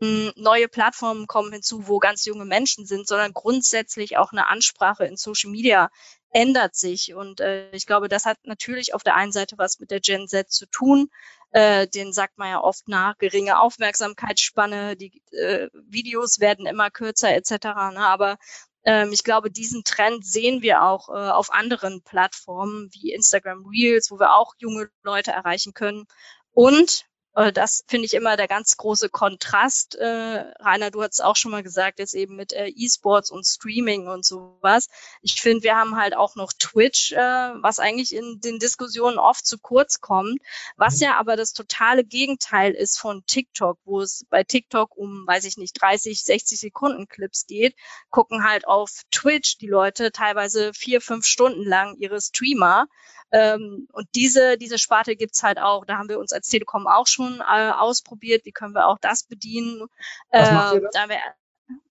neue 0.00 0.68
Plattformen 0.68 1.26
kommen 1.26 1.52
hinzu, 1.52 1.88
wo 1.88 1.98
ganz 1.98 2.24
junge 2.24 2.44
Menschen 2.44 2.86
sind, 2.86 3.08
sondern 3.08 3.32
grundsätzlich 3.32 4.16
auch 4.16 4.32
eine 4.32 4.48
Ansprache 4.48 5.04
in 5.04 5.16
Social 5.16 5.50
Media 5.50 5.90
ändert 6.30 6.76
sich. 6.76 7.14
Und 7.14 7.40
äh, 7.40 7.70
ich 7.72 7.86
glaube, 7.86 8.08
das 8.08 8.24
hat 8.24 8.38
natürlich 8.44 8.94
auf 8.94 9.02
der 9.02 9.16
einen 9.16 9.32
Seite 9.32 9.58
was 9.58 9.80
mit 9.80 9.90
der 9.90 10.00
Gen 10.00 10.28
Z 10.28 10.50
zu 10.50 10.66
tun. 10.66 11.10
Äh, 11.50 11.88
den 11.88 12.12
sagt 12.12 12.38
man 12.38 12.50
ja 12.50 12.60
oft 12.60 12.86
nach, 12.88 13.16
geringe 13.18 13.58
Aufmerksamkeitsspanne, 13.58 14.96
die 14.96 15.22
äh, 15.32 15.68
Videos 15.72 16.40
werden 16.40 16.66
immer 16.66 16.90
kürzer 16.90 17.34
etc. 17.34 17.50
Ne? 17.94 18.06
Aber 18.06 18.36
ähm, 18.84 19.12
ich 19.12 19.24
glaube, 19.24 19.50
diesen 19.50 19.82
Trend 19.82 20.26
sehen 20.26 20.62
wir 20.62 20.82
auch 20.82 21.08
äh, 21.08 21.30
auf 21.30 21.50
anderen 21.50 22.02
Plattformen 22.02 22.90
wie 22.92 23.12
Instagram 23.12 23.66
Reels, 23.66 24.10
wo 24.10 24.20
wir 24.20 24.34
auch 24.34 24.54
junge 24.58 24.90
Leute 25.02 25.32
erreichen 25.32 25.72
können. 25.72 26.06
Und 26.52 27.07
das 27.34 27.84
finde 27.86 28.06
ich 28.06 28.14
immer 28.14 28.36
der 28.36 28.48
ganz 28.48 28.76
große 28.76 29.10
Kontrast. 29.10 29.94
Äh, 29.94 30.44
Rainer, 30.58 30.90
du 30.90 31.02
hast 31.02 31.22
auch 31.22 31.36
schon 31.36 31.52
mal 31.52 31.62
gesagt, 31.62 32.00
jetzt 32.00 32.14
eben 32.14 32.34
mit 32.34 32.52
äh, 32.52 32.66
E-Sports 32.68 33.30
und 33.30 33.46
Streaming 33.46 34.08
und 34.08 34.24
sowas. 34.24 34.88
Ich 35.22 35.40
finde, 35.40 35.62
wir 35.62 35.76
haben 35.76 35.96
halt 35.96 36.16
auch 36.16 36.34
noch 36.34 36.52
Twitch, 36.52 37.12
äh, 37.12 37.16
was 37.16 37.78
eigentlich 37.78 38.14
in 38.14 38.40
den 38.40 38.58
Diskussionen 38.58 39.18
oft 39.18 39.46
zu 39.46 39.58
kurz 39.58 40.00
kommt, 40.00 40.40
was 40.76 40.96
mhm. 40.96 41.04
ja 41.04 41.16
aber 41.18 41.36
das 41.36 41.52
totale 41.52 42.04
Gegenteil 42.04 42.72
ist 42.72 42.98
von 42.98 43.24
TikTok, 43.26 43.78
wo 43.84 44.00
es 44.00 44.24
bei 44.30 44.42
TikTok 44.42 44.96
um, 44.96 45.24
weiß 45.26 45.44
ich 45.44 45.56
nicht, 45.58 45.80
30, 45.80 46.22
60 46.24 46.58
Sekunden 46.58 47.06
Clips 47.06 47.46
geht, 47.46 47.74
gucken 48.10 48.44
halt 48.44 48.66
auf 48.66 49.02
Twitch 49.12 49.58
die 49.58 49.68
Leute 49.68 50.10
teilweise 50.10 50.72
vier, 50.74 51.00
fünf 51.00 51.24
Stunden 51.24 51.62
lang 51.62 51.94
ihre 51.98 52.20
Streamer 52.20 52.86
ähm, 53.30 53.88
und 53.92 54.08
diese, 54.14 54.56
diese 54.56 54.78
Sparte 54.78 55.14
gibt's 55.14 55.42
halt 55.42 55.58
auch. 55.58 55.84
Da 55.84 55.98
haben 55.98 56.08
wir 56.08 56.18
uns 56.18 56.32
als 56.32 56.48
Telekom 56.48 56.86
auch 56.86 57.06
schon 57.06 57.17
äh, 57.18 57.70
ausprobiert. 57.70 58.44
Wie 58.44 58.52
können 58.52 58.74
wir 58.74 58.86
auch 58.86 58.98
das 59.00 59.24
bedienen? 59.24 59.86
Was 60.30 60.52
macht 60.52 60.74
ihr 60.74 60.88
da? 60.92 61.08
Wir, 61.08 61.18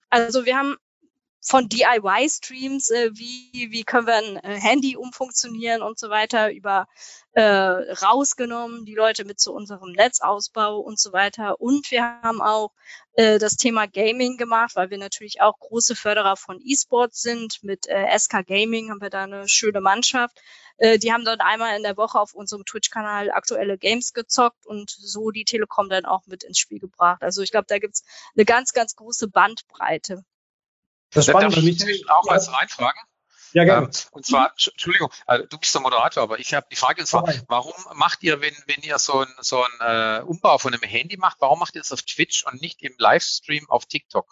also 0.09 0.45
wir 0.45 0.57
haben 0.57 0.75
von 1.41 1.69
DIY-Streams, 1.69 2.89
äh, 2.89 3.11
wie, 3.13 3.69
wie 3.71 3.83
können 3.83 4.07
wir 4.07 4.15
ein 4.15 4.37
äh, 4.37 4.59
Handy 4.59 4.95
umfunktionieren 4.97 5.81
und 5.81 5.97
so 5.97 6.09
weiter, 6.09 6.51
über 6.51 6.87
äh, 7.33 7.41
rausgenommen, 7.43 8.85
die 8.85 8.95
Leute 8.95 9.23
mit 9.23 9.39
zu 9.39 9.53
unserem 9.53 9.91
Netzausbau 9.91 10.79
und 10.79 10.99
so 10.99 11.13
weiter. 11.13 11.61
Und 11.61 11.89
wir 11.91 12.03
haben 12.03 12.41
auch 12.41 12.71
äh, 13.13 13.39
das 13.39 13.55
Thema 13.55 13.87
Gaming 13.87 14.37
gemacht, 14.37 14.75
weil 14.75 14.89
wir 14.89 14.97
natürlich 14.97 15.41
auch 15.41 15.59
große 15.59 15.95
Förderer 15.95 16.35
von 16.35 16.59
E-Sports 16.61 17.21
sind. 17.21 17.63
Mit 17.63 17.87
äh, 17.87 18.17
SK 18.17 18.45
Gaming 18.45 18.89
haben 18.89 19.01
wir 19.01 19.09
da 19.09 19.23
eine 19.23 19.47
schöne 19.47 19.81
Mannschaft. 19.81 20.39
Äh, 20.77 20.97
die 20.97 21.13
haben 21.13 21.25
dort 21.25 21.41
einmal 21.41 21.77
in 21.77 21.83
der 21.83 21.97
Woche 21.97 22.19
auf 22.19 22.33
unserem 22.33 22.65
Twitch-Kanal 22.65 23.31
aktuelle 23.31 23.77
Games 23.77 24.13
gezockt 24.13 24.65
und 24.65 24.89
so 24.89 25.31
die 25.31 25.45
Telekom 25.45 25.89
dann 25.89 26.05
auch 26.05 26.25
mit 26.25 26.43
ins 26.43 26.59
Spiel 26.59 26.79
gebracht. 26.79 27.21
Also 27.21 27.41
ich 27.41 27.51
glaube, 27.51 27.67
da 27.67 27.79
gibt's 27.79 28.03
eine 28.35 28.45
ganz, 28.45 28.73
ganz 28.73 28.95
große 28.95 29.27
Bandbreite. 29.27 30.23
Das 31.11 31.25
spannend 31.25 31.53
für 31.53 31.61
mich. 31.61 32.09
auch 32.09 32.27
als 32.27 32.51
reinfragen? 32.51 33.01
Ja, 33.53 33.63
gerne. 33.63 33.87
Ähm, 33.87 33.91
und 34.11 34.25
zwar, 34.25 34.51
Entschuldigung, 34.51 35.11
also 35.25 35.45
du 35.47 35.57
bist 35.57 35.73
der 35.73 35.81
Moderator, 35.81 36.23
aber 36.23 36.39
ich 36.39 36.53
habe 36.53 36.67
die 36.71 36.75
Frage, 36.75 37.01
und 37.01 37.07
zwar, 37.07 37.23
warum 37.47 37.73
macht 37.95 38.21
ihr, 38.21 38.41
wenn, 38.41 38.55
wenn 38.67 38.83
ihr 38.83 38.99
so 38.99 39.21
ein, 39.21 39.33
so 39.39 39.63
ein 39.63 40.19
äh, 40.19 40.21
Umbau 40.21 40.57
von 40.59 40.73
einem 40.73 40.83
Handy 40.83 41.17
macht, 41.17 41.37
warum 41.39 41.59
macht 41.59 41.75
ihr 41.75 41.81
das 41.81 41.91
auf 41.91 42.03
Twitch 42.03 42.45
und 42.45 42.61
nicht 42.61 42.81
im 42.83 42.93
Livestream 42.97 43.67
auf 43.69 43.85
TikTok? 43.85 44.31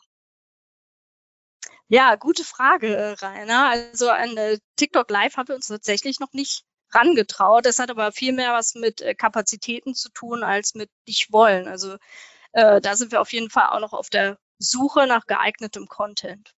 Ja, 1.90 2.16
gute 2.16 2.44
Frage, 2.44 2.96
äh, 2.96 3.12
Rainer. 3.14 3.70
Also 3.70 4.10
an 4.10 4.36
äh, 4.38 4.60
TikTok 4.76 5.10
Live 5.10 5.38
haben 5.38 5.48
wir 5.48 5.56
uns 5.56 5.68
tatsächlich 5.68 6.20
noch 6.20 6.34
nicht 6.34 6.64
rangetraut. 6.92 7.66
Das 7.66 7.80
hat 7.80 7.90
aber 7.90 8.12
viel 8.12 8.34
mehr 8.34 8.54
was 8.54 8.76
mit 8.76 9.02
äh, 9.02 9.16
Kapazitäten 9.16 9.96
zu 9.96 10.10
tun 10.10 10.44
als 10.44 10.76
mit 10.76 10.92
nicht 11.06 11.32
wollen. 11.32 11.68
Also 11.68 11.98
äh, 12.52 12.82
da 12.82 12.96
sind 12.96 13.12
wir 13.12 13.22
auf 13.22 13.32
jeden 13.32 13.50
Fall 13.50 13.70
auch 13.70 13.80
noch 13.80 13.94
auf 13.94 14.10
der 14.10 14.38
Suche 14.60 15.08
nach 15.08 15.26
geeignetem 15.28 15.88
Content. 15.88 16.57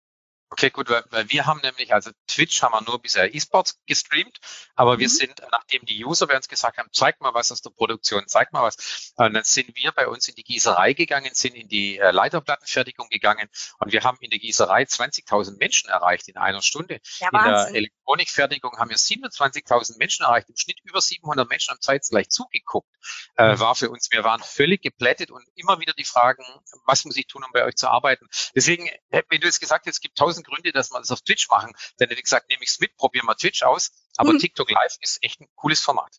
Okay, 0.50 0.70
gut, 0.70 0.88
weil, 0.88 1.04
weil 1.10 1.30
wir 1.30 1.46
haben 1.46 1.60
nämlich, 1.60 1.92
also 1.92 2.10
Twitch 2.26 2.62
haben 2.62 2.72
wir 2.72 2.80
nur 2.82 3.00
bisher 3.00 3.34
E-Sports 3.34 3.78
gestreamt, 3.86 4.38
aber 4.76 4.94
mhm. 4.94 5.00
wir 5.00 5.08
sind, 5.10 5.42
nachdem 5.52 5.84
die 5.84 6.04
User 6.04 6.26
bei 6.26 6.36
uns 6.36 6.48
gesagt 6.48 6.78
haben, 6.78 6.88
zeig 6.90 7.20
mal 7.20 7.34
was 7.34 7.52
aus 7.52 7.60
der 7.60 7.70
Produktion, 7.70 8.24
zeig 8.26 8.52
mal 8.52 8.62
was, 8.62 9.12
und 9.16 9.34
dann 9.34 9.44
sind 9.44 9.76
wir 9.76 9.92
bei 9.92 10.08
uns 10.08 10.26
in 10.26 10.34
die 10.36 10.44
Gießerei 10.44 10.94
gegangen, 10.94 11.30
sind 11.34 11.54
in 11.54 11.68
die 11.68 11.98
äh, 11.98 12.12
Leiterplattenfertigung 12.12 13.08
gegangen 13.10 13.48
und 13.78 13.92
wir 13.92 14.04
haben 14.04 14.16
in 14.20 14.30
der 14.30 14.38
Gießerei 14.38 14.84
20.000 14.84 15.58
Menschen 15.58 15.90
erreicht 15.90 16.28
in 16.28 16.38
einer 16.38 16.62
Stunde. 16.62 17.00
Ja, 17.18 17.28
in 17.30 17.44
der 17.44 17.74
Elektronikfertigung 17.74 18.78
haben 18.78 18.88
wir 18.88 18.96
27.000 18.96 19.98
Menschen 19.98 20.24
erreicht, 20.24 20.48
im 20.48 20.56
Schnitt 20.56 20.80
über 20.82 21.02
700 21.02 21.48
Menschen 21.48 21.72
am 21.72 21.80
zeitgleich 21.80 22.30
zugeguckt. 22.30 22.88
Äh, 23.36 23.54
mhm. 23.54 23.60
war 23.60 23.74
für 23.74 23.90
uns, 23.90 24.08
wir 24.10 24.24
waren 24.24 24.42
völlig 24.42 24.82
geplättet 24.82 25.30
und 25.30 25.44
immer 25.54 25.80
wieder 25.80 25.92
die 25.92 26.04
Fragen, 26.04 26.44
was 26.84 27.04
muss 27.04 27.16
ich 27.16 27.26
tun, 27.26 27.44
um 27.44 27.52
bei 27.52 27.64
euch 27.64 27.76
zu 27.76 27.88
arbeiten? 27.88 28.28
Deswegen, 28.54 28.88
wenn 29.10 29.40
du 29.40 29.46
jetzt 29.46 29.60
gesagt 29.60 29.86
hast, 29.86 29.94
es 29.94 30.00
gibt 30.00 30.18
1000 30.18 30.46
Gründe, 30.46 30.72
dass 30.72 30.90
man 30.90 31.02
das 31.02 31.10
auf 31.10 31.22
Twitch 31.22 31.48
machen. 31.48 31.72
Dann 31.98 32.08
hätte 32.08 32.18
ich 32.18 32.24
gesagt, 32.24 32.48
nehme 32.48 32.62
ich 32.62 32.70
es 32.70 32.80
mit, 32.80 32.96
probiere 32.96 33.24
mal 33.24 33.34
Twitch 33.34 33.62
aus. 33.62 33.92
Aber 34.16 34.32
mhm. 34.32 34.38
TikTok 34.38 34.70
Live 34.70 34.96
ist 35.00 35.22
echt 35.22 35.40
ein 35.40 35.48
cooles 35.54 35.80
Format. 35.80 36.18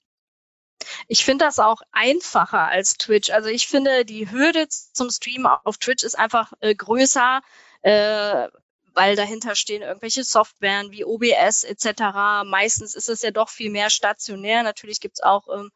Ich 1.07 1.25
finde 1.25 1.45
das 1.45 1.59
auch 1.59 1.81
einfacher 1.91 2.67
als 2.67 2.97
Twitch. 2.97 3.29
Also 3.31 3.49
ich 3.49 3.67
finde, 3.67 4.05
die 4.05 4.31
Hürde 4.31 4.67
zum 4.69 5.09
Stream 5.09 5.45
auf 5.45 5.77
Twitch 5.77 6.03
ist 6.03 6.17
einfach 6.17 6.53
äh, 6.61 6.73
größer, 6.73 7.41
äh, 7.81 8.47
weil 8.93 9.15
dahinter 9.15 9.55
stehen 9.55 9.81
irgendwelche 9.81 10.23
Softwaren 10.23 10.91
wie 10.91 11.05
OBS 11.05 11.63
etc. 11.63 12.45
Meistens 12.45 12.95
ist 12.95 13.09
es 13.09 13.21
ja 13.21 13.31
doch 13.31 13.49
viel 13.49 13.69
mehr 13.69 13.89
stationär. 13.89 14.63
Natürlich 14.63 14.99
gibt 14.99 15.15
es 15.15 15.23
auch 15.23 15.47
ähm, 15.53 15.71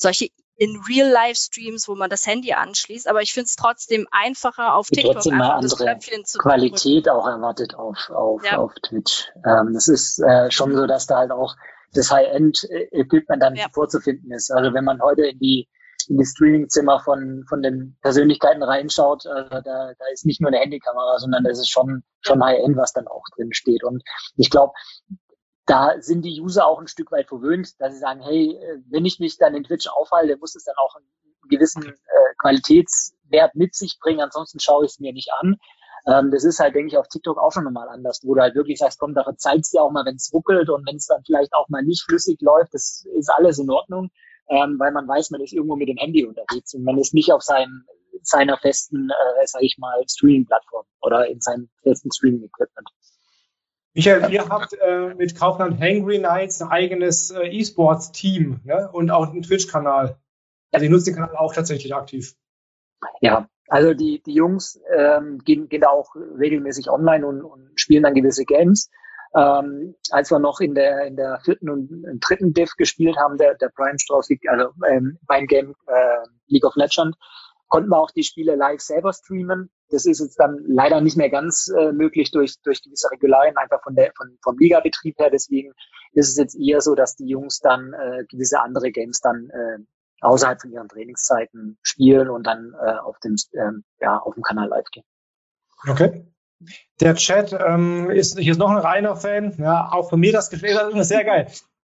solche 0.00 0.28
in 0.56 0.78
Real-Life-Streams, 0.86 1.88
wo 1.88 1.94
man 1.94 2.10
das 2.10 2.26
Handy 2.26 2.52
anschließt. 2.52 3.08
Aber 3.08 3.22
ich 3.22 3.32
finde 3.32 3.46
es 3.46 3.56
trotzdem 3.56 4.06
einfacher 4.10 4.74
auf 4.74 4.88
TikTok 4.88 5.14
trotzdem 5.14 5.40
einfach 5.40 5.60
das 5.62 5.76
Knöpfchen 5.76 6.24
zu 6.26 6.38
Qualität 6.38 7.06
drücken. 7.06 7.16
auch 7.16 7.26
erwartet 7.26 7.74
auf, 7.74 8.10
auf, 8.10 8.44
ja. 8.44 8.58
auf 8.58 8.74
Twitch. 8.82 9.32
Ähm, 9.36 9.70
das 9.72 9.88
ist 9.88 10.18
äh, 10.18 10.50
schon 10.50 10.76
so, 10.76 10.86
dass 10.86 11.06
da 11.06 11.16
halt 11.16 11.30
auch 11.30 11.56
das 11.94 12.10
High-End-Equipment 12.10 13.42
dann 13.42 13.56
ja. 13.56 13.68
vorzufinden 13.72 14.30
ist. 14.32 14.50
Also 14.50 14.74
wenn 14.74 14.84
man 14.84 15.00
heute 15.00 15.22
in 15.22 15.38
die 15.38 15.68
in 16.08 16.18
die 16.18 16.24
Streaming-Zimmer 16.24 17.00
von, 17.00 17.44
von 17.48 17.62
den 17.62 17.96
Persönlichkeiten 18.02 18.62
reinschaut, 18.62 19.26
äh, 19.26 19.50
da, 19.50 19.60
da 19.62 20.06
ist 20.12 20.26
nicht 20.26 20.40
nur 20.40 20.48
eine 20.48 20.58
Handykamera, 20.58 21.18
sondern 21.18 21.44
das 21.44 21.58
ist 21.58 21.70
schon, 21.70 22.02
schon 22.20 22.42
High-End, 22.42 22.76
was 22.76 22.92
dann 22.92 23.06
auch 23.06 23.22
drin 23.36 23.52
steht. 23.52 23.84
Und 23.84 24.02
ich 24.36 24.50
glaube, 24.50 24.72
da 25.70 25.94
sind 26.00 26.22
die 26.22 26.40
User 26.40 26.66
auch 26.66 26.80
ein 26.80 26.88
Stück 26.88 27.12
weit 27.12 27.28
verwöhnt, 27.28 27.80
dass 27.80 27.94
sie 27.94 28.00
sagen, 28.00 28.20
hey, 28.20 28.56
äh, 28.56 28.78
wenn 28.90 29.06
ich 29.06 29.20
mich 29.20 29.38
dann 29.38 29.54
in 29.54 29.62
Twitch 29.62 29.86
aufhalte, 29.86 30.36
muss 30.36 30.56
es 30.56 30.64
dann 30.64 30.74
auch 30.76 30.96
einen 30.96 31.06
gewissen 31.48 31.84
äh, 31.84 32.34
Qualitätswert 32.38 33.54
mit 33.54 33.76
sich 33.76 33.98
bringen, 34.00 34.20
ansonsten 34.20 34.58
schaue 34.58 34.84
ich 34.84 34.92
es 34.92 35.00
mir 35.00 35.12
nicht 35.12 35.30
an. 35.40 35.56
Ähm, 36.06 36.32
das 36.32 36.42
ist 36.42 36.58
halt, 36.58 36.74
denke 36.74 36.88
ich, 36.88 36.98
auf 36.98 37.06
TikTok 37.06 37.38
auch 37.38 37.52
schon 37.52 37.62
nochmal 37.62 37.88
anders, 37.88 38.20
wo 38.24 38.34
du 38.34 38.40
halt 38.40 38.56
wirklich 38.56 38.78
sagst, 38.78 38.98
komm, 38.98 39.14
da 39.14 39.24
zeigst 39.36 39.72
dir 39.72 39.82
auch 39.82 39.92
mal, 39.92 40.04
wenn 40.04 40.16
es 40.16 40.32
ruckelt 40.32 40.70
und 40.70 40.84
wenn 40.88 40.96
es 40.96 41.06
dann 41.06 41.22
vielleicht 41.24 41.52
auch 41.52 41.68
mal 41.68 41.84
nicht 41.84 42.02
flüssig 42.02 42.40
läuft, 42.40 42.74
das 42.74 43.06
ist 43.16 43.28
alles 43.28 43.60
in 43.60 43.70
Ordnung, 43.70 44.10
ähm, 44.48 44.76
weil 44.78 44.90
man 44.90 45.06
weiß, 45.06 45.30
man 45.30 45.40
ist 45.40 45.52
irgendwo 45.52 45.76
mit 45.76 45.88
dem 45.88 45.98
Handy 45.98 46.26
unterwegs 46.26 46.74
und 46.74 46.82
man 46.82 46.98
ist 46.98 47.14
nicht 47.14 47.32
auf 47.32 47.42
seinem 47.42 47.84
seiner 48.22 48.58
festen, 48.58 49.08
äh, 49.10 49.46
sag 49.46 49.62
ich 49.62 49.78
mal, 49.78 50.02
Streaming-Plattform 50.08 50.84
oder 51.00 51.26
in 51.28 51.40
seinem 51.40 51.70
festen 51.82 52.10
Streaming-Equipment. 52.12 52.88
Michael, 53.94 54.32
ihr 54.32 54.48
habt 54.48 54.72
äh, 54.74 55.14
mit 55.14 55.36
Kaufland 55.36 55.80
Hangry 55.80 56.18
Nights 56.18 56.62
ein 56.62 56.68
eigenes 56.68 57.30
äh, 57.30 57.48
E-Sports-Team 57.48 58.60
ne? 58.64 58.88
und 58.92 59.10
auch 59.10 59.30
einen 59.30 59.42
Twitch-Kanal. 59.42 60.16
Also 60.72 60.84
ich 60.84 60.90
nutze 60.90 61.06
den 61.06 61.16
Kanal 61.16 61.36
auch 61.36 61.52
tatsächlich 61.52 61.94
aktiv. 61.94 62.34
Ja, 63.20 63.48
also 63.68 63.94
die, 63.94 64.22
die 64.24 64.34
Jungs 64.34 64.80
ähm, 64.96 65.38
gehen, 65.44 65.68
gehen 65.68 65.80
da 65.80 65.88
auch 65.88 66.14
regelmäßig 66.14 66.88
online 66.88 67.26
und, 67.26 67.42
und 67.42 67.70
spielen 67.74 68.04
dann 68.04 68.14
gewisse 68.14 68.44
Games. 68.44 68.90
Ähm, 69.34 69.94
als 70.10 70.30
wir 70.30 70.40
noch 70.40 70.60
in 70.60 70.74
der 70.74 71.06
in 71.06 71.16
der 71.16 71.40
vierten 71.44 71.70
und 71.70 72.18
dritten 72.20 72.52
Div 72.52 72.74
gespielt 72.76 73.16
haben, 73.16 73.38
der, 73.38 73.54
der 73.54 73.70
Strauß 73.96 74.28
liegt, 74.28 74.48
also 74.48 74.70
ähm, 74.88 75.18
mein 75.28 75.46
Game 75.46 75.74
äh, 75.86 76.26
League 76.48 76.64
of 76.64 76.74
Legends, 76.74 77.16
konnten 77.70 77.88
wir 77.88 77.98
auch 77.98 78.10
die 78.10 78.24
Spiele 78.24 78.56
live 78.56 78.80
selber 78.80 79.12
streamen. 79.14 79.70
Das 79.88 80.04
ist 80.04 80.20
jetzt 80.20 80.38
dann 80.38 80.58
leider 80.66 81.00
nicht 81.00 81.16
mehr 81.16 81.30
ganz 81.30 81.72
äh, 81.74 81.92
möglich 81.92 82.30
durch, 82.30 82.60
durch 82.62 82.82
gewisse 82.82 83.10
Regularien, 83.10 83.56
einfach 83.56 83.82
von 83.82 83.94
der, 83.94 84.12
von, 84.16 84.36
vom 84.42 84.58
Ligabetrieb 84.58 85.18
her. 85.18 85.30
Deswegen 85.30 85.72
ist 86.12 86.28
es 86.28 86.36
jetzt 86.36 86.54
eher 86.54 86.80
so, 86.80 86.94
dass 86.94 87.16
die 87.16 87.28
Jungs 87.28 87.60
dann 87.60 87.94
äh, 87.94 88.24
gewisse 88.28 88.60
andere 88.60 88.90
Games 88.90 89.20
dann 89.20 89.48
äh, 89.50 89.78
außerhalb 90.20 90.60
von 90.60 90.72
ihren 90.72 90.88
Trainingszeiten 90.88 91.78
spielen 91.82 92.28
und 92.28 92.46
dann 92.46 92.74
äh, 92.74 92.98
auf 92.98 93.18
dem, 93.20 93.36
ähm, 93.54 93.84
ja, 94.00 94.18
auf 94.18 94.34
dem 94.34 94.42
Kanal 94.42 94.68
live 94.68 94.90
gehen. 94.90 95.04
Okay. 95.88 96.26
Der 97.00 97.14
Chat 97.14 97.56
ähm, 97.58 98.10
ist, 98.10 98.38
hier 98.38 98.52
ist 98.52 98.58
noch 98.58 98.70
ein 98.70 98.76
reiner 98.76 99.16
Fan. 99.16 99.54
Ja, 99.58 99.90
auch 99.92 100.10
von 100.10 100.20
mir 100.20 100.32
das 100.32 100.50
Geständnis, 100.50 101.08
sehr 101.08 101.24
geil. 101.24 101.46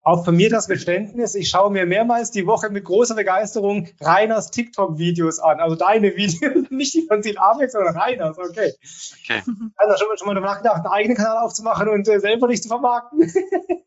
Auch 0.06 0.26
von 0.26 0.36
mir 0.36 0.50
das 0.50 0.68
Geständnis, 0.68 1.34
ich 1.34 1.50
schaue 1.50 1.72
mir 1.72 1.86
mehrmals 1.86 2.30
die 2.30 2.46
Woche 2.46 2.70
mit 2.70 2.84
großer 2.84 3.16
Begeisterung 3.16 3.88
Reiners 4.02 4.52
TikTok-Videos 4.52 5.40
an. 5.40 5.62
Also 5.62 5.78
deine 5.78 6.18
Videos, 6.18 6.66
nicht 6.70 6.94
die 6.94 7.06
von 7.08 7.24
Sil 7.24 7.40
Amex, 7.40 7.72
sondern 7.72 7.98
Reiners, 7.98 8.38
okay. 8.38 8.74
okay. 9.24 9.44
Also 9.78 9.98
schon, 9.98 10.18
schon 10.18 10.28
mal 10.28 10.34
darüber 10.34 10.52
nachgedacht, 10.52 10.78
einen 10.80 10.88
eigenen 10.88 11.18
Kanal 11.18 11.38
aufzumachen 11.38 11.88
und 11.88 12.06
äh, 12.10 12.20
selber 12.20 12.48
nicht 12.48 12.64
zu 12.64 12.70
vermarkten? 12.70 13.32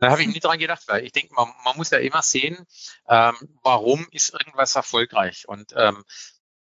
Da 0.00 0.10
habe 0.10 0.22
ich 0.22 0.28
nie 0.28 0.38
dran 0.38 0.58
gedacht, 0.58 0.84
weil 0.86 1.04
ich 1.04 1.12
denke, 1.12 1.34
man, 1.34 1.48
man 1.64 1.76
muss 1.76 1.90
ja 1.90 1.98
immer 1.98 2.22
sehen, 2.22 2.56
ähm, 3.08 3.34
warum 3.62 4.06
ist 4.12 4.32
irgendwas 4.32 4.76
erfolgreich. 4.76 5.48
Und 5.48 5.74
ähm, 5.76 6.04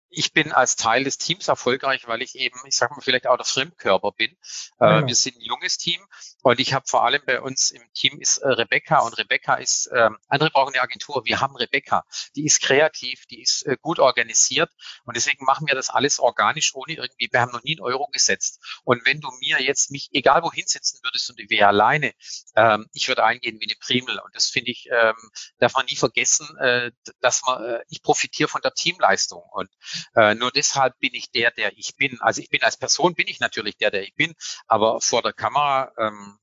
ich 0.10 0.34
bin 0.34 0.52
als 0.52 0.76
Teil 0.76 1.04
des 1.04 1.18
Teams 1.18 1.48
erfolgreich, 1.48 2.08
weil 2.08 2.22
ich 2.22 2.36
eben, 2.36 2.60
ich 2.66 2.76
sage 2.76 2.96
mal, 2.96 3.02
vielleicht 3.02 3.28
auch 3.28 3.38
der 3.38 3.46
Fremdkörper 3.46 4.12
bin. 4.12 4.32
Äh, 4.80 5.06
Wir 5.06 5.16
sind 5.16 5.38
ein 5.38 5.42
junges 5.42 5.78
Team 5.78 6.02
und 6.42 6.60
ich 6.60 6.74
habe 6.74 6.86
vor 6.88 7.04
allem 7.04 7.22
bei 7.26 7.42
uns 7.42 7.72
im 7.72 7.82
Team 7.94 8.20
ist 8.20 8.38
äh, 8.38 8.48
Rebecca 8.48 9.00
und 9.00 9.18
Rebecca 9.18 9.56
ist, 9.56 9.88
äh, 9.88 10.10
andere 10.28 10.50
brauchen 10.52 10.74
eine 10.74 10.82
Agentur, 10.82 11.24
wir 11.26 11.42
haben 11.42 11.56
Rebecca, 11.56 12.06
die 12.36 12.46
ist 12.46 12.62
kreativ, 12.62 13.26
die 13.28 13.42
ist 13.42 13.64
äh, 13.64 13.78
gut 13.82 14.00
organisiert 14.00 14.72
und 15.06 15.16
deswegen 15.16 15.46
machen 15.46 15.68
wir 15.68 15.76
das 15.76 15.90
alles 15.90 16.20
organisch, 16.20 16.74
ohne 16.76 16.94
irgendwie, 16.94 17.28
wir 17.32 17.42
haben 17.42 17.52
noch 17.52 17.64
nie 17.64 17.74
einen 17.74 17.82
Euro 17.82 18.08
gesetzt. 18.08 18.62
Und 18.84 19.06
wenn 19.06 19.20
du 19.20 19.30
mir 19.40 19.62
jetzt 19.62 19.92
mich, 19.92 20.10
egal 20.14 20.44
wohin 20.44 20.68
setzen 20.68 21.00
würdest 21.04 21.30
und 21.30 21.40
ich 21.40 21.50
wäre 21.50 21.68
alleine, 21.68 22.14
ähm, 22.56 22.88
ich 22.94 23.08
würde 23.08 23.24
eingehen 23.24 23.60
wie 23.60 23.66
eine 23.66 23.76
Primel 23.80 24.20
und 24.20 24.36
das 24.36 24.48
finde 24.50 24.72
ich, 24.72 24.88
ähm, 24.92 25.16
darf 25.60 25.74
man 25.74 25.86
nie 25.86 25.96
vergessen, 25.96 26.48
äh, 26.58 26.92
dass 27.20 27.42
man, 27.46 27.64
äh, 27.64 27.84
ich 27.90 28.02
profitiere 28.02 28.50
von 28.50 28.62
der 28.62 28.74
Teamleistung 28.74 29.44
und 29.52 29.70
äh, 30.16 30.36
nur 30.36 30.52
deshalb 30.52 30.98
bin 31.00 31.14
ich 31.14 31.32
der, 31.32 31.52
der 31.52 31.78
ich 31.78 31.96
bin. 31.96 32.20
Also 32.22 32.42
ich 32.42 32.50
bin 32.50 32.64
als 32.64 32.78
Person 32.78 33.16
bin 33.16 33.28
ich 33.28 33.40
natürlich 33.40 33.78
der, 33.78 33.92
der 33.92 34.04
ich 34.04 34.16
bin, 34.16 34.34
aber 34.68 35.02
vor 35.02 35.22
der 35.22 35.34
Kamera 35.34 35.92
ähm, 35.98 36.38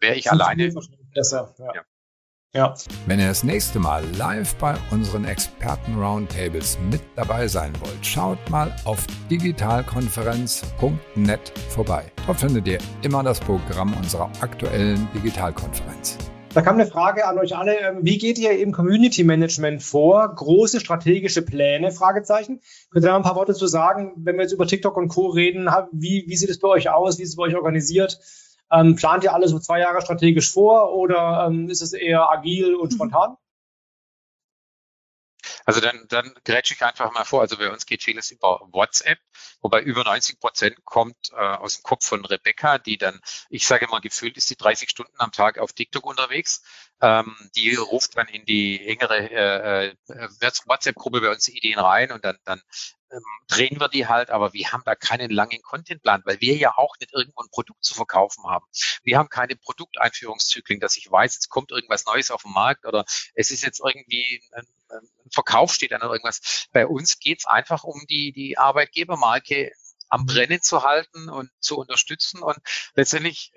wäre 0.00 0.16
ich 0.16 0.30
alleine. 0.30 0.72
Besser, 1.12 1.54
ja. 1.58 1.74
ja. 1.74 1.82
Ja. 2.52 2.74
Wenn 3.06 3.20
ihr 3.20 3.28
das 3.28 3.44
nächste 3.44 3.78
Mal 3.78 4.04
live 4.16 4.56
bei 4.56 4.74
unseren 4.90 5.24
Experten-Roundtables 5.24 6.80
mit 6.90 7.00
dabei 7.14 7.46
sein 7.46 7.72
wollt, 7.80 8.04
schaut 8.04 8.50
mal 8.50 8.74
auf 8.84 9.06
digitalkonferenz.net 9.30 11.52
vorbei. 11.68 12.10
Dort 12.26 12.40
findet 12.40 12.66
ihr 12.66 12.80
immer 13.02 13.22
das 13.22 13.38
Programm 13.38 13.94
unserer 13.94 14.32
aktuellen 14.40 15.08
Digitalkonferenz. 15.14 16.18
Da 16.52 16.62
kam 16.62 16.74
eine 16.74 16.86
Frage 16.86 17.28
an 17.28 17.38
euch 17.38 17.56
alle. 17.56 17.78
Ähm, 17.78 17.98
wie 18.02 18.18
geht 18.18 18.36
ihr 18.36 18.58
im 18.58 18.72
Community 18.72 19.22
Management 19.22 19.84
vor? 19.84 20.34
Große 20.34 20.80
strategische 20.80 21.42
Pläne? 21.42 21.92
Fragezeichen. 21.92 22.60
Könnt 22.90 23.04
ihr 23.04 23.08
da 23.08 23.16
ein 23.16 23.22
paar 23.22 23.36
Worte 23.36 23.54
zu 23.54 23.68
sagen, 23.68 24.14
wenn 24.16 24.34
wir 24.34 24.42
jetzt 24.42 24.52
über 24.52 24.66
TikTok 24.66 24.96
und 24.96 25.06
Co. 25.06 25.28
reden? 25.28 25.70
Wie, 25.92 26.24
wie 26.26 26.36
sieht 26.36 26.50
es 26.50 26.58
bei 26.58 26.66
euch 26.66 26.90
aus? 26.90 27.18
Wie 27.18 27.22
ist 27.22 27.28
es 27.28 27.36
bei 27.36 27.44
euch 27.44 27.54
organisiert? 27.54 28.18
Ähm, 28.72 28.96
plant 28.96 29.22
ihr 29.22 29.32
alles 29.32 29.52
so 29.52 29.60
zwei 29.60 29.78
Jahre 29.78 30.00
strategisch 30.00 30.50
vor 30.50 30.92
oder 30.96 31.46
ähm, 31.46 31.68
ist 31.68 31.82
es 31.82 31.92
eher 31.92 32.28
agil 32.32 32.74
und 32.74 32.90
mhm. 32.90 32.94
spontan? 32.96 33.36
Also 35.70 35.80
dann, 35.80 36.04
dann 36.08 36.34
grätsche 36.44 36.74
ich 36.74 36.82
einfach 36.82 37.12
mal 37.12 37.22
vor. 37.22 37.42
Also 37.42 37.56
bei 37.56 37.70
uns 37.70 37.86
geht 37.86 38.02
vieles 38.02 38.32
über 38.32 38.58
WhatsApp, 38.72 39.20
wobei 39.60 39.80
über 39.80 40.02
90 40.02 40.40
Prozent 40.40 40.84
kommt 40.84 41.30
äh, 41.30 41.36
aus 41.36 41.76
dem 41.76 41.84
Kopf 41.84 42.04
von 42.04 42.24
Rebecca, 42.24 42.78
die 42.78 42.98
dann, 42.98 43.20
ich 43.50 43.68
sage 43.68 43.86
mal, 43.86 44.00
gefühlt 44.00 44.36
ist 44.36 44.50
die 44.50 44.56
30 44.56 44.90
Stunden 44.90 45.14
am 45.18 45.30
Tag 45.30 45.60
auf 45.60 45.72
TikTok 45.72 46.04
unterwegs. 46.06 46.64
Ähm, 47.00 47.36
die 47.54 47.76
ruft 47.76 48.16
dann 48.16 48.26
in 48.26 48.44
die 48.46 48.84
engere 48.84 49.30
äh, 49.30 49.86
äh 49.90 49.94
WhatsApp-Gruppe 50.66 51.20
bei 51.20 51.30
uns 51.30 51.46
Ideen 51.46 51.78
rein 51.78 52.10
und 52.10 52.24
dann, 52.24 52.36
dann 52.42 52.60
ähm, 53.12 53.22
drehen 53.46 53.78
wir 53.78 53.88
die 53.88 54.08
halt, 54.08 54.30
aber 54.30 54.52
wir 54.52 54.72
haben 54.72 54.82
da 54.84 54.96
keinen 54.96 55.30
langen 55.30 55.62
Contentplan, 55.62 56.22
weil 56.24 56.40
wir 56.40 56.56
ja 56.56 56.76
auch 56.76 56.96
nicht 56.98 57.12
irgendwo 57.12 57.42
ein 57.42 57.50
Produkt 57.50 57.84
zu 57.84 57.94
verkaufen 57.94 58.44
haben. 58.44 58.66
Wir 59.04 59.18
haben 59.18 59.28
keine 59.28 59.54
Produkteinführungszyklen, 59.54 60.80
dass 60.80 60.96
ich 60.96 61.10
weiß, 61.10 61.34
jetzt 61.34 61.48
kommt 61.48 61.70
irgendwas 61.70 62.06
Neues 62.06 62.32
auf 62.32 62.42
den 62.42 62.52
Markt 62.52 62.86
oder 62.86 63.04
es 63.34 63.52
ist 63.52 63.62
jetzt 63.62 63.80
irgendwie 63.84 64.42
ein, 64.52 64.66
Verkauf 65.30 65.72
steht 65.72 65.92
an 65.92 66.02
irgendwas. 66.02 66.66
Bei 66.72 66.86
uns 66.86 67.18
geht's 67.18 67.46
einfach 67.46 67.84
um 67.84 68.04
die, 68.08 68.32
die 68.32 68.58
Arbeitgebermarke 68.58 69.72
am 70.08 70.22
mhm. 70.22 70.26
Brennen 70.26 70.62
zu 70.62 70.82
halten 70.82 71.28
und 71.28 71.50
zu 71.60 71.78
unterstützen 71.78 72.42
und 72.42 72.58
letztendlich 72.94 73.52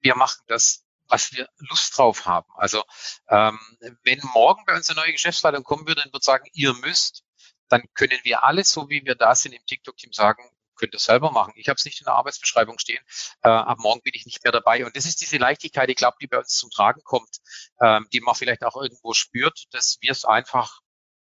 wir 0.00 0.16
machen 0.16 0.42
das 0.46 0.84
was 1.08 1.32
wir 1.32 1.48
Lust 1.58 1.96
drauf 1.96 2.26
haben. 2.26 2.50
Also 2.56 2.82
ähm, 3.28 3.58
wenn 4.02 4.20
morgen 4.32 4.64
bei 4.64 4.74
uns 4.74 4.88
eine 4.88 5.00
neue 5.00 5.12
Geschäftsleitung 5.12 5.62
kommen 5.62 5.86
würde 5.86 6.02
und 6.02 6.12
würde 6.12 6.24
sagen, 6.24 6.48
ihr 6.54 6.72
müsst, 6.74 7.24
dann 7.68 7.82
können 7.94 8.18
wir 8.22 8.44
alles, 8.44 8.72
so 8.72 8.88
wie 8.88 9.04
wir 9.04 9.14
da 9.14 9.34
sind 9.34 9.52
im 9.52 9.64
TikTok-Team 9.66 10.12
sagen, 10.12 10.42
könnt 10.74 10.94
ihr 10.94 10.98
selber 10.98 11.30
machen. 11.30 11.52
Ich 11.56 11.68
habe 11.68 11.76
es 11.76 11.84
nicht 11.84 12.00
in 12.00 12.04
der 12.04 12.14
Arbeitsbeschreibung 12.14 12.78
stehen. 12.78 13.02
Äh, 13.42 13.48
ab 13.48 13.78
morgen 13.80 14.02
bin 14.02 14.12
ich 14.14 14.26
nicht 14.26 14.42
mehr 14.44 14.52
dabei. 14.52 14.84
Und 14.84 14.96
das 14.96 15.06
ist 15.06 15.20
diese 15.20 15.38
Leichtigkeit, 15.38 15.88
ich 15.88 15.96
glaube, 15.96 16.16
die 16.20 16.26
bei 16.26 16.38
uns 16.38 16.54
zum 16.56 16.70
Tragen 16.70 17.02
kommt, 17.04 17.38
ähm, 17.80 18.06
die 18.12 18.20
man 18.20 18.34
vielleicht 18.34 18.64
auch 18.64 18.76
irgendwo 18.76 19.12
spürt, 19.12 19.64
dass 19.72 19.98
wir 20.00 20.12
es 20.12 20.24
einfach 20.24 20.80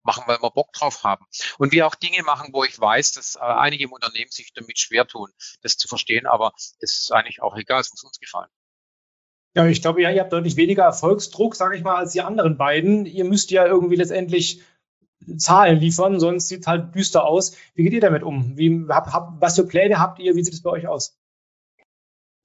machen, 0.07 0.25
weil 0.27 0.41
wir 0.41 0.51
Bock 0.51 0.73
drauf 0.73 1.05
haben. 1.05 1.27
Und 1.59 1.73
wir 1.73 1.87
auch 1.87 1.95
Dinge 1.95 2.23
machen, 2.23 2.53
wo 2.53 2.65
ich 2.65 2.79
weiß, 2.79 3.13
dass 3.13 3.37
äh, 3.37 3.41
einige 3.41 3.85
im 3.85 3.93
Unternehmen 3.93 4.31
sich 4.31 4.53
damit 4.55 4.79
schwer 4.79 5.07
tun, 5.07 5.31
das 5.63 5.77
zu 5.77 5.89
verstehen. 5.89 6.27
Aber 6.27 6.53
es 6.57 6.75
ist 6.79 7.13
eigentlich 7.13 7.43
auch 7.43 7.57
egal, 7.57 7.81
es 7.81 7.91
muss 7.91 8.05
uns 8.05 8.19
gefallen. 8.19 8.51
Ja, 9.55 9.67
ich 9.67 9.81
glaube, 9.81 10.03
ja, 10.03 10.11
ihr 10.11 10.21
habt 10.21 10.33
deutlich 10.33 10.57
weniger 10.57 10.85
Erfolgsdruck, 10.85 11.57
sage 11.57 11.77
ich 11.77 11.83
mal, 11.83 11.97
als 11.97 12.13
die 12.13 12.21
anderen 12.21 12.59
beiden. 12.59 13.07
Ihr 13.07 13.25
müsst 13.25 13.51
ja 13.51 13.67
irgendwie 13.67 13.97
letztendlich 13.97 14.63
Zahlen 15.37 15.79
liefern, 15.79 16.21
sonst 16.21 16.49
sieht 16.49 16.67
halt 16.67 16.95
düster 16.95 17.25
aus. 17.25 17.57
Wie 17.75 17.83
geht 17.83 17.93
ihr 17.93 18.01
damit 18.01 18.23
um? 18.23 18.57
Wie, 18.57 18.87
hab, 18.89 19.13
hab, 19.13 19.41
was 19.41 19.57
für 19.57 19.67
Pläne 19.67 19.99
habt 19.99 20.19
ihr? 20.19 20.37
Wie 20.37 20.45
sieht 20.45 20.55
es 20.55 20.63
bei 20.63 20.71
euch 20.71 20.87
aus? 20.87 21.19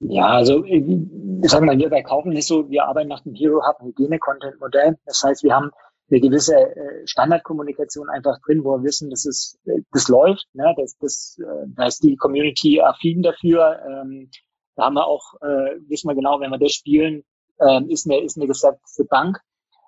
Ja, 0.00 0.26
also 0.26 0.64
ich 0.64 1.50
sage 1.50 1.64
mal, 1.64 1.78
wir 1.78 1.88
bei 1.88 2.02
Kaufen 2.02 2.32
ist 2.32 2.48
so, 2.48 2.68
wir 2.68 2.86
arbeiten 2.86 3.08
nach 3.08 3.22
dem 3.22 3.34
Hero 3.34 3.62
Hub 3.64 3.80
Hygiene-Content-Modell. 3.80 4.98
Das 5.06 5.22
heißt, 5.22 5.44
wir 5.44 5.54
haben 5.54 5.70
eine 6.10 6.20
gewisse 6.20 6.56
äh, 6.56 7.06
Standardkommunikation 7.06 8.08
einfach 8.10 8.38
drin, 8.44 8.64
wo 8.64 8.76
wir 8.76 8.82
wissen, 8.82 9.10
dass 9.10 9.24
es 9.24 9.58
äh, 9.64 9.80
das 9.92 10.08
läuft, 10.08 10.46
ne? 10.54 10.74
das, 10.76 10.96
das, 10.98 11.38
äh, 11.40 11.66
da 11.68 11.86
ist 11.86 12.02
die 12.02 12.16
Community 12.16 12.80
affin 12.80 13.22
dafür. 13.22 13.80
Ähm, 13.88 14.30
da 14.76 14.84
haben 14.84 14.94
wir 14.94 15.06
auch, 15.06 15.34
äh, 15.40 15.78
wissen 15.88 16.08
wir 16.08 16.14
genau, 16.14 16.40
wenn 16.40 16.50
wir 16.50 16.58
das 16.58 16.72
spielen, 16.72 17.22
ähm, 17.60 17.88
ist 17.88 18.06
eine, 18.06 18.20
ist 18.22 18.36
eine 18.36 18.46
gesetzte 18.46 19.04
Bank. 19.04 19.40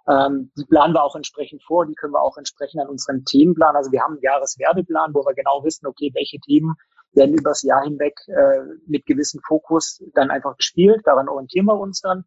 Ähm, 0.07 0.51
die 0.57 0.65
planen 0.65 0.95
wir 0.95 1.03
auch 1.03 1.17
entsprechend 1.17 1.63
vor, 1.63 1.87
die 1.87 1.95
können 1.95 2.13
wir 2.13 2.23
auch 2.23 2.37
entsprechend 2.37 2.81
an 2.83 2.89
unseren 2.89 3.25
Themen 3.25 3.55
planen. 3.55 3.77
Also 3.77 3.91
wir 3.91 4.03
haben 4.03 4.15
einen 4.15 4.23
Jahreswerbeplan, 4.23 5.15
wo 5.15 5.25
wir 5.25 5.35
genau 5.35 5.65
wissen, 5.65 5.87
okay, 5.87 6.11
welche 6.15 6.39
Themen 6.41 6.75
werden 7.13 7.35
übers 7.35 7.63
Jahr 7.63 7.83
hinweg 7.85 8.15
äh, 8.27 8.61
mit 8.87 9.07
gewissem 9.07 9.41
Fokus 9.47 10.03
dann 10.15 10.31
einfach 10.31 10.57
gespielt. 10.57 11.03
Daran 11.05 11.29
orientieren 11.29 11.67
wir 11.67 11.79
uns 11.79 12.01
dann. 12.01 12.25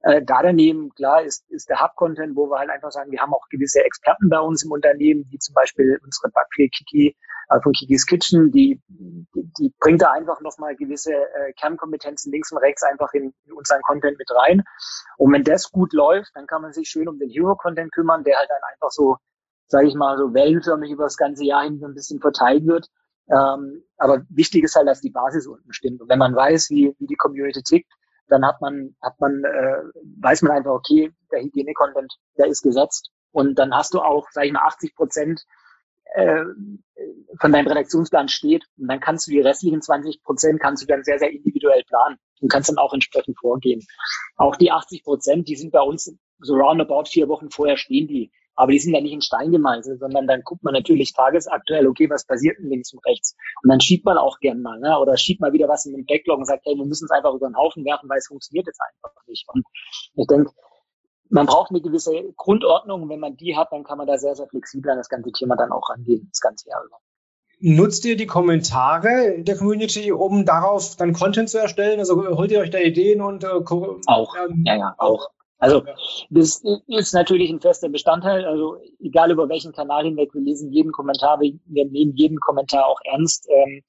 Äh, 0.00 0.22
da 0.22 0.42
daneben, 0.42 0.90
klar, 0.90 1.22
ist, 1.22 1.50
ist 1.50 1.70
der 1.70 1.80
Hub-Content, 1.80 2.36
wo 2.36 2.50
wir 2.50 2.58
halt 2.58 2.68
einfach 2.68 2.90
sagen, 2.90 3.10
wir 3.10 3.20
haben 3.20 3.32
auch 3.32 3.48
gewisse 3.48 3.82
Experten 3.82 4.28
bei 4.28 4.38
uns 4.38 4.62
im 4.62 4.72
Unternehmen, 4.72 5.26
wie 5.30 5.38
zum 5.38 5.54
Beispiel 5.54 5.98
unsere 6.04 6.30
Backfee 6.30 6.68
Kiki 6.68 7.16
äh, 7.48 7.60
von 7.60 7.72
Kikis 7.72 8.06
Kitchen, 8.06 8.50
die, 8.50 8.80
die, 8.88 9.72
bringt 9.78 10.02
da 10.02 10.12
einfach 10.12 10.40
nochmal 10.40 10.76
gewisse 10.76 11.12
äh, 11.12 11.52
Kernkompetenzen 11.58 12.32
links 12.32 12.52
und 12.52 12.58
rechts 12.58 12.82
einfach 12.82 13.12
in, 13.12 13.34
in 13.44 13.52
unseren 13.52 13.82
Content 13.82 14.18
mit 14.18 14.30
rein. 14.30 14.62
Und 15.16 15.32
wenn 15.32 15.44
das 15.44 15.70
gut 15.70 15.92
läuft, 15.92 16.30
dann 16.34 16.46
kann 16.46 16.62
man 16.62 16.72
sich 16.72 16.88
schön 16.88 17.08
um 17.08 17.18
den 17.18 17.30
Hero-Content 17.30 17.92
kümmern, 17.92 18.24
der 18.24 18.38
halt 18.38 18.50
dann 18.50 18.62
einfach 18.72 18.90
so, 18.90 19.16
sage 19.68 19.88
ich 19.88 19.94
mal, 19.94 20.16
so 20.18 20.34
wellenförmig 20.34 20.90
über 20.90 21.04
das 21.04 21.16
ganze 21.16 21.44
Jahr 21.44 21.64
hin 21.64 21.78
so 21.78 21.86
ein 21.86 21.94
bisschen 21.94 22.20
verteilt 22.20 22.66
wird. 22.66 22.88
Ähm, 23.28 23.82
aber 23.96 24.22
wichtig 24.28 24.64
ist 24.64 24.76
halt, 24.76 24.88
dass 24.88 25.00
die 25.00 25.10
Basis 25.10 25.46
unten 25.46 25.72
stimmt. 25.72 26.00
Und 26.02 26.08
wenn 26.08 26.18
man 26.18 26.34
weiß, 26.34 26.70
wie, 26.70 26.94
wie 26.98 27.06
die 27.06 27.16
Community 27.16 27.62
tickt, 27.62 27.90
dann 28.28 28.46
hat 28.46 28.60
man, 28.60 28.94
hat 29.02 29.18
man, 29.20 29.44
äh, 29.44 29.82
weiß 30.20 30.42
man 30.42 30.52
einfach, 30.52 30.72
okay, 30.72 31.12
der 31.30 31.40
Hygiene-Content, 31.42 32.12
der 32.38 32.46
ist 32.46 32.62
gesetzt. 32.62 33.10
Und 33.32 33.58
dann 33.58 33.74
hast 33.74 33.94
du 33.94 34.00
auch, 34.00 34.28
sag 34.30 34.44
ich 34.44 34.52
mal, 34.52 34.66
80 34.66 34.94
Prozent 34.94 35.44
äh, 36.14 36.44
von 37.40 37.52
deinem 37.52 37.66
Redaktionsplan 37.66 38.28
steht. 38.28 38.64
Und 38.78 38.88
dann 38.88 39.00
kannst 39.00 39.26
du 39.26 39.32
die 39.32 39.40
restlichen 39.40 39.82
20 39.82 40.22
Prozent 40.22 40.60
kannst 40.60 40.82
du 40.82 40.86
dann 40.86 41.02
sehr, 41.02 41.18
sehr 41.18 41.30
individuell 41.30 41.82
planen 41.84 42.18
und 42.40 42.50
kannst 42.50 42.68
dann 42.68 42.78
auch 42.78 42.92
entsprechend 42.92 43.38
vorgehen. 43.38 43.82
Auch 44.36 44.56
die 44.56 44.70
80 44.70 45.02
Prozent, 45.02 45.48
die 45.48 45.56
sind 45.56 45.72
bei 45.72 45.80
uns 45.80 46.16
so 46.38 46.54
roundabout 46.54 47.04
vier 47.06 47.28
Wochen 47.28 47.50
vorher 47.50 47.76
stehen 47.76 48.06
die. 48.06 48.30
Aber 48.56 48.70
die 48.70 48.78
sind 48.78 48.94
ja 48.94 49.00
nicht 49.00 49.12
in 49.12 49.22
Stein 49.22 49.50
gemeißelt, 49.50 49.98
sondern 49.98 50.28
dann 50.28 50.42
guckt 50.44 50.62
man 50.62 50.74
natürlich 50.74 51.12
tagesaktuell, 51.12 51.88
okay, 51.88 52.08
was 52.08 52.24
passiert 52.24 52.58
denn 52.58 52.70
links 52.70 52.92
und 52.92 53.04
rechts? 53.04 53.34
Und 53.64 53.70
dann 53.70 53.80
schiebt 53.80 54.04
man 54.04 54.16
auch 54.16 54.38
gern 54.38 54.62
mal, 54.62 54.78
ne? 54.78 54.96
oder 55.00 55.16
schiebt 55.16 55.40
mal 55.40 55.52
wieder 55.52 55.68
was 55.68 55.86
in 55.86 55.96
den 55.96 56.06
Backlog 56.06 56.38
und 56.38 56.44
sagt, 56.44 56.64
hey, 56.64 56.76
wir 56.76 56.84
müssen 56.84 57.06
es 57.06 57.10
einfach 57.10 57.34
über 57.34 57.48
den 57.48 57.56
Haufen 57.56 57.84
werfen, 57.84 58.08
weil 58.08 58.18
es 58.18 58.28
funktioniert 58.28 58.68
jetzt 58.68 58.80
einfach 58.80 59.10
nicht. 59.26 59.44
Und 59.48 59.64
ich 60.14 60.26
denke, 60.28 60.52
man 61.30 61.46
braucht 61.46 61.70
eine 61.70 61.80
gewisse 61.80 62.12
Grundordnung. 62.36 63.08
Wenn 63.08 63.20
man 63.20 63.36
die 63.36 63.56
hat, 63.56 63.72
dann 63.72 63.84
kann 63.84 63.98
man 63.98 64.06
da 64.06 64.18
sehr, 64.18 64.34
sehr 64.36 64.46
flexibel 64.46 64.90
an 64.90 64.98
das 64.98 65.08
ganze 65.08 65.32
Thema 65.32 65.56
dann 65.56 65.72
auch 65.72 65.88
rangehen, 65.90 66.28
das 66.30 66.40
ganze 66.40 66.68
Jahr 66.68 66.84
über. 66.84 66.96
Nutzt 67.60 68.04
ihr 68.04 68.16
die 68.16 68.26
Kommentare 68.26 69.36
der 69.38 69.56
Community, 69.56 70.12
um 70.12 70.44
darauf 70.44 70.96
dann 70.96 71.12
Content 71.12 71.48
zu 71.48 71.58
erstellen? 71.58 71.98
Also 71.98 72.36
holt 72.36 72.50
ihr 72.50 72.60
euch 72.60 72.70
da 72.70 72.78
Ideen 72.78 73.22
und 73.22 73.44
äh, 73.44 73.46
auch, 73.46 74.34
ähm, 74.36 74.64
ja, 74.66 74.76
ja, 74.76 74.94
auch. 74.98 75.28
Also 75.58 75.82
das 76.28 76.62
ist 76.88 77.14
natürlich 77.14 77.50
ein 77.50 77.60
fester 77.60 77.88
Bestandteil. 77.88 78.44
Also 78.44 78.76
egal 79.00 79.30
über 79.30 79.48
welchen 79.48 79.72
Kanal 79.72 80.04
hinweg, 80.04 80.34
wir 80.34 80.42
lesen 80.42 80.72
jeden 80.72 80.92
Kommentar, 80.92 81.40
wir 81.40 81.54
nehmen 81.64 82.14
jeden 82.16 82.38
Kommentar 82.38 82.86
auch 82.86 83.00
ernst. 83.04 83.48
Ähm, 83.48 83.82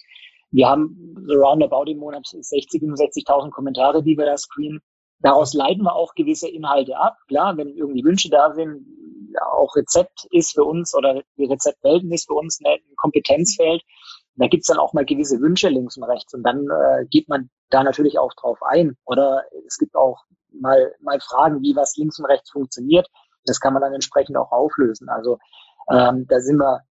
wir 0.51 0.69
haben 0.69 1.17
so 1.27 1.33
roundabout 1.33 1.91
im 1.91 1.97
Monat 1.97 2.27
60, 2.27 2.81
65.000 2.81 3.49
Kommentare, 3.49 4.01
die 4.03 4.17
wir 4.17 4.25
da 4.25 4.38
screenen. 4.38 4.79
Daraus 5.26 5.55
leiten 5.55 5.82
wir 5.82 5.95
auch 5.95 6.13
gewisse 6.13 6.47
Inhalte 6.47 6.95
ab. 6.97 7.17
Klar, 7.28 7.57
wenn 7.57 7.69
irgendwie 7.69 8.03
Wünsche 8.03 8.30
da 8.30 8.53
sind, 8.53 8.86
auch 9.41 9.76
Rezept 9.76 10.28
ist 10.30 10.53
für 10.53 10.63
uns 10.63 10.93
oder 10.93 11.23
die 11.36 11.45
Rezeptwelten 11.45 12.11
ist 12.11 12.28
für 12.28 12.36
uns 12.36 12.59
ein 12.63 12.78
Kompetenzfeld. 12.95 13.82
Da 14.36 14.45
gibt's 14.45 14.67
dann 14.67 14.78
auch 14.78 14.93
mal 14.93 15.03
gewisse 15.03 15.39
Wünsche 15.39 15.69
links 15.69 15.97
und 15.97 16.03
rechts 16.03 16.32
und 16.36 16.43
dann 16.43 16.67
äh, 16.69 17.05
geht 17.09 17.28
man 17.28 17.49
da 17.71 17.84
natürlich 17.84 18.19
auch 18.19 18.34
drauf 18.36 18.59
ein. 18.61 18.97
Oder 19.03 19.41
es 19.65 19.80
gibt 19.80 19.95
auch 19.95 20.26
mal, 20.51 20.93
mal 21.01 21.19
Fragen, 21.19 21.63
wie 21.63 21.76
was 21.76 21.97
links 21.97 22.19
und 22.19 22.26
rechts 22.26 22.51
funktioniert. 22.51 23.07
Das 23.45 23.59
kann 23.59 23.73
man 23.73 23.82
dann 23.82 23.93
entsprechend 23.93 24.38
auch 24.38 24.51
auflösen. 24.51 25.09
Also 25.09 25.39
ähm, 25.89 26.28
da 26.30 26.39
sind 26.39 26.57
wir 26.57 26.82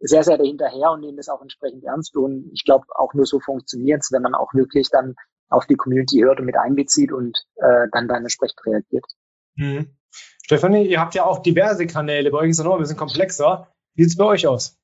sehr, 0.00 0.24
sehr 0.24 0.36
dahinterher 0.36 0.90
und 0.90 1.00
nehmen 1.00 1.16
das 1.16 1.28
auch 1.28 1.42
entsprechend 1.42 1.84
ernst. 1.84 2.16
Und 2.16 2.50
ich 2.52 2.64
glaube, 2.64 2.86
auch 2.96 3.14
nur 3.14 3.24
so 3.24 3.38
funktioniert 3.38 4.00
es, 4.02 4.10
wenn 4.10 4.22
man 4.22 4.34
auch 4.34 4.52
wirklich 4.52 4.90
dann 4.90 5.14
auf 5.48 5.66
die 5.66 5.76
Community 5.76 6.20
hört 6.20 6.40
und 6.40 6.46
mit 6.46 6.56
einbezieht 6.56 7.12
und 7.12 7.36
äh, 7.56 7.86
dann 7.92 8.08
dann 8.08 8.22
entsprechend 8.22 8.64
reagiert. 8.66 9.04
Mhm. 9.56 9.96
Stefanie, 10.44 10.86
ihr 10.86 11.00
habt 11.00 11.14
ja 11.14 11.24
auch 11.24 11.42
diverse 11.42 11.86
Kanäle. 11.86 12.30
Bei 12.30 12.38
euch 12.38 12.50
ist 12.50 12.58
es 12.58 12.64
noch 12.64 12.74
ein 12.74 12.80
bisschen 12.80 12.96
komplexer. 12.96 13.72
Wie 13.94 14.02
sieht 14.02 14.12
es 14.12 14.16
bei 14.18 14.24
euch 14.24 14.46
aus? 14.46 14.76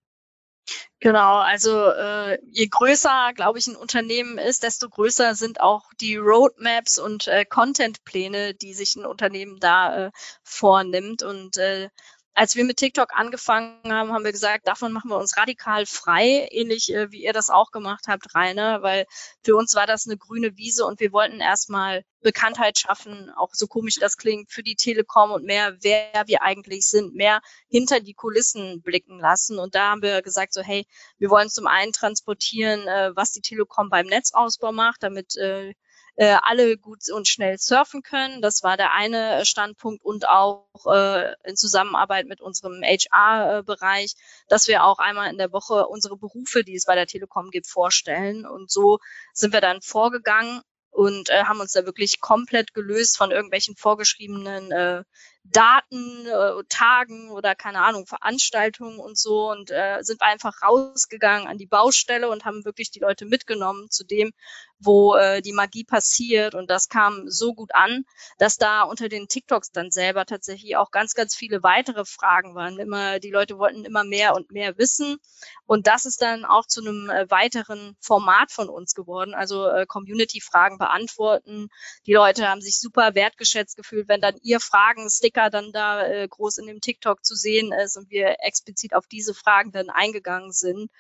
Genau, 1.01 1.39
also 1.39 1.91
äh, 1.91 2.39
je 2.45 2.69
größer, 2.69 3.33
glaube 3.35 3.59
ich, 3.59 3.67
ein 3.67 3.77
Unternehmen 3.77 4.37
ist, 4.39 4.63
desto 4.63 4.89
größer 4.89 5.35
sind 5.35 5.61
auch 5.61 5.85
die 6.01 6.17
Roadmaps 6.17 6.99
und 6.99 7.27
äh, 7.27 7.45
Contentpläne, 7.47 8.55
die 8.55 8.75
sich 8.75 8.97
ein 8.97 9.07
Unternehmen 9.07 9.59
da 9.61 10.07
äh, 10.07 10.11
vornimmt. 10.43 11.23
Und 11.23 11.57
äh, 11.57 11.89
als 12.35 12.57
wir 12.57 12.65
mit 12.65 12.77
TikTok 12.77 13.13
angefangen 13.13 13.93
haben, 13.93 14.13
haben 14.13 14.25
wir 14.25 14.33
gesagt, 14.33 14.67
davon 14.67 14.93
machen 14.93 15.11
wir 15.11 15.19
uns 15.19 15.37
radikal 15.37 15.85
frei, 15.87 16.49
ähnlich 16.51 16.93
äh, 16.93 17.11
wie 17.11 17.25
ihr 17.25 17.33
das 17.33 17.51
auch 17.51 17.71
gemacht 17.71 18.07
habt, 18.09 18.35
Rainer, 18.35 18.83
weil 18.83 19.07
für 19.45 19.57
uns 19.57 19.75
war 19.75 19.87
das 19.87 20.07
eine 20.07 20.17
grüne 20.17 20.57
Wiese 20.57 20.87
und 20.87 21.01
wir 21.01 21.13
wollten 21.13 21.41
erstmal 21.41 22.05
Bekanntheit 22.23 22.79
schaffen, 22.79 23.31
auch 23.37 23.51
so 23.53 23.67
komisch 23.67 23.97
das 23.99 24.17
klingt, 24.17 24.53
für 24.53 24.63
die 24.63 24.77
Telekom 24.77 25.33
und 25.33 25.45
mehr, 25.45 25.77
wer 25.81 26.25
wir 26.27 26.43
eigentlich 26.43 26.87
sind, 26.87 27.15
mehr 27.15 27.41
hinter 27.69 28.01
die 28.01 28.15
Kulissen 28.15 28.83
blicken 28.83 29.19
lassen. 29.19 29.59
Und 29.59 29.75
da 29.75 29.91
haben 29.91 30.03
wir 30.03 30.23
gesagt, 30.23 30.53
so 30.53 30.63
hey, 30.63 30.87
wir 31.19 31.31
wollen 31.31 31.49
zum 31.49 31.67
einen 31.67 31.93
transportieren, 31.93 32.87
äh, 32.87 33.11
was 33.15 33.33
die 33.33 33.41
Telekom 33.41 33.89
beim 33.89 34.07
Netzausbau 34.07 34.73
macht, 34.73 35.03
damit 35.03 35.37
äh, 35.37 35.75
äh, 36.17 36.37
alle 36.43 36.77
gut 36.77 37.01
und 37.13 37.29
schnell 37.29 37.59
surfen 37.59 38.03
können. 38.03 38.43
Das 38.43 38.63
war 38.63 38.77
der 38.77 38.93
eine 38.93 39.45
Standpunkt 39.45 40.05
und 40.05 40.29
auch 40.29 40.67
äh, 40.87 41.33
in 41.45 41.57
Zusammenarbeit 41.57 42.27
mit 42.27 42.41
unserem 42.41 42.83
HR-Bereich, 42.83 44.15
dass 44.49 44.69
wir 44.69 44.85
auch 44.85 44.99
einmal 44.99 45.31
in 45.31 45.39
der 45.39 45.53
Woche 45.53 45.87
unsere 45.87 46.17
Berufe, 46.17 46.65
die 46.65 46.75
es 46.75 46.85
bei 46.85 46.95
der 46.95 47.07
Telekom 47.07 47.51
gibt, 47.51 47.67
vorstellen. 47.67 48.47
Und 48.47 48.71
so 48.71 48.99
sind 49.33 49.53
wir 49.53 49.61
dann 49.61 49.83
vorgegangen 49.83 50.63
und 50.91 51.31
äh, 51.31 51.45
haben 51.45 51.61
uns 51.61 51.73
da 51.73 51.87
wirklich 51.87 52.21
komplett 52.21 52.75
gelöst 52.75 53.17
von 53.17 53.31
irgendwelchen 53.31 53.77
vorgeschriebenen 53.77 54.73
äh, 54.73 55.05
Daten, 55.45 56.27
äh, 56.27 56.63
Tagen 56.69 57.31
oder 57.31 57.55
keine 57.55 57.83
Ahnung, 57.83 58.07
Veranstaltungen 58.07 58.99
und 58.99 59.17
so 59.17 59.51
und 59.51 59.71
äh, 59.71 59.99
sind 60.03 60.21
einfach 60.21 60.63
rausgegangen 60.63 61.47
an 61.47 61.59
die 61.59 61.67
Baustelle 61.67 62.29
und 62.29 62.45
haben 62.45 62.65
wirklich 62.65 62.91
die 62.91 62.99
Leute 62.99 63.25
mitgenommen 63.25 63.89
zu 63.91 64.05
dem, 64.05 64.33
wo 64.81 65.15
äh, 65.15 65.43
die 65.43 65.53
Magie 65.53 65.85
passiert 65.85 66.55
und 66.55 66.71
das 66.71 66.89
kam 66.89 67.29
so 67.29 67.55
gut 67.55 67.71
an, 67.75 68.05
dass 68.39 68.57
da 68.57 68.83
unter 68.83 69.09
den 69.09 69.29
TikToks 69.29 69.73
dann 69.73 69.91
selber 69.91 70.27
tatsächlich 70.27 70.77
auch 70.77 70.91
ganz, 70.91 71.15
ganz 71.15 71.37
viele 71.37 71.63
weitere 71.63 72.05
Fragen 72.05 72.55
waren. 72.55 72.79
Immer, 72.79 73.21
die 73.21 73.31
Leute 73.31 73.59
wollten 73.59 73.85
immer 73.85 74.05
mehr 74.05 74.35
und 74.35 74.51
mehr 74.51 74.79
wissen 74.79 75.19
und 75.67 75.87
das 75.87 76.07
ist 76.07 76.23
dann 76.23 76.45
auch 76.45 76.67
zu 76.67 76.81
einem 76.81 77.11
äh, 77.11 77.31
weiteren 77.31 77.97
Format 78.01 78.51
von 78.53 78.69
uns 78.69 78.95
geworden, 78.95 79.35
also 79.35 79.69
äh, 79.69 79.87
Community-Fragen 79.87 80.79
beantworten. 80.79 81.69
Die 82.07 82.15
Leute 82.15 82.49
haben 82.49 82.61
sich 82.61 82.81
super 82.81 83.15
wertgeschätzt 83.15 83.77
gefühlt, 83.77 84.09
wenn 84.09 84.21
dann 84.21 84.37
ihr 84.43 84.61
Fragen 84.61 85.09
Sticker 85.11 85.51
dann 85.51 85.73
da 85.73 86.07
äh, 86.07 86.27
groß 86.27 86.59
in 86.59 86.67
dem 86.67 86.81
TikTok 86.81 87.25
zu 87.25 87.35
sehen 87.35 87.73
ist 87.73 87.97
und 87.97 88.11
wir 88.11 88.37
explizit 88.41 88.95
auf 88.95 89.07
diese 89.07 89.35
Fragen 89.35 89.73
dann 89.73 89.91
eingegangen 89.91 90.53
sind. 90.53 90.91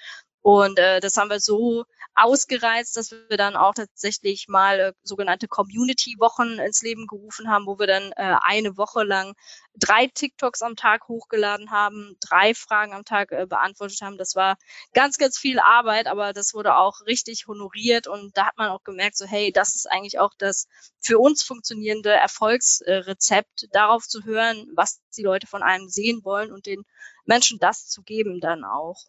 Und 0.42 0.78
äh, 0.78 1.00
das 1.00 1.16
haben 1.16 1.28
wir 1.28 1.40
so 1.40 1.84
ausgereizt, 2.14 2.96
dass 2.96 3.10
wir 3.10 3.36
dann 3.36 3.56
auch 3.56 3.74
tatsächlich 3.74 4.46
mal 4.48 4.80
äh, 4.80 4.92
sogenannte 5.02 5.48
Community-Wochen 5.48 6.58
ins 6.58 6.82
Leben 6.82 7.06
gerufen 7.06 7.50
haben, 7.50 7.66
wo 7.66 7.78
wir 7.78 7.86
dann 7.86 8.12
äh, 8.12 8.36
eine 8.42 8.76
Woche 8.76 9.04
lang 9.04 9.34
drei 9.74 10.06
TikToks 10.06 10.62
am 10.62 10.76
Tag 10.76 11.08
hochgeladen 11.08 11.70
haben, 11.70 12.16
drei 12.20 12.54
Fragen 12.54 12.94
am 12.94 13.04
Tag 13.04 13.32
äh, 13.32 13.46
beantwortet 13.46 14.00
haben. 14.00 14.16
Das 14.16 14.34
war 14.34 14.56
ganz, 14.94 15.18
ganz 15.18 15.38
viel 15.38 15.58
Arbeit, 15.58 16.06
aber 16.06 16.32
das 16.32 16.54
wurde 16.54 16.76
auch 16.76 17.02
richtig 17.06 17.46
honoriert 17.46 18.06
und 18.06 18.36
da 18.36 18.46
hat 18.46 18.56
man 18.56 18.70
auch 18.70 18.82
gemerkt, 18.82 19.18
so 19.18 19.26
hey, 19.26 19.52
das 19.52 19.74
ist 19.74 19.90
eigentlich 19.90 20.18
auch 20.18 20.32
das 20.38 20.66
für 21.00 21.18
uns 21.18 21.42
funktionierende 21.42 22.12
Erfolgsrezept, 22.12 23.68
darauf 23.72 24.06
zu 24.08 24.24
hören, 24.24 24.66
was 24.74 25.00
die 25.16 25.22
Leute 25.22 25.46
von 25.46 25.62
einem 25.62 25.88
sehen 25.88 26.24
wollen 26.24 26.50
und 26.50 26.66
den 26.66 26.84
Menschen 27.24 27.58
das 27.58 27.88
zu 27.88 28.02
geben 28.02 28.40
dann 28.40 28.64
auch. 28.64 29.04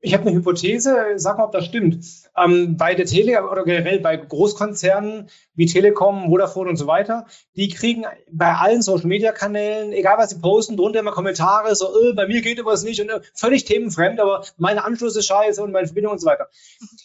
Ich 0.00 0.14
habe 0.14 0.28
eine 0.28 0.36
Hypothese, 0.36 1.14
sag 1.16 1.38
mal, 1.38 1.44
ob 1.44 1.52
das 1.52 1.64
stimmt. 1.64 2.04
Ähm, 2.36 2.76
bei 2.76 2.94
der 2.94 3.06
Tele 3.06 3.44
oder 3.48 3.64
generell 3.64 3.98
bei 3.98 4.16
Großkonzernen 4.16 5.28
wie 5.54 5.66
Telekom, 5.66 6.30
Vodafone 6.30 6.70
und 6.70 6.76
so 6.76 6.86
weiter, 6.86 7.26
die 7.56 7.68
kriegen 7.68 8.04
bei 8.30 8.54
allen 8.54 8.80
Social 8.80 9.08
Media 9.08 9.32
Kanälen, 9.32 9.92
egal 9.92 10.16
was 10.18 10.30
sie 10.30 10.38
posten, 10.38 10.76
drunter 10.76 11.00
immer 11.00 11.10
Kommentare, 11.10 11.74
so, 11.74 11.86
äh, 12.00 12.12
bei 12.12 12.28
mir 12.28 12.42
geht 12.42 12.64
was 12.64 12.84
nicht 12.84 13.00
und 13.00 13.08
äh, 13.08 13.20
völlig 13.34 13.64
themenfremd, 13.64 14.20
aber 14.20 14.44
meine 14.56 14.84
Anschluss 14.84 15.16
ist 15.16 15.26
scheiße 15.26 15.60
und 15.62 15.72
meine 15.72 15.88
Verbindung 15.88 16.12
und 16.12 16.20
so 16.20 16.26
weiter. 16.26 16.48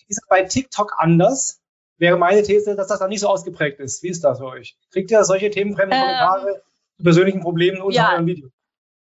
Ist 0.08 0.22
bei 0.30 0.44
TikTok 0.44 0.94
anders? 0.98 1.62
Wäre 1.98 2.18
meine 2.18 2.44
These, 2.44 2.76
dass 2.76 2.88
das 2.88 3.00
da 3.00 3.08
nicht 3.08 3.22
so 3.22 3.28
ausgeprägt 3.28 3.80
ist. 3.80 4.04
Wie 4.04 4.10
ist 4.10 4.24
das 4.24 4.40
für 4.40 4.46
euch? 4.46 4.78
Kriegt 4.92 5.10
ihr 5.10 5.24
solche 5.24 5.50
themenfremden 5.50 5.98
ähm, 5.98 6.02
Kommentare 6.02 6.62
zu 6.98 7.04
persönlichen 7.04 7.42
Problemen 7.42 7.82
unter 7.82 7.96
ja. 7.96 8.14
eurem 8.14 8.26
Video? 8.28 8.50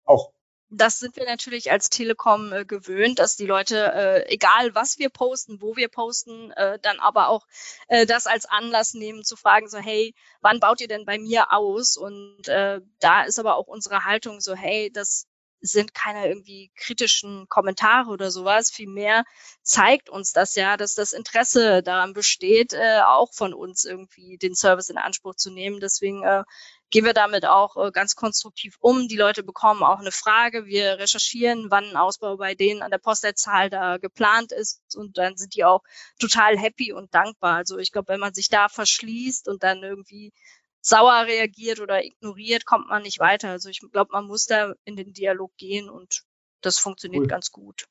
Auch 0.05 0.33
das 0.77 0.99
sind 0.99 1.17
wir 1.17 1.25
natürlich 1.25 1.71
als 1.73 1.91
Telekom 1.91 2.53
äh, 2.53 2.65
gewöhnt, 2.65 3.19
dass 3.19 3.37
die 3.37 3.47
Leute, 3.47 3.93
äh, 3.93 4.33
egal 4.33 4.75
was 4.75 4.99
wir 4.99 5.11
posten, 5.11 5.61
wo 5.61 5.77
wir 5.77 5.89
posten, 5.89 6.51
äh, 6.53 6.79
dann 6.81 7.01
aber 7.01 7.29
auch 7.29 7.47
äh, 7.89 8.07
das 8.07 8.27
als 8.27 8.47
Anlass 8.47 8.95
nehmen 8.95 9.25
zu 9.25 9.37
fragen, 9.37 9.69
so 9.69 9.79
hey, 9.79 10.15
wann 10.41 10.61
baut 10.61 10.81
ihr 10.81 10.89
denn 10.89 11.05
bei 11.05 11.19
mir 11.19 11.53
aus? 11.53 11.97
Und 11.97 12.49
äh, 12.49 12.81
da 13.01 13.23
ist 13.25 13.39
aber 13.39 13.57
auch 13.57 13.67
unsere 13.67 14.05
Haltung 14.05 14.41
so, 14.41 14.55
hey, 14.55 14.91
das 14.93 15.27
sind 15.61 15.95
keine 15.95 16.29
irgendwie 16.29 16.71
kritischen 16.77 17.49
Kommentare 17.49 18.11
oder 18.11 18.31
sowas. 18.31 18.71
Vielmehr 18.71 19.25
zeigt 19.63 20.09
uns 20.11 20.33
das 20.33 20.55
ja, 20.55 20.77
dass 20.77 20.95
das 20.95 21.13
Interesse 21.13 21.83
daran 21.83 22.13
besteht, 22.13 22.73
äh, 22.73 23.01
auch 23.05 23.33
von 23.33 23.55
uns 23.55 23.85
irgendwie 23.85 24.39
den 24.39 24.55
Service 24.55 24.91
in 24.91 24.99
Anspruch 24.99 25.35
zu 25.35 25.51
nehmen. 25.51 25.81
Deswegen 25.81 26.23
äh, 26.23 26.45
gehen 26.91 27.05
wir 27.05 27.15
damit 27.15 27.47
auch 27.47 27.77
äh, 27.77 27.91
ganz 27.91 28.15
konstruktiv 28.15 28.77
um. 28.81 29.09
Die 29.09 29.17
Leute 29.17 29.43
bekommen 29.43 29.83
auch 29.83 29.99
eine 29.99 30.13
Frage. 30.13 30.67
Wir 30.67 30.99
recherchieren, 30.99 31.71
wann 31.71 31.85
ein 31.85 31.97
Ausbau 31.97 32.37
bei 32.37 32.55
denen 32.55 32.83
an 32.83 32.91
der 32.91 32.99
Postleitzahl 32.99 33.71
da 33.71 33.99
geplant 33.99 34.53
ist 34.53 34.81
und 34.97 35.19
dann 35.19 35.37
sind 35.37 35.55
die 35.55 35.65
auch 35.65 35.83
total 36.19 36.57
happy 36.59 36.93
und 36.93 37.13
dankbar. 37.15 37.57
Also 37.57 37.79
ich 37.79 37.93
glaube, 37.93 38.09
wenn 38.09 38.21
man 38.21 38.35
sich 38.35 38.49
da 38.49 38.69
verschließt 38.69 39.49
und 39.49 39.63
dann 39.63 39.83
irgendwie 39.83 40.33
sauer 40.81 41.25
reagiert 41.27 41.81
oder 41.81 42.05
ignoriert, 42.05 42.65
kommt 42.65 42.89
man 42.89 43.03
nicht 43.03 43.19
weiter. 43.19 43.51
Also 43.51 43.69
ich 43.69 43.81
glaube, 43.81 44.13
man 44.13 44.27
muss 44.27 44.47
da 44.47 44.73
in 44.85 44.97
den 44.97 45.13
Dialog 45.13 45.57
gehen 45.57 45.91
und 45.91 46.23
das 46.61 46.79
funktioniert 46.79 47.23
cool. 47.23 47.29
ganz 47.29 47.51
gut. 47.51 47.87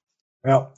Ja. 0.46 0.74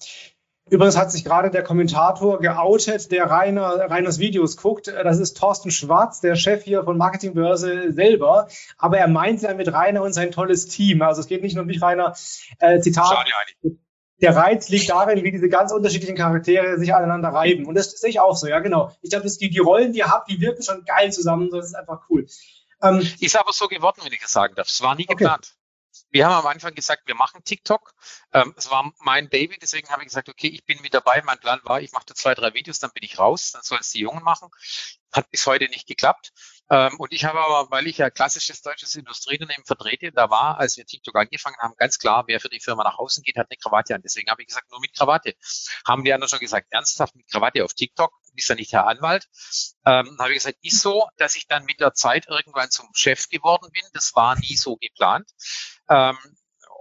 Übrigens 0.70 0.98
hat 0.98 1.12
sich 1.12 1.24
gerade 1.24 1.50
der 1.50 1.64
Kommentator 1.64 2.40
geoutet, 2.40 3.12
der 3.12 3.30
Rainer, 3.30 3.90
Rainers 3.90 4.20
Videos 4.20 4.58
guckt. 4.58 4.88
Das 4.88 5.20
ist 5.20 5.38
Thorsten 5.38 5.72
Schwarz, 5.72 6.20
der 6.20 6.36
Chef 6.36 6.64
hier 6.64 6.84
von 6.84 6.98
Marketingbörse 6.98 7.94
selber. 7.94 8.48
Aber 8.78 8.98
er 8.98 9.08
meint 9.08 9.42
ja 9.42 9.54
mit 9.54 9.72
Rainer 9.72 10.04
und 10.04 10.14
sein 10.14 10.32
tolles 10.32 10.68
Team. 10.68 11.02
Also 11.02 11.22
es 11.22 11.28
geht 11.28 11.42
nicht 11.42 11.56
nur 11.56 11.64
um 11.64 11.70
dich, 11.70 11.82
Rainer. 11.82 12.16
Äh, 12.60 12.82
Zitat. 12.82 13.26
Der 14.20 14.36
Reiz 14.36 14.68
liegt 14.70 14.90
darin, 14.90 15.24
wie 15.24 15.32
diese 15.32 15.48
ganz 15.48 15.72
unterschiedlichen 15.72 16.16
Charaktere 16.16 16.80
sich 16.80 16.94
aneinander 16.94 17.30
reiben. 17.30 17.66
Und 17.66 17.76
das 17.76 17.92
sehe 17.92 18.10
ich 18.10 18.20
auch 18.20 18.36
so, 18.36 18.48
ja, 18.48 18.60
genau. 18.60 18.92
Ich 19.02 19.12
glaube, 19.12 19.30
die, 19.30 19.50
die 19.50 19.60
Rollen, 19.60 19.94
die 19.94 20.00
ihr 20.00 20.12
habt, 20.12 20.30
die 20.30 20.42
wirken 20.42 20.64
schon 20.64 20.84
geil 20.86 21.12
zusammen. 21.12 21.50
Das 21.52 21.68
ist 21.68 21.76
einfach 21.76 22.02
cool. 22.10 22.26
Ähm, 22.82 23.08
ist 23.20 23.40
aber 23.40 23.54
so 23.54 23.68
geworden, 23.68 24.02
wenn 24.04 24.12
ich 24.12 24.22
das 24.22 24.32
sagen 24.32 24.56
darf. 24.56 24.68
Es 24.68 24.82
war 24.82 24.96
nie 24.96 25.06
okay. 25.08 25.16
geplant 25.16 25.57
wir 26.10 26.26
haben 26.26 26.34
am 26.34 26.48
Anfang 26.48 26.74
gesagt, 26.74 27.08
wir 27.08 27.16
machen 27.16 27.44
TikTok. 27.44 27.94
Ähm, 28.34 28.54
es 28.58 28.70
war 28.70 28.92
mein 29.00 29.30
Baby, 29.30 29.58
deswegen 29.62 29.90
habe 29.90 30.02
ich 30.02 30.08
gesagt, 30.08 30.30
okay, 30.30 30.48
ich 30.48 30.66
bin 30.66 30.82
mit 30.82 30.94
dabei. 30.94 31.22
Mein 31.26 31.40
Plan 31.40 31.60
war, 31.64 31.82
ich 31.82 31.92
mache 31.92 32.06
da 32.08 32.16
zwei, 32.16 32.34
drei 32.34 32.54
Videos, 32.54 32.80
dann 32.80 32.92
bin 32.94 33.04
ich 33.04 33.20
raus, 33.20 33.52
dann 33.52 33.64
sollen 33.64 33.82
es 33.82 33.92
die 33.92 34.00
Jungen 34.00 34.24
machen. 34.24 34.50
Hat 35.12 35.30
bis 35.32 35.46
heute 35.46 35.66
nicht 35.70 35.88
geklappt. 35.88 36.32
Ähm, 36.70 36.96
und 37.00 37.14
ich 37.14 37.26
habe 37.26 37.40
aber, 37.40 37.72
weil 37.72 37.88
ich 37.88 37.98
ja 37.98 38.10
klassisches 38.10 38.62
deutsches 38.62 38.96
Industrieunternehmen 38.96 39.66
vertrete, 39.66 40.12
da 40.12 40.30
war, 40.30 40.60
als 40.60 40.78
wir 40.78 40.86
TikTok 40.86 41.16
angefangen 41.16 41.58
haben, 41.60 41.74
ganz 41.78 41.98
klar, 41.98 42.26
wer 42.28 42.40
für 42.40 42.50
die 42.50 42.60
Firma 42.60 42.84
nach 42.84 42.98
außen 42.98 43.24
geht, 43.24 43.38
hat 43.38 43.48
eine 43.50 43.58
Krawatte 43.58 43.96
an. 43.96 44.02
Deswegen 44.02 44.30
habe 44.30 44.42
ich 44.42 44.48
gesagt, 44.48 44.70
nur 44.72 44.82
mit 44.82 44.94
Krawatte. 44.96 45.34
Haben 45.86 46.04
die 46.04 46.14
anderen 46.14 46.30
schon 46.30 46.40
gesagt, 46.40 46.68
ernsthaft 46.72 47.16
mit 47.16 47.30
Krawatte 47.30 47.64
auf 47.64 47.74
TikTok? 47.74 48.14
Bist 48.38 48.50
ja 48.50 48.56
nicht 48.56 48.72
Herr 48.72 48.88
Anwalt. 48.88 49.28
Ähm, 49.84 50.16
habe 50.20 50.30
ich 50.30 50.36
gesagt, 50.36 50.60
ist 50.62 50.82
so, 50.82 51.08
dass 51.18 51.36
ich 51.36 51.48
dann 51.48 51.66
mit 51.66 51.80
der 51.80 51.94
Zeit 51.94 52.28
irgendwann 52.28 52.70
zum 52.70 52.88
Chef 52.94 53.30
geworden 53.30 53.70
bin. 53.74 53.84
Das 53.94 54.16
war 54.16 54.38
nie 54.38 54.56
so 54.56 54.78
geplant. 54.78 55.28
Ähm, 55.90 56.18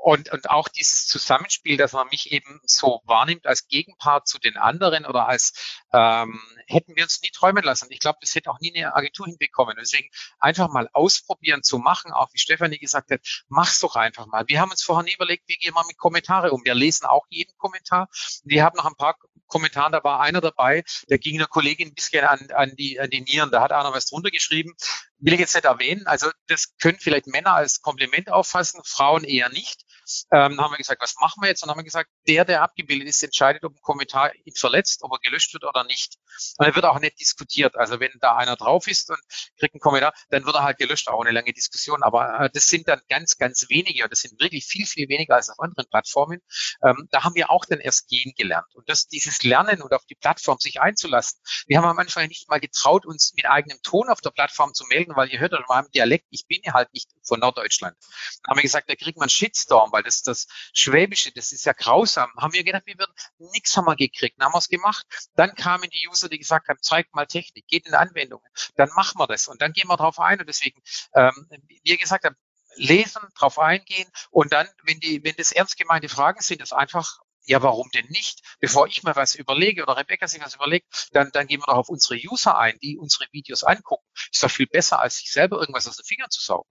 und, 0.07 0.31
und 0.31 0.51
auch 0.51 0.69
dieses 0.69 1.09
Zusammenspiel, 1.09 1.77
dass 1.77 1.93
man 1.93 2.07
mich 2.13 2.31
eben 2.31 2.61
so 2.65 3.01
wahrnimmt 3.07 3.45
als 3.47 3.67
Gegenpart 3.67 4.29
zu 4.29 4.39
den 4.39 4.57
anderen 4.57 5.05
oder 5.05 5.27
als 5.27 5.83
ähm, 5.93 6.41
hätten 6.69 6.95
wir 6.95 7.03
uns 7.03 7.23
nie 7.23 7.31
träumen 7.31 7.65
lassen. 7.65 7.89
Ich 7.91 7.99
glaube, 7.99 8.19
das 8.21 8.35
hätte 8.37 8.51
auch 8.51 8.61
nie 8.61 8.73
eine 8.73 8.95
Agentur 8.95 9.27
hinbekommen. 9.27 9.77
Deswegen 9.77 10.09
einfach 10.39 10.69
mal 10.69 10.89
ausprobieren 10.93 11.65
zu 11.65 11.79
machen, 11.79 12.13
auch 12.13 12.29
wie 12.33 12.39
Stefanie 12.39 12.79
gesagt 12.79 13.11
hat, 13.11 13.21
mach's 13.49 13.81
doch 13.81 13.97
einfach 13.97 14.27
mal. 14.27 14.45
Wir 14.47 14.61
haben 14.61 14.71
uns 14.71 14.85
vorher 14.85 15.03
nie 15.03 15.15
überlegt, 15.15 15.49
wie 15.49 15.57
gehen 15.57 15.75
wir 15.75 15.85
mit 15.89 15.99
Kommentare 15.99 16.53
um. 16.53 16.65
Wir 16.65 16.77
lesen 16.77 17.07
auch 17.07 17.27
jeden 17.29 17.57
Kommentar. 17.57 18.09
Wir 18.45 18.63
haben 18.63 18.77
noch 18.77 18.87
ein 18.87 18.95
paar 18.95 19.17
Kommentaren, 19.47 19.93
da 19.93 20.03
war 20.05 20.21
einer 20.21 20.41
dabei, 20.41 20.85
der 21.09 21.19
ging 21.19 21.37
einer 21.37 21.47
Kollegin 21.47 21.89
ein 21.89 21.95
bisschen 21.95 22.25
an, 22.25 22.51
an, 22.55 22.75
die, 22.77 23.01
an 23.01 23.11
die 23.11 23.21
Nieren. 23.21 23.51
Da 23.51 23.61
hat 23.63 23.73
einer 23.73 23.93
was 23.93 24.07
drunter 24.07 24.31
geschrieben. 24.31 24.75
Will 25.19 25.33
ich 25.33 25.41
jetzt 25.41 25.55
nicht 25.55 25.65
erwähnen. 25.65 26.07
Also 26.07 26.31
das 26.47 26.77
können 26.79 26.99
vielleicht 27.01 27.27
Männer 27.27 27.55
als 27.55 27.81
Kompliment 27.81 28.31
auffassen, 28.31 28.81
Frauen 28.85 29.25
eher 29.25 29.49
nicht 29.49 29.87
ähm, 30.33 30.61
haben 30.61 30.73
wir 30.73 30.79
gesagt, 30.79 31.03
was 31.03 31.15
machen 31.21 31.43
wir 31.43 31.49
jetzt? 31.49 31.63
Und 31.63 31.71
haben 31.71 31.79
wir 31.79 31.85
gesagt, 31.85 32.11
der, 32.29 32.45
der 32.45 32.63
abgebildet 32.63 33.09
ist, 33.09 33.23
entscheidet, 33.23 33.65
ob 33.65 33.75
ein 33.75 33.83
Kommentar 33.83 34.33
ihn 34.45 34.55
verletzt, 34.55 35.03
ob 35.03 35.13
er 35.13 35.19
gelöscht 35.19 35.53
wird 35.53 35.65
oder 35.65 35.85
nicht. 35.85 36.17
Und 36.59 36.67
er 36.67 36.75
wird 36.75 36.85
auch 36.85 37.01
nicht 37.01 37.19
diskutiert. 37.19 37.77
Also 37.77 38.01
wenn 38.01 38.13
da 38.21 38.37
einer 38.37 38.57
drauf 38.57 38.87
ist 38.87 39.11
und 39.11 39.19
kriegt 39.59 39.75
einen 39.75 39.81
Kommentar, 39.81 40.13
dann 40.31 40.45
wird 40.45 40.55
er 40.55 40.63
halt 40.63 40.79
gelöscht, 40.79 41.09
auch 41.09 41.21
eine 41.21 41.33
lange 41.33 41.53
Diskussion. 41.53 42.03
Aber 42.03 42.41
äh, 42.41 42.51
das 42.53 42.67
sind 42.67 42.89
dann 42.89 43.01
ganz, 43.09 43.37
ganz 43.37 43.67
wenige 43.69 44.07
das 44.09 44.21
sind 44.21 44.41
wirklich 44.41 44.65
viel, 44.67 44.87
viel 44.87 45.09
weniger 45.09 45.35
als 45.35 45.51
auf 45.51 45.59
anderen 45.59 45.89
Plattformen. 45.91 46.41
Ähm, 46.85 47.09
da 47.11 47.25
haben 47.25 47.35
wir 47.35 47.51
auch 47.51 47.65
dann 47.65 47.81
erst 47.81 48.09
gehen 48.09 48.33
gelernt. 48.37 48.67
Und 48.75 48.89
das, 48.89 49.09
dieses 49.09 49.43
Lernen 49.43 49.83
und 49.83 49.93
auf 49.93 50.05
die 50.07 50.15
Plattform 50.15 50.59
sich 50.59 50.81
einzulassen. 50.81 51.41
Wir 51.67 51.79
haben 51.79 51.87
am 51.87 51.99
Anfang 51.99 52.29
nicht 52.29 52.49
mal 52.49 52.61
getraut, 52.61 53.07
uns 53.07 53.33
mit 53.35 53.47
eigenem 53.47 53.79
Ton 53.83 54.09
auf 54.09 54.21
der 54.21 54.31
Plattform 54.31 54.75
zu 54.75 54.85
melden, 54.87 55.06
weil 55.15 55.31
ihr 55.31 55.39
hört 55.39 55.53
ja 55.53 55.63
mal 55.69 55.85
im 55.85 55.91
Dialekt, 55.91 56.27
ich 56.31 56.47
bin 56.47 56.61
ja 56.65 56.73
halt 56.73 56.93
nicht 56.93 57.11
von 57.23 57.41
Norddeutschland. 57.41 57.97
Dann 58.43 58.51
haben 58.51 58.59
wir 58.59 58.63
gesagt, 58.63 58.89
da 58.89 58.95
kriegt 58.95 59.19
man 59.19 59.29
Shitstorm, 59.29 59.93
weil 59.93 60.03
das, 60.03 60.23
das 60.23 60.47
Schwäbische, 60.73 61.33
das 61.33 61.53
ist 61.53 61.67
ja 61.67 61.73
grausam. 61.73 62.31
Haben 62.37 62.55
wir 62.55 62.65
gedacht, 62.65 62.87
wir 62.87 62.99
würden 62.99 63.13
nichts 63.39 63.77
haben 63.77 63.87
wir 63.87 63.97
gekriegt. 63.97 64.39
Dann 64.39 64.47
haben 64.47 64.55
wir 64.55 64.59
es 64.59 64.69
gemacht. 64.69 65.07
Dann 65.35 65.55
kamen 65.55 65.91
die 65.91 66.09
User, 66.09 66.29
die 66.29 66.39
gesagt 66.39 66.69
haben, 66.69 66.79
zeigt 66.81 67.15
mal 67.15 67.27
Technik, 67.27 67.67
geht 67.69 67.87
in 67.87 67.95
Anwendungen. 67.95 68.49
Dann 68.77 68.89
machen 68.97 69.19
wir 69.19 69.27
das 69.27 69.49
und 69.49 69.61
dann 69.61 69.73
gehen 69.73 69.89
wir 69.89 69.97
drauf 69.97 70.19
ein. 70.19 70.41
Und 70.41 70.49
deswegen, 70.49 70.81
ähm, 71.15 71.49
wie 71.69 71.81
ihr 71.85 71.99
gesagt 71.99 72.25
habt, 72.25 72.37
lesen, 72.77 73.23
drauf 73.35 73.59
eingehen 73.59 74.09
und 74.31 74.53
dann, 74.53 74.69
wenn 74.85 75.01
die, 75.01 75.25
wenn 75.25 75.35
das 75.37 75.53
ernst 75.53 75.77
gemeinte 75.77 76.09
Fragen 76.09 76.41
sind, 76.41 76.61
das 76.61 76.73
einfach 76.73 77.21
ja, 77.47 77.63
warum 77.63 77.89
denn 77.95 78.07
nicht? 78.09 78.43
Bevor 78.61 78.87
ich 78.87 79.03
mir 79.03 79.17
was 79.17 79.35
überlege 79.35 79.83
oder 79.83 79.97
Rebecca 79.97 80.27
sich 80.27 80.43
was 80.43 80.55
überlegt, 80.55 81.09
dann, 81.13 81.31
dann 81.33 81.47
gehen 81.47 81.61
wir 81.61 81.67
doch 81.67 81.79
auf 81.79 81.89
unsere 81.89 82.19
User 82.31 82.59
ein, 82.59 82.79
die 82.83 82.99
unsere 82.99 83.27
Videos 83.33 83.65
angucken. 83.65 84.05
Ist 84.33 84.43
doch 84.43 84.51
viel 84.51 84.67
besser, 84.67 85.01
als 85.01 85.17
sich 85.19 85.31
selber 85.31 85.59
irgendwas 85.59 85.89
aus 85.89 85.97
den 85.97 86.05
Fingern 86.05 86.31
zu 86.31 86.43
saugen. 86.43 86.69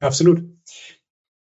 Absolut 0.00 0.42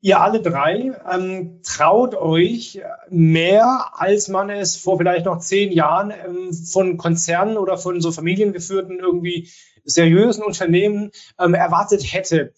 ihr 0.02 0.20
alle 0.20 0.42
drei 0.42 0.92
ähm, 1.10 1.60
traut 1.62 2.14
euch 2.14 2.82
mehr, 3.08 3.92
als 3.94 4.28
man 4.28 4.50
es 4.50 4.76
vor 4.76 4.98
vielleicht 4.98 5.26
noch 5.26 5.38
zehn 5.38 5.72
Jahren 5.72 6.10
ähm, 6.10 6.52
von 6.52 6.96
Konzernen 6.96 7.56
oder 7.56 7.78
von 7.78 8.00
so 8.00 8.10
familiengeführten 8.10 8.98
irgendwie 8.98 9.48
seriösen 9.84 10.42
Unternehmen 10.42 11.12
ähm, 11.38 11.54
erwartet 11.54 12.02
hätte. 12.12 12.52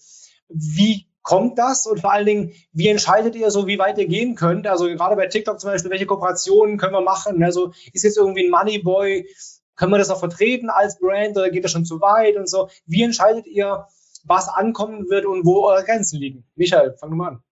Wie 0.49 1.07
kommt 1.25 1.59
das 1.59 1.87
und 1.87 2.01
vor 2.01 2.13
allen 2.13 2.27
Dingen, 2.27 2.53
wie 2.73 2.87
entscheidet 2.87 3.35
ihr 3.35 3.51
so, 3.51 3.67
wie 3.67 3.79
weit 3.79 3.99
ihr 3.99 4.07
gehen 4.07 4.37
könnt? 4.37 4.69
Also 4.69 4.85
gerade 4.87 5.17
bei 5.17 5.27
TikTok 5.27 5.59
zum 5.59 5.71
Beispiel, 5.71 5.91
welche 5.91 6.07
Kooperationen 6.07 6.79
können 6.79 6.93
wir 6.93 7.01
machen? 7.01 7.43
Also 7.43 7.73
ist 7.93 8.05
jetzt 8.05 8.19
irgendwie 8.19 8.45
ein 8.47 8.51
Moneyboy, 8.51 9.27
können 9.75 9.91
wir 9.91 9.99
das 9.99 10.11
auch 10.11 10.21
vertreten 10.21 10.71
als 10.71 11.01
Brand 11.01 11.37
oder 11.37 11.51
geht 11.51 11.65
das 11.65 11.73
schon 11.73 11.85
zu 11.85 12.01
weit 12.01 12.37
und 12.37 12.49
so? 12.49 12.69
Wie 12.87 13.03
entscheidet 13.03 13.47
ihr, 13.47 13.87
was 14.25 14.49
ankommen 14.49 15.09
wird 15.11 15.27
und 15.27 15.45
wo 15.45 15.65
eure 15.67 15.85
Grenzen 15.85 16.19
liegen. 16.19 16.45
Michael, 16.57 16.97
fang 16.99 17.17
mal 17.17 17.29
an. 17.29 17.43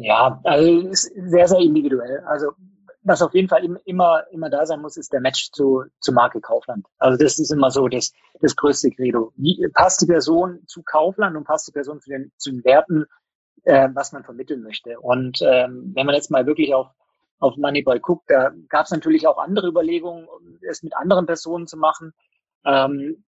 Ja, 0.00 0.40
also 0.44 0.88
sehr, 0.92 1.48
sehr 1.48 1.58
individuell. 1.58 2.20
Also 2.26 2.52
was 3.02 3.22
auf 3.22 3.34
jeden 3.34 3.48
Fall 3.48 3.64
immer, 3.84 4.24
immer 4.30 4.48
da 4.48 4.64
sein 4.64 4.80
muss, 4.80 4.96
ist 4.96 5.12
der 5.12 5.20
Match 5.20 5.50
zu, 5.52 5.84
zu 6.00 6.12
Marke 6.12 6.40
Kaufland. 6.40 6.86
Also 6.98 7.22
das 7.22 7.38
ist 7.38 7.50
immer 7.50 7.70
so 7.70 7.88
das, 7.88 8.12
das 8.40 8.54
größte 8.54 8.90
Credo. 8.90 9.32
Wie 9.36 9.68
passt 9.72 10.00
die 10.02 10.06
Person 10.06 10.62
zu 10.66 10.82
Kaufland 10.82 11.36
und 11.36 11.44
passt 11.44 11.66
die 11.66 11.72
Person 11.72 12.00
zu 12.00 12.10
den, 12.10 12.32
zu 12.36 12.50
den 12.50 12.64
Werten, 12.64 13.06
äh, 13.64 13.88
was 13.92 14.12
man 14.12 14.24
vermitteln 14.24 14.62
möchte. 14.62 15.00
Und 15.00 15.38
ähm, 15.42 15.92
wenn 15.94 16.06
man 16.06 16.14
jetzt 16.14 16.30
mal 16.30 16.46
wirklich 16.46 16.74
auf, 16.74 16.88
auf 17.38 17.56
Moneyboy 17.56 17.98
guckt, 18.00 18.24
da 18.28 18.52
gab 18.68 18.86
es 18.86 18.92
natürlich 18.92 19.26
auch 19.26 19.38
andere 19.38 19.68
Überlegungen, 19.68 20.28
es 20.68 20.82
mit 20.82 20.96
anderen 20.96 21.26
Personen 21.26 21.66
zu 21.66 21.76
machen. 21.76 22.12
Ähm, 22.64 23.24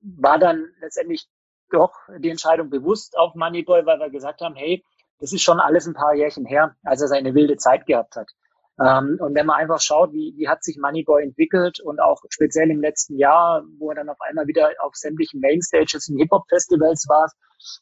war 0.00 0.38
dann 0.38 0.68
letztendlich 0.80 1.28
doch 1.70 1.92
die 2.18 2.30
Entscheidung 2.30 2.70
bewusst 2.70 3.18
auf 3.18 3.34
Moneyboy, 3.34 3.84
weil 3.84 3.98
wir 3.98 4.08
gesagt 4.08 4.40
haben, 4.40 4.54
hey, 4.54 4.82
das 5.20 5.32
ist 5.32 5.42
schon 5.42 5.60
alles 5.60 5.86
ein 5.86 5.94
paar 5.94 6.14
Jährchen 6.14 6.46
her, 6.46 6.76
als 6.82 7.02
er 7.02 7.08
seine 7.08 7.34
wilde 7.34 7.56
Zeit 7.56 7.86
gehabt 7.86 8.16
hat. 8.16 8.30
Ähm, 8.80 9.18
und 9.20 9.34
wenn 9.34 9.46
man 9.46 9.56
einfach 9.58 9.80
schaut, 9.80 10.12
wie, 10.12 10.34
wie 10.36 10.48
hat 10.48 10.62
sich 10.62 10.78
Moneyboy 10.78 11.22
entwickelt 11.22 11.80
und 11.80 12.00
auch 12.00 12.22
speziell 12.28 12.70
im 12.70 12.80
letzten 12.80 13.16
Jahr, 13.16 13.64
wo 13.78 13.90
er 13.90 13.96
dann 13.96 14.08
auf 14.08 14.20
einmal 14.20 14.46
wieder 14.46 14.70
auf 14.80 14.94
sämtlichen 14.94 15.40
Mainstages 15.40 16.08
und 16.08 16.18
Hip-Hop-Festivals 16.18 17.06
war 17.08 17.30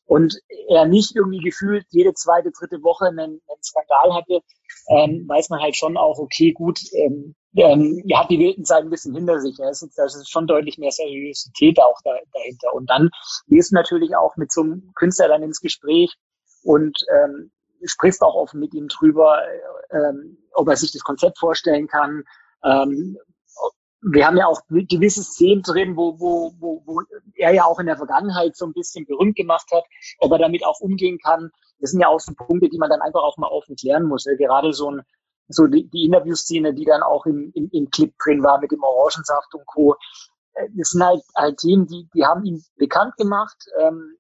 und 0.07 0.39
er 0.69 0.87
nicht 0.87 1.15
irgendwie 1.15 1.41
gefühlt 1.41 1.85
jede 1.91 2.15
zweite, 2.15 2.51
dritte 2.51 2.83
Woche 2.83 3.07
einen, 3.07 3.19
einen 3.19 3.63
Skandal 3.63 4.15
hatte, 4.15 4.41
ähm, 4.89 5.27
weiß 5.29 5.51
man 5.51 5.61
halt 5.61 5.77
schon 5.77 5.97
auch, 5.97 6.19
okay, 6.19 6.53
gut, 6.53 6.81
ähm, 6.93 7.35
ähm, 7.57 8.03
er 8.09 8.21
hat 8.21 8.31
die 8.31 8.39
wilden 8.39 8.65
Zeit 8.65 8.83
ein 8.83 8.91
bisschen 8.91 9.15
hinter 9.15 9.41
sich. 9.41 9.59
Ist, 9.59 9.89
das 9.97 10.15
ist 10.15 10.31
schon 10.31 10.47
deutlich 10.47 10.79
mehr 10.79 10.91
Seriosität 10.91 11.81
auch 11.81 11.99
da, 12.05 12.13
dahinter. 12.33 12.75
Und 12.75 12.89
dann 12.91 13.11
gehst 13.49 13.71
du 13.71 13.75
natürlich 13.75 14.15
auch 14.15 14.37
mit 14.37 14.53
so 14.53 14.63
einem 14.63 14.93
Künstler 14.95 15.29
dann 15.29 15.43
ins 15.43 15.61
Gespräch 15.61 16.15
und 16.63 16.99
ähm, 17.15 17.51
sprichst 17.91 18.23
auch 18.23 18.35
offen 18.35 18.61
mit 18.61 18.75
ihm 18.75 18.89
drüber, 18.89 19.43
ähm, 19.91 20.39
ob 20.53 20.69
er 20.69 20.77
sich 20.77 20.93
das 20.93 21.03
Konzept 21.03 21.39
vorstellen 21.39 21.87
kann. 21.87 22.25
Ähm, 22.65 23.19
wir 24.03 24.27
haben 24.27 24.37
ja 24.37 24.47
auch 24.47 24.61
gewisse 24.69 25.23
Szenen 25.23 25.63
drin, 25.63 25.97
wo, 25.97 26.21
wo, 26.21 26.53
wo, 26.59 26.83
wo 26.85 27.03
er 27.35 27.53
ja 27.53 27.65
auch 27.65 27.81
in 27.81 27.87
der 27.87 27.97
Vergangenheit 27.97 28.57
so 28.57 28.67
ein 28.67 28.73
bisschen 28.73 29.05
berühmt 29.07 29.37
gemacht 29.37 29.67
hat, 29.73 29.85
ob 30.19 30.31
er 30.33 30.39
damit 30.39 30.65
auch 30.65 30.81
umgehen 30.81 31.19
kann. 31.19 31.51
Das 31.81 31.91
sind 31.91 32.01
ja 32.01 32.09
auch 32.09 32.21
so 32.21 32.33
Punkte, 32.35 32.69
die 32.69 32.79
man 32.79 32.91
dann 32.91 33.01
einfach 33.01 33.23
auch 33.23 33.37
mal 33.37 33.49
offen 33.49 33.75
klären 33.75 34.05
muss. 34.05 34.25
Gerade 34.25 34.73
so 34.73 34.91
ein 34.91 35.03
so 35.49 35.67
die, 35.67 35.89
die 35.89 36.05
Interviewszene, 36.05 36.75
die 36.75 36.85
dann 36.85 37.03
auch 37.03 37.27
im, 37.27 37.53
im, 37.55 37.69
im 37.73 37.91
Clip 37.91 38.13
drin 38.19 38.43
war 38.43 38.61
mit 38.61 38.73
dem 38.73 38.83
Orangensaft 38.83 39.55
und 39.55 39.67
Co. 39.67 39.97
Äh, 40.55 40.69
das 40.77 40.91
sind 40.91 41.05
halt, 41.05 41.23
halt 41.35 41.59
Themen, 41.59 41.87
die, 41.87 42.09
die 42.15 42.25
haben 42.25 42.45
ihn 42.45 42.65
bekannt 42.77 43.17
gemacht 43.17 43.57
ähm, 43.81 44.17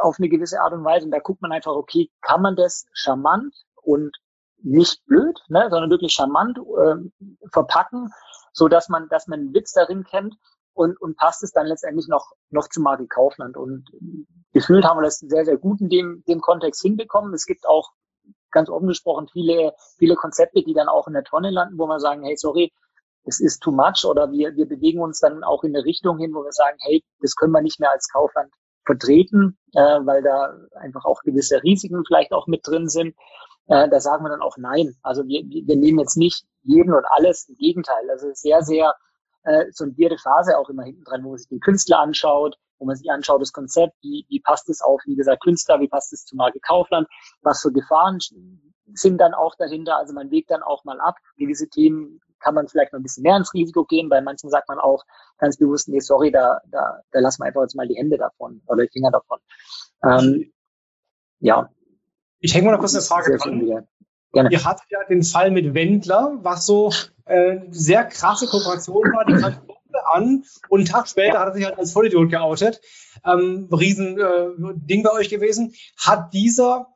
auf 0.00 0.16
eine 0.18 0.28
gewisse 0.28 0.60
Art 0.60 0.72
und 0.72 0.84
Weise. 0.84 1.06
Und 1.06 1.12
da 1.12 1.18
guckt 1.18 1.42
man 1.42 1.52
einfach, 1.52 1.72
okay, 1.72 2.10
kann 2.20 2.42
man 2.42 2.56
das 2.56 2.86
charmant 2.92 3.54
und 3.82 4.16
nicht 4.62 5.04
blöd, 5.06 5.38
ne, 5.48 5.68
sondern 5.70 5.90
wirklich 5.90 6.12
charmant 6.12 6.58
ähm, 6.58 7.12
verpacken, 7.52 8.12
so 8.52 8.68
dass 8.68 8.88
man, 8.88 9.08
dass 9.08 9.26
man 9.26 9.40
einen 9.40 9.54
Witz 9.54 9.72
darin 9.72 10.04
kennt 10.04 10.36
und, 10.72 11.00
und 11.00 11.16
passt 11.16 11.42
es 11.42 11.52
dann 11.52 11.66
letztendlich 11.66 12.08
noch, 12.08 12.32
noch 12.50 12.68
zu 12.68 12.80
Marke 12.80 13.06
Kaufland. 13.06 13.56
Und 13.56 13.90
gefühlt 14.52 14.84
haben 14.84 14.98
wir 14.98 15.02
das 15.02 15.18
sehr, 15.18 15.44
sehr 15.44 15.58
gut 15.58 15.80
in 15.80 15.88
dem, 15.88 16.22
dem 16.28 16.40
Kontext 16.40 16.80
hinbekommen. 16.82 17.34
Es 17.34 17.46
gibt 17.46 17.66
auch 17.66 17.90
ganz 18.50 18.68
offen 18.68 18.88
gesprochen 18.88 19.28
viele, 19.32 19.74
viele 19.98 20.14
Konzepte, 20.14 20.62
die 20.62 20.74
dann 20.74 20.88
auch 20.88 21.08
in 21.08 21.14
der 21.14 21.24
Tonne 21.24 21.50
landen, 21.50 21.78
wo 21.78 21.86
wir 21.86 22.00
sagen, 22.00 22.22
hey, 22.22 22.36
sorry, 22.36 22.72
das 23.24 23.40
ist 23.40 23.60
too 23.60 23.72
much 23.72 24.04
oder 24.04 24.30
wir, 24.30 24.54
wir 24.56 24.66
bewegen 24.66 25.00
uns 25.00 25.20
dann 25.20 25.44
auch 25.44 25.64
in 25.64 25.74
eine 25.74 25.84
Richtung 25.84 26.18
hin, 26.18 26.34
wo 26.34 26.44
wir 26.44 26.52
sagen, 26.52 26.76
hey, 26.80 27.02
das 27.20 27.34
können 27.36 27.52
wir 27.52 27.62
nicht 27.62 27.80
mehr 27.80 27.90
als 27.90 28.08
Kaufland 28.08 28.52
vertreten, 28.84 29.58
äh, 29.74 29.80
weil 29.80 30.22
da 30.22 30.56
einfach 30.74 31.04
auch 31.04 31.22
gewisse 31.22 31.62
Risiken 31.62 32.04
vielleicht 32.06 32.32
auch 32.32 32.46
mit 32.46 32.66
drin 32.66 32.88
sind. 32.88 33.14
Äh, 33.68 33.88
da 33.88 34.00
sagen 34.00 34.24
wir 34.24 34.30
dann 34.30 34.42
auch 34.42 34.56
nein. 34.56 34.96
Also 35.02 35.24
wir, 35.26 35.42
wir 35.44 35.76
nehmen 35.76 36.00
jetzt 36.00 36.16
nicht 36.16 36.44
jeden 36.62 36.92
und 36.92 37.04
alles, 37.10 37.48
im 37.48 37.56
Gegenteil. 37.56 38.10
Also 38.10 38.28
sehr, 38.32 38.62
sehr 38.62 38.94
äh, 39.44 39.70
sondierte 39.70 40.18
Phase 40.18 40.58
auch 40.58 40.68
immer 40.68 40.84
hinten 40.84 41.04
dran, 41.04 41.24
wo 41.24 41.30
man 41.30 41.38
sich 41.38 41.48
den 41.48 41.60
Künstler 41.60 42.00
anschaut, 42.00 42.56
wo 42.78 42.86
man 42.86 42.96
sich 42.96 43.10
anschaut, 43.10 43.40
das 43.40 43.52
Konzept, 43.52 43.94
wie, 44.02 44.26
wie 44.28 44.40
passt 44.40 44.68
es 44.68 44.80
auf, 44.82 45.00
wie 45.06 45.16
gesagt, 45.16 45.42
Künstler, 45.42 45.80
wie 45.80 45.88
passt 45.88 46.12
es 46.12 46.24
zu 46.24 46.36
Marke 46.36 46.60
Kaufland, 46.60 47.08
was 47.42 47.62
für 47.62 47.72
Gefahren 47.72 48.18
sind 48.94 49.18
dann 49.20 49.34
auch 49.34 49.54
dahinter. 49.56 49.96
Also 49.96 50.12
man 50.12 50.30
wägt 50.30 50.50
dann 50.50 50.62
auch 50.62 50.84
mal 50.84 51.00
ab. 51.00 51.16
Gewisse 51.36 51.68
Themen 51.68 52.20
kann 52.42 52.54
man 52.54 52.68
vielleicht 52.68 52.92
noch 52.92 53.00
ein 53.00 53.02
bisschen 53.02 53.22
mehr 53.22 53.36
ins 53.36 53.54
Risiko 53.54 53.84
gehen. 53.84 54.08
Bei 54.08 54.20
manchen 54.20 54.50
sagt 54.50 54.68
man 54.68 54.78
auch 54.78 55.04
ganz 55.38 55.56
bewusst, 55.56 55.88
nee, 55.88 56.00
sorry, 56.00 56.30
da, 56.30 56.60
da, 56.70 57.00
da 57.10 57.20
lassen 57.20 57.42
wir 57.42 57.46
einfach 57.46 57.62
jetzt 57.62 57.76
mal 57.76 57.88
die 57.88 57.96
Hände 57.96 58.18
davon 58.18 58.62
oder 58.66 58.84
die 58.84 58.90
Finger 58.90 59.10
davon. 59.10 59.38
Ähm, 60.04 60.52
ja. 61.40 61.70
Ich 62.40 62.54
hänge 62.54 62.66
mal 62.66 62.72
noch 62.72 62.80
kurz 62.80 62.94
eine 62.94 63.02
Frage 63.02 63.36
dran. 63.36 63.86
Gerne. 64.32 64.50
Ihr 64.50 64.64
hattet 64.64 64.86
ja 64.90 65.04
den 65.08 65.22
Fall 65.22 65.50
mit 65.50 65.74
Wendler, 65.74 66.38
was 66.40 66.64
so 66.64 66.90
äh, 67.26 67.60
sehr 67.70 68.04
krasse 68.04 68.46
Kooperation 68.46 69.12
war, 69.12 69.24
die 69.26 69.34
kam 69.34 69.54
an 70.12 70.44
und 70.68 70.80
einen 70.80 70.88
Tag 70.88 71.08
später 71.08 71.38
hat 71.38 71.48
er 71.48 71.54
sich 71.54 71.64
halt 71.64 71.78
als 71.78 71.92
Vollidiot 71.92 72.30
geoutet. 72.30 72.80
Ähm, 73.24 73.68
riesen 73.70 74.18
äh, 74.18 74.74
Ding 74.74 75.02
bei 75.02 75.12
euch 75.12 75.28
gewesen. 75.28 75.74
Hat 75.96 76.32
dieser, 76.32 76.88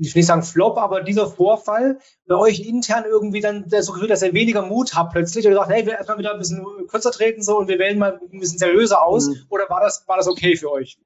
ich 0.00 0.14
will 0.14 0.20
nicht 0.20 0.26
sagen 0.26 0.42
Flop, 0.42 0.78
aber 0.78 1.02
dieser 1.02 1.26
Vorfall 1.26 1.98
bei 2.26 2.36
euch 2.36 2.60
intern 2.60 3.04
irgendwie 3.08 3.40
dann 3.40 3.68
so 3.68 3.92
gefühlt, 3.92 4.10
dass 4.10 4.22
er 4.22 4.34
weniger 4.34 4.62
Mut 4.62 4.94
hat 4.94 5.10
plötzlich 5.12 5.46
oder 5.46 5.56
sagt, 5.56 5.70
hey, 5.70 5.86
wir 5.86 5.94
erstmal 5.94 6.18
wieder 6.18 6.32
ein 6.32 6.38
bisschen 6.38 6.64
kürzer 6.88 7.10
treten 7.10 7.42
so 7.42 7.58
und 7.58 7.68
wir 7.68 7.78
wählen 7.78 7.98
mal 7.98 8.20
ein 8.20 8.38
bisschen 8.38 8.58
seriöser 8.58 9.04
aus? 9.04 9.28
Mhm. 9.28 9.46
Oder 9.50 9.68
war 9.68 9.80
das, 9.80 10.04
war 10.06 10.16
das 10.16 10.28
okay 10.28 10.56
für 10.56 10.70
euch? 10.70 10.98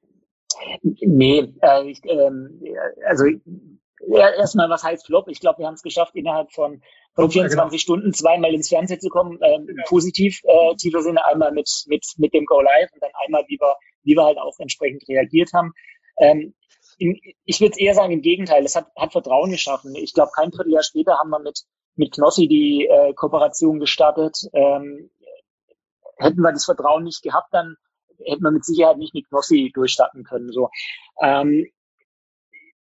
Nee, 0.81 1.53
äh, 1.61 1.89
ich, 1.89 2.01
ähm, 2.05 2.61
also 3.05 3.25
ja, 4.07 4.29
erstmal, 4.29 4.69
was 4.69 4.83
heißt 4.83 5.05
Flop? 5.05 5.27
Ich 5.29 5.39
glaube, 5.39 5.59
wir 5.59 5.67
haben 5.67 5.75
es 5.75 5.81
geschafft, 5.81 6.15
innerhalb 6.15 6.51
von, 6.51 6.81
von 7.15 7.31
24 7.31 7.71
genau. 7.71 7.77
Stunden 7.79 8.13
zweimal 8.13 8.53
ins 8.53 8.69
Fernsehen 8.69 8.99
zu 8.99 9.09
kommen, 9.09 9.39
ähm, 9.41 9.65
genau. 9.65 9.83
positiv, 9.87 10.41
äh, 10.43 10.75
tiefer 10.75 11.01
Sinne, 11.01 11.25
einmal 11.25 11.51
mit, 11.51 11.69
mit, 11.87 12.05
mit 12.17 12.33
dem 12.33 12.45
Go 12.45 12.61
Live 12.61 12.91
und 12.93 13.01
dann 13.01 13.11
einmal, 13.25 13.43
wie 13.47 13.57
wir, 13.59 13.75
wie 14.03 14.15
wir 14.15 14.23
halt 14.23 14.37
auch 14.37 14.59
entsprechend 14.59 15.07
reagiert 15.07 15.53
haben. 15.53 15.73
Ähm, 16.17 16.53
ich 16.97 17.61
würde 17.61 17.79
eher 17.79 17.93
sagen, 17.93 18.13
im 18.13 18.21
Gegenteil, 18.21 18.63
es 18.63 18.75
hat, 18.75 18.87
hat 18.95 19.11
Vertrauen 19.11 19.51
geschaffen. 19.51 19.95
Ich 19.95 20.13
glaube, 20.13 20.31
kein 20.35 20.51
Vierteljahr 20.51 20.83
später 20.83 21.17
haben 21.17 21.29
wir 21.29 21.39
mit, 21.39 21.63
mit 21.95 22.13
Knossi 22.13 22.47
die 22.47 22.87
äh, 22.87 23.13
Kooperation 23.13 23.79
gestartet. 23.79 24.37
Ähm, 24.53 25.09
hätten 26.17 26.41
wir 26.41 26.51
das 26.51 26.65
Vertrauen 26.65 27.03
nicht 27.03 27.21
gehabt, 27.21 27.53
dann 27.53 27.75
hätten 28.25 28.43
wir 28.43 28.51
mit 28.51 28.65
Sicherheit 28.65 28.97
nicht 28.97 29.13
mit 29.13 29.27
Knossi 29.29 29.71
durchstarten 29.73 30.23
können. 30.23 30.51
So. 30.51 30.69
Ähm, 31.21 31.67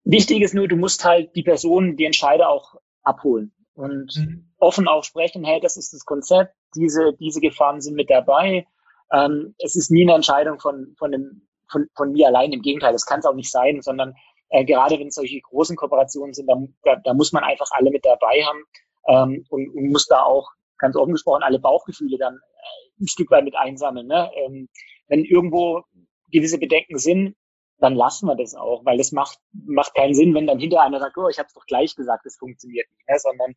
wichtig 0.03 0.41
ist 0.41 0.53
nur, 0.53 0.67
du 0.67 0.75
musst 0.75 1.03
halt 1.05 1.35
die 1.35 1.43
Personen, 1.43 1.95
die 1.97 2.05
Entscheider 2.05 2.49
auch 2.49 2.75
abholen 3.03 3.53
und 3.73 4.15
mhm. 4.15 4.51
offen 4.57 4.87
auch 4.87 5.03
sprechen, 5.03 5.43
hey, 5.43 5.59
das 5.59 5.77
ist 5.77 5.93
das 5.93 6.05
Konzept, 6.05 6.53
diese, 6.75 7.13
diese 7.19 7.41
Gefahren 7.41 7.81
sind 7.81 7.95
mit 7.95 8.09
dabei. 8.09 8.67
Ähm, 9.11 9.55
es 9.59 9.75
ist 9.75 9.91
nie 9.91 10.03
eine 10.03 10.15
Entscheidung 10.15 10.59
von, 10.59 10.95
von, 10.97 11.11
dem, 11.11 11.47
von, 11.69 11.87
von 11.95 12.11
mir 12.11 12.27
allein, 12.27 12.51
im 12.51 12.61
Gegenteil, 12.61 12.93
das 12.93 13.05
kann 13.05 13.19
es 13.19 13.25
auch 13.25 13.35
nicht 13.35 13.51
sein, 13.51 13.81
sondern 13.81 14.15
äh, 14.49 14.65
gerade 14.65 14.99
wenn 14.99 15.07
es 15.07 15.15
solche 15.15 15.41
großen 15.41 15.75
Kooperationen 15.75 16.33
sind, 16.33 16.47
da, 16.47 16.55
da, 16.83 16.95
da 17.03 17.13
muss 17.13 17.31
man 17.31 17.43
einfach 17.43 17.69
alle 17.71 17.91
mit 17.91 18.05
dabei 18.05 18.43
haben 18.43 18.63
ähm, 19.07 19.45
und, 19.49 19.69
und 19.75 19.91
muss 19.91 20.05
da 20.07 20.21
auch 20.23 20.49
ganz 20.77 20.95
offen 20.95 21.13
gesprochen 21.13 21.43
alle 21.43 21.59
Bauchgefühle 21.59 22.17
dann 22.17 22.35
äh, 22.35 23.03
ein 23.03 23.07
Stück 23.07 23.31
weit 23.31 23.45
mit 23.45 23.55
einsammeln. 23.55 24.07
Ne? 24.07 24.29
Ähm, 24.35 24.69
wenn 25.07 25.25
irgendwo 25.25 25.83
gewisse 26.31 26.57
Bedenken 26.57 26.97
sind, 26.97 27.35
dann 27.79 27.95
lassen 27.95 28.27
wir 28.27 28.35
das 28.35 28.55
auch, 28.55 28.85
weil 28.85 28.99
es 28.99 29.11
macht, 29.11 29.39
macht 29.51 29.93
keinen 29.93 30.13
Sinn, 30.13 30.33
wenn 30.33 30.47
dann 30.47 30.59
hinter 30.59 30.81
einer 30.81 30.99
sagt, 30.99 31.17
oh, 31.17 31.27
ich 31.27 31.37
habe 31.37 31.47
es 31.47 31.53
doch 31.53 31.65
gleich 31.65 31.95
gesagt, 31.95 32.25
es 32.25 32.37
funktioniert 32.37 32.87
nicht, 32.89 33.09
ne? 33.09 33.19
sondern 33.19 33.53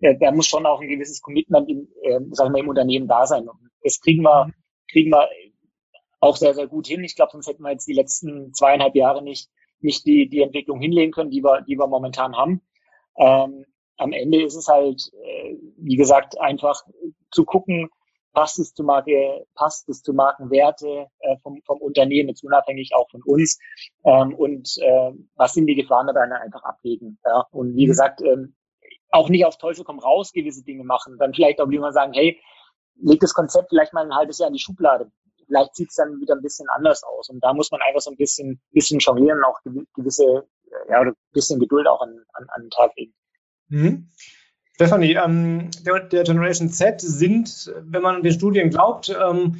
äh, 0.00 0.16
da 0.18 0.32
muss 0.32 0.46
schon 0.46 0.64
auch 0.64 0.80
ein 0.80 0.88
gewisses 0.88 1.20
Commitment 1.20 1.68
im, 1.68 1.88
äh, 2.02 2.20
sagen 2.30 2.54
wir, 2.54 2.60
im 2.60 2.68
Unternehmen 2.68 3.08
da 3.08 3.26
sein. 3.26 3.48
Und 3.48 3.58
das 3.82 4.00
kriegen 4.00 4.22
wir, 4.22 4.50
kriegen 4.90 5.10
wir 5.10 5.28
auch 6.26 6.36
sehr, 6.36 6.54
sehr 6.54 6.66
gut 6.66 6.86
hin. 6.86 7.04
Ich 7.04 7.16
glaube, 7.16 7.32
sonst 7.32 7.48
hätten 7.48 7.62
wir 7.62 7.72
jetzt 7.72 7.86
die 7.86 7.94
letzten 7.94 8.52
zweieinhalb 8.52 8.94
Jahre 8.94 9.22
nicht, 9.22 9.48
nicht 9.80 10.04
die, 10.06 10.28
die 10.28 10.42
Entwicklung 10.42 10.80
hinlegen 10.80 11.12
können, 11.12 11.30
die 11.30 11.42
wir, 11.42 11.62
die 11.62 11.78
wir 11.78 11.86
momentan 11.86 12.36
haben. 12.36 12.62
Ähm, 13.16 13.64
am 13.98 14.12
Ende 14.12 14.42
ist 14.42 14.56
es 14.56 14.68
halt, 14.68 15.10
äh, 15.24 15.56
wie 15.78 15.96
gesagt, 15.96 16.38
einfach 16.40 16.82
zu 17.30 17.44
gucken, 17.44 17.88
passt 18.32 18.58
es 18.58 18.74
zur 18.74 18.84
Marke, 18.84 19.46
passt 19.54 19.88
es 19.88 20.02
zu 20.02 20.12
Markenwerte 20.12 21.06
äh, 21.20 21.36
vom, 21.42 21.62
vom 21.64 21.78
Unternehmen, 21.78 22.28
jetzt 22.28 22.44
unabhängig 22.44 22.94
auch 22.94 23.10
von 23.10 23.22
uns. 23.24 23.58
Ähm, 24.04 24.34
und 24.34 24.76
äh, 24.82 25.12
was 25.36 25.54
sind 25.54 25.66
die 25.66 25.74
Gefahren 25.74 26.06
dabei 26.06 26.30
einfach 26.30 26.62
abwägen. 26.62 27.18
Ja? 27.24 27.46
Und 27.50 27.76
wie 27.76 27.86
mhm. 27.86 27.88
gesagt, 27.88 28.20
ähm, 28.20 28.54
auch 29.10 29.30
nicht 29.30 29.46
auf 29.46 29.56
Teufel 29.56 29.84
komm 29.84 29.98
raus 29.98 30.32
gewisse 30.32 30.64
Dinge 30.64 30.84
machen. 30.84 31.16
Dann 31.18 31.32
vielleicht 31.32 31.60
auch 31.60 31.68
lieber 31.68 31.92
sagen, 31.92 32.12
hey, 32.12 32.38
leg 33.00 33.20
das 33.20 33.32
Konzept 33.32 33.70
vielleicht 33.70 33.94
mal 33.94 34.04
ein 34.04 34.14
halbes 34.14 34.38
Jahr 34.38 34.48
in 34.48 34.54
die 34.54 34.60
Schublade. 34.60 35.10
Vielleicht 35.46 35.76
sieht 35.76 35.90
es 35.90 35.96
dann 35.96 36.20
wieder 36.20 36.34
ein 36.34 36.42
bisschen 36.42 36.66
anders 36.74 37.02
aus. 37.04 37.28
Und 37.28 37.42
da 37.42 37.54
muss 37.54 37.70
man 37.70 37.80
einfach 37.80 38.00
so 38.00 38.10
ein 38.10 38.16
bisschen, 38.16 38.60
bisschen 38.72 38.98
jonglieren, 38.98 39.42
auch 39.44 39.60
gewisse, 39.94 40.46
ja, 40.88 41.00
oder 41.00 41.10
ein 41.10 41.32
bisschen 41.32 41.60
Geduld 41.60 41.86
auch 41.86 42.02
an, 42.02 42.24
an, 42.32 42.46
an 42.48 42.62
den 42.62 42.70
Tag 42.70 42.92
legen. 42.96 43.14
Mhm. 43.68 44.08
Stefanie, 44.74 45.14
ähm, 45.14 45.70
der, 45.86 46.00
der, 46.00 46.24
Generation 46.24 46.68
Z 46.68 47.00
sind, 47.00 47.72
wenn 47.80 48.02
man 48.02 48.22
den 48.22 48.32
Studien 48.32 48.70
glaubt, 48.70 49.08
ähm, 49.08 49.58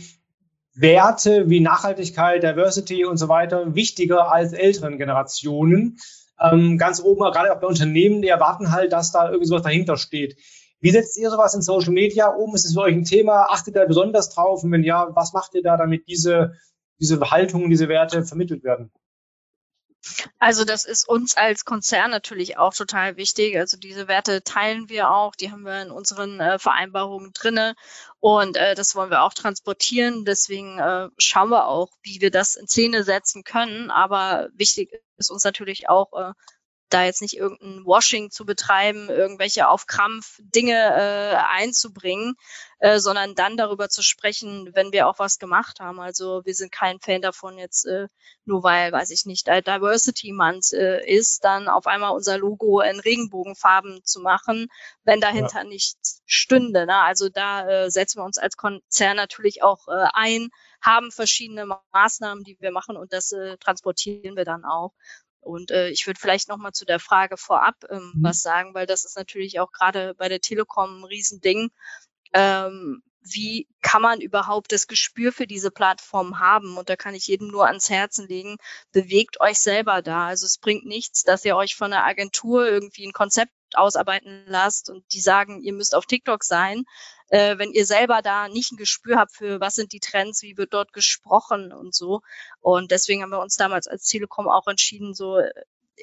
Werte 0.74 1.48
wie 1.48 1.60
Nachhaltigkeit, 1.60 2.42
Diversity 2.42 3.06
und 3.06 3.16
so 3.16 3.28
weiter 3.28 3.74
wichtiger 3.74 4.30
als 4.30 4.52
älteren 4.52 4.98
Generationen. 4.98 5.98
Ähm, 6.38 6.76
ganz 6.76 7.00
oben, 7.00 7.20
gerade 7.20 7.54
auch 7.54 7.60
bei 7.60 7.66
Unternehmen, 7.66 8.20
die 8.20 8.28
erwarten 8.28 8.72
halt, 8.72 8.92
dass 8.92 9.10
da 9.10 9.26
irgendwie 9.28 9.46
sowas 9.46 9.62
dahinter 9.62 9.96
steht. 9.96 10.36
Wie 10.80 10.90
setzt 10.90 11.16
ihr 11.16 11.30
sowas 11.30 11.54
in 11.54 11.62
Social 11.62 11.92
Media 11.92 12.28
um? 12.28 12.54
Ist 12.54 12.64
es 12.64 12.74
für 12.74 12.82
euch 12.82 12.94
ein 12.94 13.04
Thema? 13.04 13.46
Achtet 13.50 13.76
da 13.76 13.84
besonders 13.84 14.30
drauf? 14.30 14.62
Und 14.62 14.72
wenn 14.72 14.84
ja, 14.84 15.08
was 15.14 15.32
macht 15.32 15.54
ihr 15.54 15.62
da, 15.62 15.76
damit 15.76 16.06
diese, 16.06 16.54
diese 17.00 17.18
Haltungen, 17.30 17.70
diese 17.70 17.88
Werte 17.88 18.24
vermittelt 18.24 18.62
werden? 18.62 18.90
Also 20.38 20.64
das 20.64 20.84
ist 20.84 21.08
uns 21.08 21.36
als 21.36 21.64
Konzern 21.64 22.10
natürlich 22.10 22.58
auch 22.58 22.74
total 22.74 23.16
wichtig. 23.16 23.56
Also 23.58 23.76
diese 23.76 24.08
Werte 24.08 24.42
teilen 24.42 24.88
wir 24.88 25.10
auch, 25.10 25.34
die 25.34 25.50
haben 25.50 25.62
wir 25.62 25.82
in 25.82 25.90
unseren 25.90 26.38
äh, 26.40 26.58
Vereinbarungen 26.58 27.32
drinne 27.32 27.74
und 28.20 28.56
äh, 28.56 28.74
das 28.74 28.94
wollen 28.94 29.10
wir 29.10 29.22
auch 29.22 29.34
transportieren. 29.34 30.24
Deswegen 30.24 30.78
äh, 30.78 31.08
schauen 31.18 31.50
wir 31.50 31.66
auch, 31.66 31.90
wie 32.02 32.20
wir 32.20 32.30
das 32.30 32.54
in 32.54 32.68
Szene 32.68 33.02
setzen 33.02 33.42
können. 33.42 33.90
Aber 33.90 34.48
wichtig 34.54 34.92
ist 35.16 35.30
uns 35.30 35.44
natürlich 35.44 35.88
auch 35.88 36.12
äh, 36.12 36.32
da 36.88 37.04
jetzt 37.04 37.22
nicht 37.22 37.36
irgendein 37.36 37.84
Washing 37.84 38.30
zu 38.30 38.44
betreiben, 38.44 39.08
irgendwelche 39.08 39.68
auf 39.68 39.86
Krampf 39.86 40.38
Dinge 40.40 40.74
äh, 40.74 41.36
einzubringen, 41.36 42.36
äh, 42.78 42.98
sondern 42.98 43.34
dann 43.34 43.56
darüber 43.56 43.88
zu 43.88 44.02
sprechen, 44.02 44.70
wenn 44.74 44.92
wir 44.92 45.08
auch 45.08 45.18
was 45.18 45.38
gemacht 45.38 45.80
haben. 45.80 45.98
Also 45.98 46.42
wir 46.44 46.54
sind 46.54 46.70
kein 46.70 47.00
Fan 47.00 47.22
davon 47.22 47.58
jetzt, 47.58 47.86
äh, 47.86 48.06
nur 48.44 48.62
weil, 48.62 48.92
weiß 48.92 49.10
ich 49.10 49.26
nicht, 49.26 49.48
Diversity 49.48 50.32
Month 50.32 50.72
äh, 50.72 51.04
ist, 51.04 51.44
dann 51.44 51.68
auf 51.68 51.86
einmal 51.86 52.12
unser 52.12 52.38
Logo 52.38 52.80
in 52.80 53.00
Regenbogenfarben 53.00 54.04
zu 54.04 54.20
machen, 54.20 54.68
wenn 55.04 55.20
dahinter 55.20 55.62
ja. 55.62 55.64
nichts 55.64 56.22
stünde. 56.26 56.86
Ne? 56.86 56.96
Also 56.96 57.28
da 57.28 57.68
äh, 57.68 57.90
setzen 57.90 58.20
wir 58.20 58.24
uns 58.24 58.38
als 58.38 58.56
Konzern 58.56 59.16
natürlich 59.16 59.62
auch 59.62 59.88
äh, 59.88 60.06
ein, 60.12 60.50
haben 60.80 61.10
verschiedene 61.10 61.66
Maßnahmen, 61.92 62.44
die 62.44 62.56
wir 62.60 62.70
machen 62.70 62.96
und 62.96 63.12
das 63.12 63.32
äh, 63.32 63.56
transportieren 63.58 64.36
wir 64.36 64.44
dann 64.44 64.64
auch. 64.64 64.92
Und 65.46 65.70
äh, 65.70 65.88
ich 65.90 66.06
würde 66.06 66.20
vielleicht 66.20 66.48
noch 66.48 66.58
mal 66.58 66.72
zu 66.72 66.84
der 66.84 67.00
Frage 67.00 67.36
vorab 67.36 67.76
ähm, 67.90 68.12
mhm. 68.14 68.22
was 68.22 68.42
sagen, 68.42 68.74
weil 68.74 68.86
das 68.86 69.04
ist 69.04 69.16
natürlich 69.16 69.60
auch 69.60 69.72
gerade 69.72 70.14
bei 70.14 70.28
der 70.28 70.40
Telekom 70.40 71.00
ein 71.00 71.04
Riesending. 71.04 71.70
Ähm, 72.32 73.02
wie 73.28 73.68
kann 73.82 74.02
man 74.02 74.20
überhaupt 74.20 74.72
das 74.72 74.86
Gespür 74.86 75.32
für 75.32 75.46
diese 75.46 75.70
Plattform 75.70 76.38
haben? 76.38 76.76
Und 76.76 76.88
da 76.88 76.96
kann 76.96 77.14
ich 77.14 77.26
jedem 77.26 77.48
nur 77.48 77.66
ans 77.66 77.90
Herzen 77.90 78.26
legen, 78.28 78.56
bewegt 78.92 79.40
euch 79.40 79.58
selber 79.58 80.02
da. 80.02 80.26
Also 80.26 80.46
es 80.46 80.58
bringt 80.58 80.84
nichts, 80.84 81.22
dass 81.22 81.44
ihr 81.44 81.56
euch 81.56 81.74
von 81.74 81.92
einer 81.92 82.04
Agentur 82.04 82.66
irgendwie 82.66 83.06
ein 83.06 83.12
Konzept 83.12 83.52
ausarbeiten 83.74 84.44
lasst 84.46 84.90
und 84.90 85.04
die 85.12 85.20
sagen, 85.20 85.62
ihr 85.62 85.72
müsst 85.72 85.94
auf 85.94 86.06
TikTok 86.06 86.44
sein, 86.44 86.84
äh, 87.28 87.58
wenn 87.58 87.72
ihr 87.72 87.86
selber 87.86 88.22
da 88.22 88.48
nicht 88.48 88.72
ein 88.72 88.76
Gespür 88.76 89.18
habt 89.18 89.32
für, 89.32 89.60
was 89.60 89.74
sind 89.74 89.92
die 89.92 90.00
Trends, 90.00 90.42
wie 90.42 90.56
wird 90.56 90.74
dort 90.74 90.92
gesprochen 90.92 91.72
und 91.72 91.94
so. 91.94 92.20
Und 92.60 92.90
deswegen 92.90 93.22
haben 93.22 93.30
wir 93.30 93.40
uns 93.40 93.56
damals 93.56 93.86
als 93.86 94.06
Telekom 94.06 94.48
auch 94.48 94.66
entschieden, 94.66 95.14
so 95.14 95.40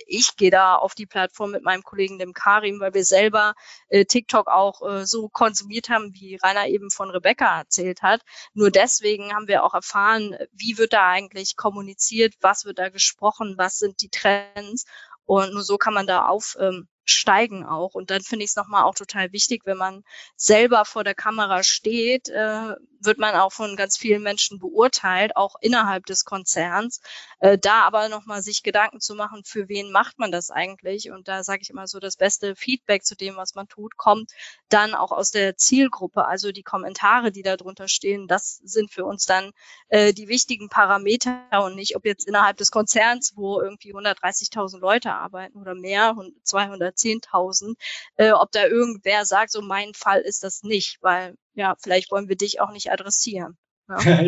ich 0.07 0.35
gehe 0.35 0.51
da 0.51 0.75
auf 0.75 0.95
die 0.95 1.05
Plattform 1.05 1.51
mit 1.51 1.63
meinem 1.63 1.83
Kollegen 1.83 2.19
dem 2.19 2.33
Karim, 2.33 2.79
weil 2.79 2.93
wir 2.93 3.05
selber 3.05 3.53
äh, 3.89 4.05
TikTok 4.05 4.47
auch 4.47 4.81
äh, 4.81 5.05
so 5.05 5.29
konsumiert 5.29 5.89
haben, 5.89 6.13
wie 6.13 6.35
Rainer 6.41 6.67
eben 6.67 6.89
von 6.89 7.09
Rebecca 7.09 7.59
erzählt 7.59 8.01
hat. 8.01 8.21
Nur 8.53 8.71
deswegen 8.71 9.33
haben 9.33 9.47
wir 9.47 9.63
auch 9.63 9.73
erfahren, 9.73 10.35
wie 10.51 10.77
wird 10.77 10.93
da 10.93 11.09
eigentlich 11.09 11.55
kommuniziert, 11.55 12.35
was 12.41 12.65
wird 12.65 12.79
da 12.79 12.89
gesprochen, 12.89 13.55
was 13.57 13.77
sind 13.77 14.01
die 14.01 14.09
Trends. 14.09 14.85
Und 15.25 15.53
nur 15.53 15.63
so 15.63 15.77
kann 15.77 15.93
man 15.93 16.07
da 16.07 16.27
auf, 16.27 16.57
ähm, 16.59 16.87
steigen 17.05 17.65
auch. 17.65 17.93
Und 17.93 18.09
dann 18.11 18.21
finde 18.21 18.45
ich 18.45 18.51
es 18.51 18.55
nochmal 18.55 18.83
auch 18.83 18.95
total 18.95 19.31
wichtig, 19.31 19.63
wenn 19.65 19.77
man 19.77 20.03
selber 20.35 20.85
vor 20.85 21.03
der 21.03 21.15
Kamera 21.15 21.63
steht, 21.63 22.29
äh, 22.29 22.75
wird 22.99 23.17
man 23.17 23.35
auch 23.35 23.51
von 23.51 23.75
ganz 23.75 23.97
vielen 23.97 24.23
Menschen 24.23 24.59
beurteilt, 24.59 25.35
auch 25.35 25.55
innerhalb 25.61 26.05
des 26.05 26.23
Konzerns. 26.25 27.01
Äh, 27.39 27.57
da 27.57 27.81
aber 27.81 28.09
nochmal 28.09 28.41
sich 28.41 28.63
Gedanken 28.63 29.01
zu 29.01 29.15
machen, 29.15 29.43
für 29.45 29.67
wen 29.67 29.91
macht 29.91 30.19
man 30.19 30.31
das 30.31 30.49
eigentlich? 30.49 31.11
Und 31.11 31.27
da 31.27 31.43
sage 31.43 31.61
ich 31.61 31.69
immer 31.69 31.87
so, 31.87 31.99
das 31.99 32.15
beste 32.15 32.55
Feedback 32.55 33.03
zu 33.03 33.15
dem, 33.15 33.35
was 33.35 33.55
man 33.55 33.67
tut, 33.67 33.97
kommt 33.97 34.31
dann 34.69 34.93
auch 34.95 35.11
aus 35.11 35.31
der 35.31 35.57
Zielgruppe. 35.57 36.25
Also 36.25 36.51
die 36.51 36.63
Kommentare, 36.63 37.31
die 37.31 37.43
da 37.43 37.57
drunter 37.57 37.87
stehen, 37.87 38.27
das 38.27 38.61
sind 38.63 38.91
für 38.91 39.05
uns 39.05 39.25
dann 39.25 39.51
äh, 39.89 40.13
die 40.13 40.27
wichtigen 40.27 40.69
Parameter 40.69 41.63
und 41.63 41.75
nicht, 41.75 41.95
ob 41.95 42.05
jetzt 42.05 42.27
innerhalb 42.27 42.57
des 42.57 42.71
Konzerns, 42.71 43.33
wo 43.35 43.59
irgendwie 43.59 43.93
130.000 43.93 44.79
Leute 44.79 45.13
arbeiten 45.13 45.57
oder 45.57 45.75
mehr, 45.75 46.15
200 46.43 46.92
10.000, 46.93 47.75
äh, 48.15 48.31
ob 48.31 48.51
da 48.51 48.65
irgendwer 48.65 49.25
sagt, 49.25 49.51
so 49.51 49.61
mein 49.61 49.93
Fall 49.93 50.21
ist 50.21 50.43
das 50.43 50.63
nicht, 50.63 50.97
weil 51.01 51.35
ja, 51.53 51.75
vielleicht 51.81 52.11
wollen 52.11 52.29
wir 52.29 52.35
dich 52.35 52.61
auch 52.61 52.71
nicht 52.71 52.91
adressieren. 52.91 53.57
Ja. 53.89 54.21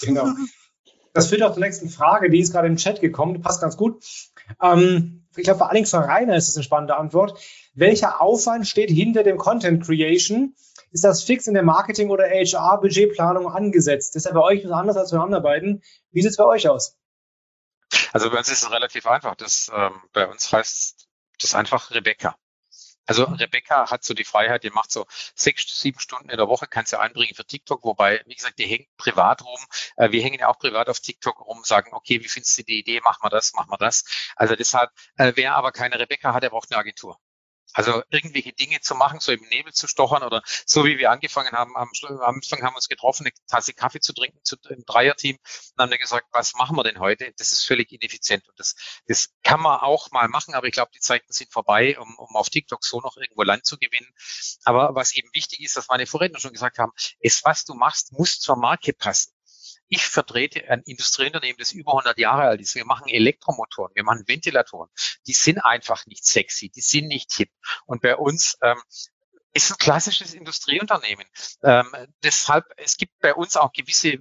genau. 0.00 0.28
Das 1.14 1.28
führt 1.28 1.42
auch 1.42 1.54
zur 1.54 1.62
nächsten 1.62 1.88
Frage, 1.88 2.30
die 2.30 2.40
ist 2.40 2.52
gerade 2.52 2.68
im 2.68 2.76
Chat 2.76 3.00
gekommen, 3.00 3.34
die 3.34 3.40
passt 3.40 3.60
ganz 3.60 3.76
gut. 3.76 4.04
Ähm, 4.62 5.26
ich 5.36 5.44
glaube, 5.44 5.58
vor 5.58 5.68
allen 5.68 5.76
Dingen 5.76 5.86
für 5.86 5.98
Rainer 5.98 6.36
ist 6.36 6.48
das 6.48 6.56
eine 6.56 6.62
spannende 6.62 6.96
Antwort. 6.96 7.40
Welcher 7.74 8.20
Aufwand 8.20 8.68
steht 8.68 8.90
hinter 8.90 9.22
dem 9.22 9.38
Content 9.38 9.84
Creation? 9.84 10.54
Ist 10.90 11.04
das 11.04 11.22
fix 11.22 11.46
in 11.46 11.54
der 11.54 11.62
Marketing- 11.62 12.10
oder 12.10 12.24
HR-Budgetplanung 12.24 13.48
angesetzt? 13.48 14.14
Das 14.14 14.24
ist 14.24 14.28
ja 14.28 14.34
bei 14.34 14.42
euch 14.42 14.64
was 14.64 14.72
anderes 14.72 14.96
als 14.96 15.10
bei 15.10 15.18
anderen 15.18 15.42
beiden. 15.42 15.82
Wie 16.10 16.22
sieht 16.22 16.30
es 16.30 16.36
bei 16.36 16.44
euch 16.44 16.68
aus? 16.68 16.96
Also 18.12 18.30
bei 18.30 18.38
uns 18.38 18.48
ist 18.48 18.62
es 18.62 18.70
relativ 18.70 19.06
einfach. 19.06 19.34
Das, 19.36 19.70
ähm, 19.74 19.92
bei 20.12 20.26
uns 20.26 20.52
heißt 20.52 20.97
das 21.38 21.50
ist 21.50 21.54
einfach 21.54 21.90
Rebecca. 21.90 22.36
Also 23.08 23.24
Rebecca 23.24 23.90
hat 23.90 24.04
so 24.04 24.12
die 24.12 24.24
Freiheit, 24.24 24.64
die 24.64 24.70
macht 24.70 24.92
so 24.92 25.06
sechs, 25.34 25.80
sieben 25.80 25.98
Stunden 25.98 26.28
in 26.28 26.36
der 26.36 26.46
Woche, 26.48 26.66
kann 26.66 26.84
sie 26.84 27.00
einbringen 27.00 27.34
für 27.34 27.46
TikTok, 27.46 27.82
wobei, 27.84 28.22
wie 28.26 28.34
gesagt, 28.34 28.58
die 28.58 28.66
hängt 28.66 28.94
privat 28.98 29.42
rum. 29.42 29.58
Äh, 29.96 30.10
wir 30.12 30.22
hängen 30.22 30.40
ja 30.40 30.48
auch 30.48 30.58
privat 30.58 30.90
auf 30.90 31.00
TikTok 31.00 31.40
rum, 31.40 31.64
sagen, 31.64 31.94
okay, 31.94 32.22
wie 32.22 32.28
findest 32.28 32.58
du 32.58 32.64
die 32.64 32.78
Idee, 32.78 33.00
machen 33.00 33.20
wir 33.22 33.30
das, 33.30 33.54
machen 33.54 33.70
wir 33.70 33.78
das. 33.78 34.04
Also 34.36 34.56
deshalb, 34.56 34.90
äh, 35.16 35.32
wer 35.36 35.56
aber 35.56 35.72
keine 35.72 35.98
Rebecca 35.98 36.34
hat, 36.34 36.42
der 36.42 36.50
braucht 36.50 36.70
eine 36.70 36.78
Agentur. 36.78 37.18
Also 37.74 38.02
irgendwelche 38.10 38.52
Dinge 38.52 38.80
zu 38.80 38.94
machen, 38.94 39.20
so 39.20 39.30
im 39.30 39.42
Nebel 39.50 39.72
zu 39.72 39.86
stochern 39.86 40.22
oder 40.22 40.42
so 40.66 40.84
wie 40.84 40.98
wir 40.98 41.10
angefangen 41.10 41.52
haben, 41.52 41.76
am, 41.76 41.90
Anfang 42.20 42.62
haben 42.62 42.72
wir 42.72 42.76
uns 42.76 42.88
getroffen, 42.88 43.26
eine 43.26 43.32
Tasse 43.46 43.72
Kaffee 43.74 44.00
zu 44.00 44.12
trinken 44.12 44.38
zu, 44.42 44.56
im 44.70 44.84
Dreierteam 44.84 45.36
und 45.36 45.82
haben 45.82 45.90
dann 45.90 45.98
gesagt, 45.98 46.26
was 46.32 46.54
machen 46.54 46.76
wir 46.76 46.82
denn 46.82 46.98
heute? 46.98 47.32
Das 47.36 47.52
ist 47.52 47.64
völlig 47.64 47.92
ineffizient 47.92 48.48
und 48.48 48.58
das, 48.58 48.74
das 49.06 49.28
kann 49.42 49.60
man 49.60 49.80
auch 49.80 50.10
mal 50.10 50.28
machen, 50.28 50.54
aber 50.54 50.66
ich 50.66 50.72
glaube, 50.72 50.90
die 50.94 51.00
Zeiten 51.00 51.32
sind 51.32 51.52
vorbei, 51.52 51.98
um, 51.98 52.16
um 52.18 52.36
auf 52.36 52.48
TikTok 52.48 52.84
so 52.84 53.00
noch 53.00 53.16
irgendwo 53.16 53.42
Land 53.42 53.66
zu 53.66 53.78
gewinnen. 53.78 54.08
Aber 54.64 54.94
was 54.94 55.14
eben 55.14 55.28
wichtig 55.34 55.60
ist, 55.60 55.76
dass 55.76 55.88
meine 55.88 56.06
Vorredner 56.06 56.40
schon 56.40 56.52
gesagt 56.52 56.78
haben, 56.78 56.92
ist, 57.20 57.44
was 57.44 57.64
du 57.64 57.74
machst, 57.74 58.12
muss 58.12 58.40
zur 58.40 58.56
Marke 58.56 58.92
passen. 58.92 59.37
Ich 59.88 60.06
vertrete 60.06 60.68
ein 60.70 60.82
Industrieunternehmen, 60.82 61.56
das 61.58 61.72
über 61.72 61.92
100 61.92 62.18
Jahre 62.18 62.42
alt 62.42 62.60
ist. 62.60 62.74
Wir 62.74 62.84
machen 62.84 63.08
Elektromotoren, 63.08 63.94
wir 63.94 64.04
machen 64.04 64.26
Ventilatoren. 64.26 64.90
Die 65.26 65.32
sind 65.32 65.58
einfach 65.58 66.06
nicht 66.06 66.24
sexy, 66.24 66.70
die 66.70 66.80
sind 66.80 67.08
nicht 67.08 67.32
hip. 67.32 67.50
Und 67.86 68.02
bei 68.02 68.16
uns 68.16 68.58
ähm, 68.62 68.80
ist 69.52 69.70
ein 69.70 69.78
klassisches 69.78 70.34
Industrieunternehmen. 70.34 71.26
Ähm, 71.62 71.92
deshalb, 72.22 72.64
es 72.76 72.96
gibt 72.96 73.18
bei 73.20 73.34
uns 73.34 73.56
auch 73.56 73.72
gewisse 73.72 74.18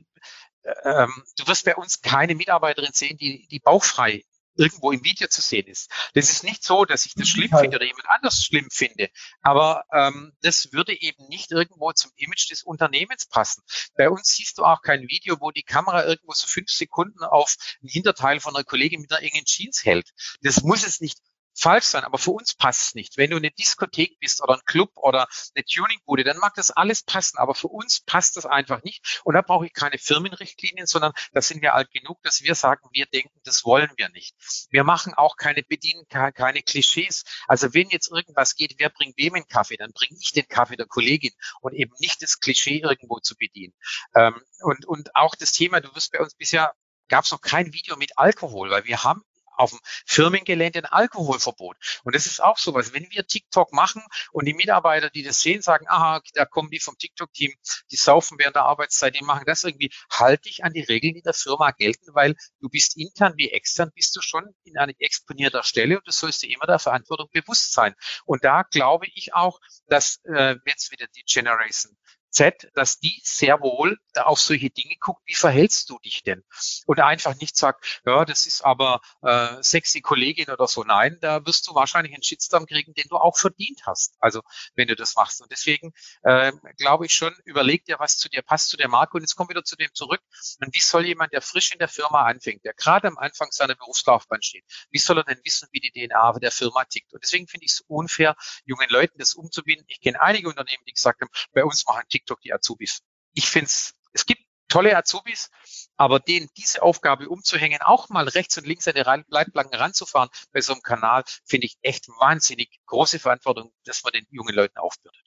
äh, 0.67 1.03
ähm, 1.03 1.23
du 1.37 1.47
wirst 1.47 1.65
bei 1.65 1.75
uns 1.75 2.01
keine 2.01 2.35
Mitarbeiterin 2.35 2.91
sehen, 2.93 3.17
die, 3.17 3.47
die 3.47 3.59
bauchfrei 3.59 4.23
irgendwo 4.57 4.91
im 4.91 5.03
Video 5.03 5.27
zu 5.27 5.41
sehen 5.41 5.67
ist. 5.67 5.91
Das 6.13 6.29
ist 6.29 6.43
nicht 6.43 6.63
so, 6.63 6.85
dass 6.85 7.05
ich 7.05 7.13
das 7.15 7.27
schlimm 7.27 7.49
finde 7.49 7.77
oder 7.77 7.85
jemand 7.85 8.05
anders 8.09 8.43
schlimm 8.43 8.67
finde, 8.71 9.09
aber 9.41 9.83
ähm, 9.93 10.33
das 10.41 10.71
würde 10.71 10.99
eben 10.99 11.27
nicht 11.27 11.51
irgendwo 11.51 11.91
zum 11.93 12.11
Image 12.15 12.49
des 12.51 12.63
Unternehmens 12.63 13.27
passen. 13.27 13.63
Bei 13.95 14.09
uns 14.09 14.29
siehst 14.29 14.57
du 14.57 14.63
auch 14.63 14.81
kein 14.81 15.07
Video, 15.07 15.37
wo 15.39 15.51
die 15.51 15.63
Kamera 15.63 16.05
irgendwo 16.05 16.33
so 16.33 16.47
fünf 16.47 16.69
Sekunden 16.69 17.23
auf 17.23 17.55
ein 17.83 17.87
Hinterteil 17.87 18.39
von 18.39 18.55
einer 18.55 18.63
Kollegin 18.63 19.01
mit 19.01 19.11
einer 19.11 19.23
engen 19.23 19.45
Jeans 19.45 19.85
hält. 19.85 20.11
Das 20.41 20.63
muss 20.63 20.85
es 20.85 20.99
nicht 20.99 21.19
falsch 21.57 21.85
sein, 21.85 22.03
aber 22.03 22.17
für 22.17 22.31
uns 22.31 22.53
passt 22.53 22.81
es 22.81 22.95
nicht. 22.95 23.17
Wenn 23.17 23.31
du 23.31 23.37
eine 23.37 23.51
Diskothek 23.51 24.19
bist 24.19 24.43
oder 24.43 24.55
ein 24.55 24.65
Club 24.65 24.91
oder 24.95 25.27
eine 25.55 25.65
Tuningbude, 25.65 26.23
dann 26.23 26.37
mag 26.37 26.53
das 26.55 26.71
alles 26.71 27.03
passen, 27.03 27.37
aber 27.37 27.55
für 27.55 27.67
uns 27.67 28.01
passt 28.01 28.37
das 28.37 28.45
einfach 28.45 28.83
nicht. 28.83 29.21
Und 29.23 29.33
da 29.33 29.41
brauche 29.41 29.65
ich 29.65 29.73
keine 29.73 29.97
Firmenrichtlinien, 29.97 30.85
sondern 30.85 31.13
da 31.33 31.41
sind 31.41 31.61
wir 31.61 31.73
alt 31.73 31.91
genug, 31.91 32.21
dass 32.23 32.43
wir 32.43 32.55
sagen, 32.55 32.87
wir 32.91 33.05
denken, 33.07 33.39
das 33.43 33.65
wollen 33.65 33.89
wir 33.97 34.09
nicht. 34.09 34.35
Wir 34.69 34.83
machen 34.83 35.13
auch 35.13 35.35
keine 35.37 35.63
Bedienen, 35.63 36.05
keine 36.07 36.61
Klischees. 36.61 37.23
Also 37.47 37.73
wenn 37.73 37.89
jetzt 37.89 38.11
irgendwas 38.11 38.55
geht, 38.55 38.75
wer 38.77 38.89
bringt 38.89 39.17
wem 39.17 39.35
einen 39.35 39.47
Kaffee, 39.47 39.77
dann 39.77 39.91
bringe 39.93 40.17
ich 40.19 40.31
den 40.31 40.47
Kaffee 40.47 40.75
der 40.75 40.85
Kollegin 40.85 41.33
und 41.61 41.73
eben 41.73 41.93
nicht 41.99 42.21
das 42.21 42.39
Klischee 42.39 42.79
irgendwo 42.79 43.19
zu 43.19 43.35
bedienen. 43.35 43.73
Ähm, 44.15 44.39
und, 44.59 44.85
und 44.85 45.15
auch 45.15 45.35
das 45.35 45.51
Thema, 45.51 45.79
du 45.81 45.93
wirst 45.95 46.11
bei 46.11 46.19
uns 46.19 46.35
bisher 46.35 46.73
gab 47.07 47.25
es 47.25 47.31
noch 47.31 47.41
kein 47.41 47.73
Video 47.73 47.95
mit 47.95 48.17
Alkohol, 48.17 48.69
weil 48.69 48.85
wir 48.85 49.03
haben 49.03 49.23
auf 49.57 49.71
dem 49.71 49.79
Firmengelände 50.05 50.79
ein 50.79 50.85
Alkoholverbot. 50.85 51.77
Und 52.03 52.15
das 52.15 52.25
ist 52.25 52.41
auch 52.41 52.57
sowas. 52.57 52.93
Wenn 52.93 53.07
wir 53.09 53.25
TikTok 53.25 53.73
machen 53.73 54.03
und 54.31 54.45
die 54.45 54.53
Mitarbeiter, 54.53 55.09
die 55.09 55.23
das 55.23 55.41
sehen, 55.41 55.61
sagen, 55.61 55.85
aha, 55.89 56.21
da 56.33 56.45
kommen 56.45 56.69
die 56.69 56.79
vom 56.79 56.97
TikTok-Team, 56.97 57.53
die 57.91 57.95
saufen 57.95 58.37
während 58.39 58.55
der 58.55 58.63
Arbeitszeit, 58.63 59.19
die 59.19 59.23
machen 59.23 59.43
das 59.45 59.63
irgendwie, 59.63 59.91
halte 60.09 60.49
ich 60.49 60.63
an 60.63 60.73
die 60.73 60.81
Regeln, 60.81 61.15
die 61.15 61.21
der 61.21 61.33
Firma 61.33 61.71
gelten, 61.71 62.13
weil 62.13 62.35
du 62.61 62.69
bist 62.69 62.97
intern 62.97 63.33
wie 63.37 63.51
extern, 63.51 63.91
bist 63.93 64.15
du 64.15 64.21
schon 64.21 64.45
in 64.63 64.77
einer 64.77 64.93
exponierter 64.99 65.63
Stelle 65.63 65.97
und 65.97 66.07
du 66.07 66.11
sollst 66.11 66.43
dir 66.43 66.49
immer 66.49 66.65
der 66.65 66.79
Verantwortung 66.79 67.29
bewusst 67.31 67.73
sein. 67.73 67.95
Und 68.25 68.43
da 68.43 68.63
glaube 68.63 69.07
ich 69.13 69.33
auch, 69.33 69.59
dass 69.87 70.19
äh, 70.25 70.55
jetzt 70.65 70.91
wieder 70.91 71.07
die 71.15 71.23
Generation 71.23 71.97
Z, 72.37 72.69
dass 72.75 72.99
die 72.99 73.19
sehr 73.23 73.61
wohl 73.61 73.97
auf 74.15 74.39
solche 74.39 74.69
Dinge 74.69 74.95
guckt, 74.99 75.23
wie 75.25 75.33
verhältst 75.33 75.89
du 75.89 75.97
dich 75.99 76.21
denn? 76.21 76.43
Und 76.85 76.99
einfach 76.99 77.35
nicht 77.35 77.57
sagt, 77.57 78.01
ja, 78.05 78.25
das 78.25 78.45
ist 78.45 78.63
aber 78.63 79.01
äh, 79.23 79.61
sexy 79.61 80.01
Kollegin 80.01 80.51
oder 80.51 80.67
so. 80.67 80.83
Nein, 80.83 81.17
da 81.19 81.43
wirst 81.47 81.67
du 81.67 81.73
wahrscheinlich 81.73 82.13
einen 82.13 82.21
Shitstorm 82.21 82.67
kriegen, 82.67 82.93
den 82.93 83.07
du 83.09 83.17
auch 83.17 83.37
verdient 83.37 83.81
hast. 83.87 84.17
Also 84.19 84.43
wenn 84.75 84.87
du 84.87 84.95
das 84.95 85.15
machst. 85.15 85.41
Und 85.41 85.51
deswegen 85.51 85.93
äh, 86.21 86.51
glaube 86.77 87.07
ich 87.07 87.13
schon, 87.15 87.35
überleg 87.43 87.85
dir, 87.85 87.97
was 87.97 88.17
zu 88.17 88.29
dir 88.29 88.43
passt, 88.43 88.69
zu 88.69 88.77
der 88.77 88.87
Marke. 88.87 89.17
Und 89.17 89.21
jetzt 89.21 89.35
kommen 89.35 89.49
wir 89.49 89.55
wieder 89.55 89.63
zu 89.63 89.75
dem 89.75 89.91
zurück. 89.95 90.21
Und 90.59 90.75
wie 90.75 90.79
soll 90.79 91.07
jemand, 91.07 91.33
der 91.33 91.41
frisch 91.41 91.71
in 91.71 91.79
der 91.79 91.87
Firma 91.87 92.25
anfängt, 92.25 92.63
der 92.65 92.73
gerade 92.73 93.07
am 93.07 93.17
Anfang 93.17 93.51
seiner 93.51 93.73
Berufslaufbahn 93.73 94.43
steht, 94.43 94.63
wie 94.91 94.99
soll 94.99 95.17
er 95.17 95.23
denn 95.23 95.41
wissen, 95.43 95.69
wie 95.71 95.79
die 95.79 95.91
DNA 95.91 96.33
der 96.37 96.51
Firma 96.51 96.85
tickt? 96.85 97.13
Und 97.13 97.23
deswegen 97.23 97.47
finde 97.47 97.65
ich 97.65 97.71
es 97.71 97.81
unfair, 97.87 98.35
jungen 98.65 98.89
Leuten 98.89 99.17
das 99.17 99.33
umzubinden. 99.33 99.85
Ich 99.87 100.01
kenne 100.01 100.21
einige 100.21 100.47
Unternehmen, 100.49 100.83
die 100.87 100.93
gesagt 100.93 101.21
haben, 101.21 101.31
bei 101.51 101.63
uns 101.63 101.83
machen 101.87 102.03
TikTok 102.09 102.26
die 102.35 102.53
Azubis. 102.53 103.01
Ich 103.33 103.47
finde 103.47 103.67
es, 103.67 103.93
es 104.13 104.25
gibt 104.25 104.41
tolle 104.67 104.95
Azubis, 104.97 105.49
aber 105.95 106.19
denen 106.19 106.49
diese 106.57 106.81
Aufgabe 106.81 107.29
umzuhängen, 107.29 107.81
auch 107.81 108.09
mal 108.09 108.27
rechts 108.27 108.57
und 108.57 108.67
links 108.67 108.87
an 108.87 108.95
die 108.95 109.01
Leitplanken 109.01 109.75
ranzufahren 109.75 110.29
bei 110.51 110.61
so 110.61 110.73
einem 110.73 110.81
Kanal, 110.81 111.23
finde 111.45 111.67
ich 111.67 111.77
echt 111.81 112.07
wahnsinnig 112.09 112.69
große 112.85 113.19
Verantwortung, 113.19 113.71
dass 113.85 114.03
man 114.03 114.13
den 114.13 114.25
jungen 114.29 114.53
Leuten 114.53 114.77
aufbürdet. 114.77 115.21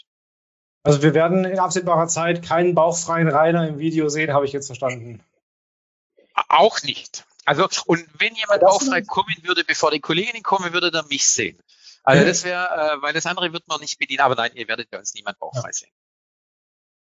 Also 0.83 1.03
wir 1.03 1.15
werden 1.15 1.45
in 1.45 1.59
absehbarer 1.59 2.09
Zeit 2.09 2.43
keinen 2.43 2.75
bauchfreien 2.75 3.29
Rainer 3.29 3.69
im 3.69 3.79
Video 3.79 4.09
sehen, 4.09 4.33
habe 4.33 4.47
ich 4.47 4.53
jetzt 4.53 4.67
verstanden. 4.67 5.23
Auch 6.49 6.83
nicht. 6.83 7.25
Also, 7.45 7.69
und 7.87 8.07
wenn 8.19 8.35
jemand 8.35 8.61
bauchfrei 8.61 9.03
kommen 9.03 9.35
würde, 9.43 9.65
bevor 9.65 9.91
die 9.91 10.01
Kollegin 10.01 10.43
kommen 10.43 10.73
würde, 10.73 10.91
dann 10.91 11.07
mich 11.09 11.27
sehen. 11.27 11.59
Also 12.03 12.25
das 12.25 12.45
wäre, 12.45 12.65
äh, 12.65 13.03
weil 13.03 13.13
das 13.13 13.27
andere 13.27 13.53
wird 13.53 13.69
man 13.69 13.81
nicht 13.81 13.99
bedienen. 13.99 14.21
Aber 14.21 14.35
nein, 14.35 14.53
ihr 14.55 14.69
werdet 14.69 14.91
bei 14.91 14.99
uns 14.99 15.13
niemand 15.15 15.39
bauchfrei 15.39 15.69
ja. 15.69 15.73
sehen. 15.73 15.93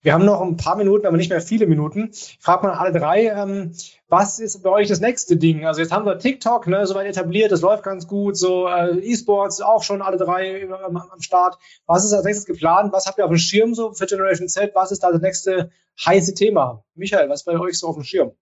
Wir 0.01 0.13
haben 0.13 0.25
noch 0.25 0.41
ein 0.41 0.57
paar 0.57 0.77
Minuten, 0.77 1.07
aber 1.07 1.17
nicht 1.17 1.31
mehr 1.31 1.41
viele 1.41 1.67
Minuten. 1.67 2.11
Ich 2.13 2.39
frage 2.41 2.67
mal 2.67 2.75
alle 2.75 2.97
drei, 2.97 3.27
ähm, 3.27 3.73
was 4.09 4.39
ist 4.39 4.63
bei 4.63 4.71
euch 4.71 4.87
das 4.87 5.01
nächste 5.01 5.37
Ding? 5.37 5.67
Also 5.67 5.81
jetzt 5.81 5.91
haben 5.91 6.07
wir 6.07 6.19
TikTok, 6.19 6.69
ne, 6.69 6.87
soweit 6.87 7.07
etabliert, 7.07 7.51
das 7.51 7.63
läuft 7.63 7.83
ganz 7.83 8.07
gut. 8.07 8.37
So 8.37 8.69
äh, 8.69 8.97
E-Sports 9.01 9.61
auch 9.61 9.83
schon 9.83 10.01
alle 10.01 10.17
drei 10.17 10.61
ähm, 10.61 10.97
am 10.97 11.21
Start. 11.21 11.59
Was 11.87 12.05
ist 12.05 12.13
als 12.13 12.25
nächstes 12.25 12.47
geplant? 12.47 12.93
Was 12.93 13.07
habt 13.07 13.19
ihr 13.19 13.25
auf 13.25 13.31
dem 13.31 13.39
Schirm 13.39 13.75
so 13.75 13.93
für 13.93 14.07
Generation 14.07 14.49
Z? 14.49 14.73
Was 14.75 14.93
ist 14.93 15.03
da 15.03 15.11
das 15.11 15.21
nächste 15.21 15.73
heiße 16.07 16.35
Thema? 16.35 16.85
Michael, 16.95 17.29
was 17.29 17.41
ist 17.41 17.47
bei 17.47 17.59
euch 17.59 17.77
so 17.77 17.89
auf 17.89 17.97
dem 17.97 18.05
Schirm? 18.05 18.33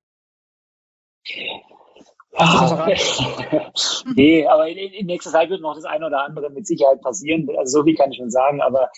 Ah, 2.34 2.86
nee, 4.14 4.46
aber 4.46 4.68
in, 4.68 4.76
in 4.76 5.06
nächster 5.06 5.30
Zeit 5.30 5.48
wird 5.48 5.62
noch 5.62 5.74
das 5.74 5.86
eine 5.86 6.06
oder 6.06 6.22
andere 6.22 6.50
mit 6.50 6.66
Sicherheit 6.66 7.00
passieren. 7.00 7.48
Also 7.56 7.78
so 7.78 7.84
viel 7.84 7.96
kann 7.96 8.12
ich 8.12 8.18
schon 8.18 8.30
sagen, 8.30 8.60
aber 8.60 8.90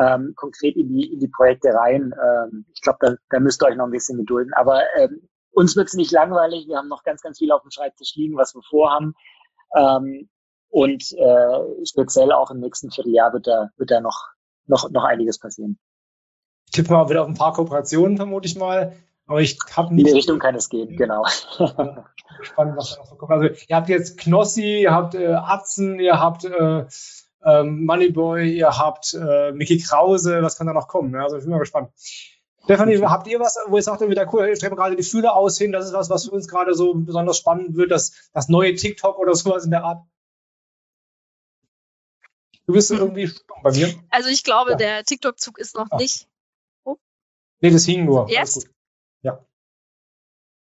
ähm, 0.00 0.34
konkret 0.36 0.76
in 0.76 0.88
die, 0.88 1.12
in 1.12 1.20
die 1.20 1.28
Projekte 1.28 1.74
rein. 1.74 2.12
Ähm, 2.12 2.66
ich 2.74 2.80
glaube, 2.80 2.98
da, 3.00 3.14
da 3.30 3.40
müsst 3.40 3.62
ihr 3.62 3.66
euch 3.66 3.76
noch 3.76 3.86
ein 3.86 3.90
bisschen 3.90 4.18
gedulden. 4.18 4.52
Aber 4.54 4.82
ähm, 4.98 5.28
uns 5.52 5.76
wird 5.76 5.88
es 5.88 5.94
nicht 5.94 6.12
langweilig. 6.12 6.66
Wir 6.66 6.78
haben 6.78 6.88
noch 6.88 7.02
ganz, 7.02 7.22
ganz 7.22 7.38
viel 7.38 7.52
auf 7.52 7.62
dem 7.62 7.70
Schreibtisch 7.70 8.14
liegen, 8.14 8.36
was 8.36 8.54
wir 8.54 8.62
vorhaben. 8.62 9.14
Ähm, 9.76 10.28
und 10.70 11.12
äh, 11.12 11.84
speziell 11.84 12.32
auch 12.32 12.50
im 12.50 12.60
nächsten 12.60 12.90
Vierteljahr 12.90 13.32
wird 13.32 13.46
da, 13.46 13.68
wird 13.76 13.90
da 13.90 14.00
noch, 14.00 14.28
noch, 14.66 14.90
noch 14.90 15.04
einiges 15.04 15.38
passieren. 15.38 15.78
Ich 16.66 16.72
tippe 16.72 16.92
mal 16.92 17.10
wieder 17.10 17.22
auf 17.22 17.28
ein 17.28 17.34
paar 17.34 17.52
Kooperationen, 17.52 18.16
vermute 18.16 18.46
ich 18.46 18.56
mal. 18.56 18.96
Aber 19.26 19.40
ich 19.40 19.58
habe 19.76 19.94
nicht. 19.94 20.06
In 20.06 20.12
die 20.12 20.18
Richtung 20.18 20.38
kann 20.38 20.54
es 20.54 20.68
gehen, 20.68 20.96
genau. 20.96 21.24
Spannend, 21.26 22.76
was 22.76 22.94
da 22.94 23.00
noch 23.00 23.06
so 23.06 23.16
kommt. 23.16 23.30
Also, 23.30 23.54
ihr 23.68 23.76
habt 23.76 23.88
jetzt 23.88 24.18
Knossi, 24.18 24.82
ihr 24.82 24.92
habt 24.92 25.14
äh, 25.14 25.34
Atzen, 25.34 26.00
ihr 26.00 26.18
habt 26.18 26.44
äh, 26.44 26.86
ähm, 27.44 27.84
Moneyboy, 27.84 28.50
ihr 28.50 28.78
habt 28.78 29.14
äh, 29.14 29.52
Mickey 29.52 29.78
Krause, 29.78 30.42
was 30.42 30.56
kann 30.56 30.66
da 30.66 30.72
noch 30.72 30.88
kommen? 30.88 31.14
Ja, 31.14 31.24
also 31.24 31.36
ich 31.36 31.42
bin 31.42 31.52
mal 31.52 31.58
gespannt. 31.58 31.90
Stefanie, 32.64 33.00
habt 33.02 33.26
ihr 33.26 33.40
was, 33.40 33.58
wo 33.66 33.76
ihr 33.76 33.82
sagt, 33.82 34.00
wieder 34.02 34.32
cool, 34.32 34.48
ich 34.48 34.58
strecke 34.58 34.76
gerade 34.76 34.94
die 34.94 35.02
Fühler 35.02 35.34
aus 35.34 35.58
hin, 35.58 35.72
das 35.72 35.86
ist 35.86 35.92
was, 35.92 36.10
was 36.10 36.26
für 36.26 36.30
uns 36.30 36.46
gerade 36.46 36.74
so 36.74 36.94
besonders 36.94 37.38
spannend 37.38 37.76
wird, 37.76 37.90
das, 37.90 38.30
das 38.32 38.48
neue 38.48 38.74
TikTok 38.74 39.18
oder 39.18 39.34
sowas 39.34 39.64
in 39.64 39.72
der 39.72 39.82
Art? 39.84 40.04
Du 42.66 42.74
bist 42.74 42.90
irgendwie 42.92 43.30
bei 43.62 43.72
mir. 43.72 43.92
Also 44.10 44.28
ich 44.28 44.44
glaube, 44.44 44.72
ja. 44.72 44.76
der 44.76 45.04
TikTok-Zug 45.04 45.58
ist 45.58 45.74
noch 45.74 45.88
ah. 45.90 45.96
nicht. 45.96 46.28
Oh. 46.84 46.96
Nee, 47.60 47.70
das 47.70 47.84
hing 47.84 48.04
nur. 48.04 48.30
Jetzt? 48.30 48.70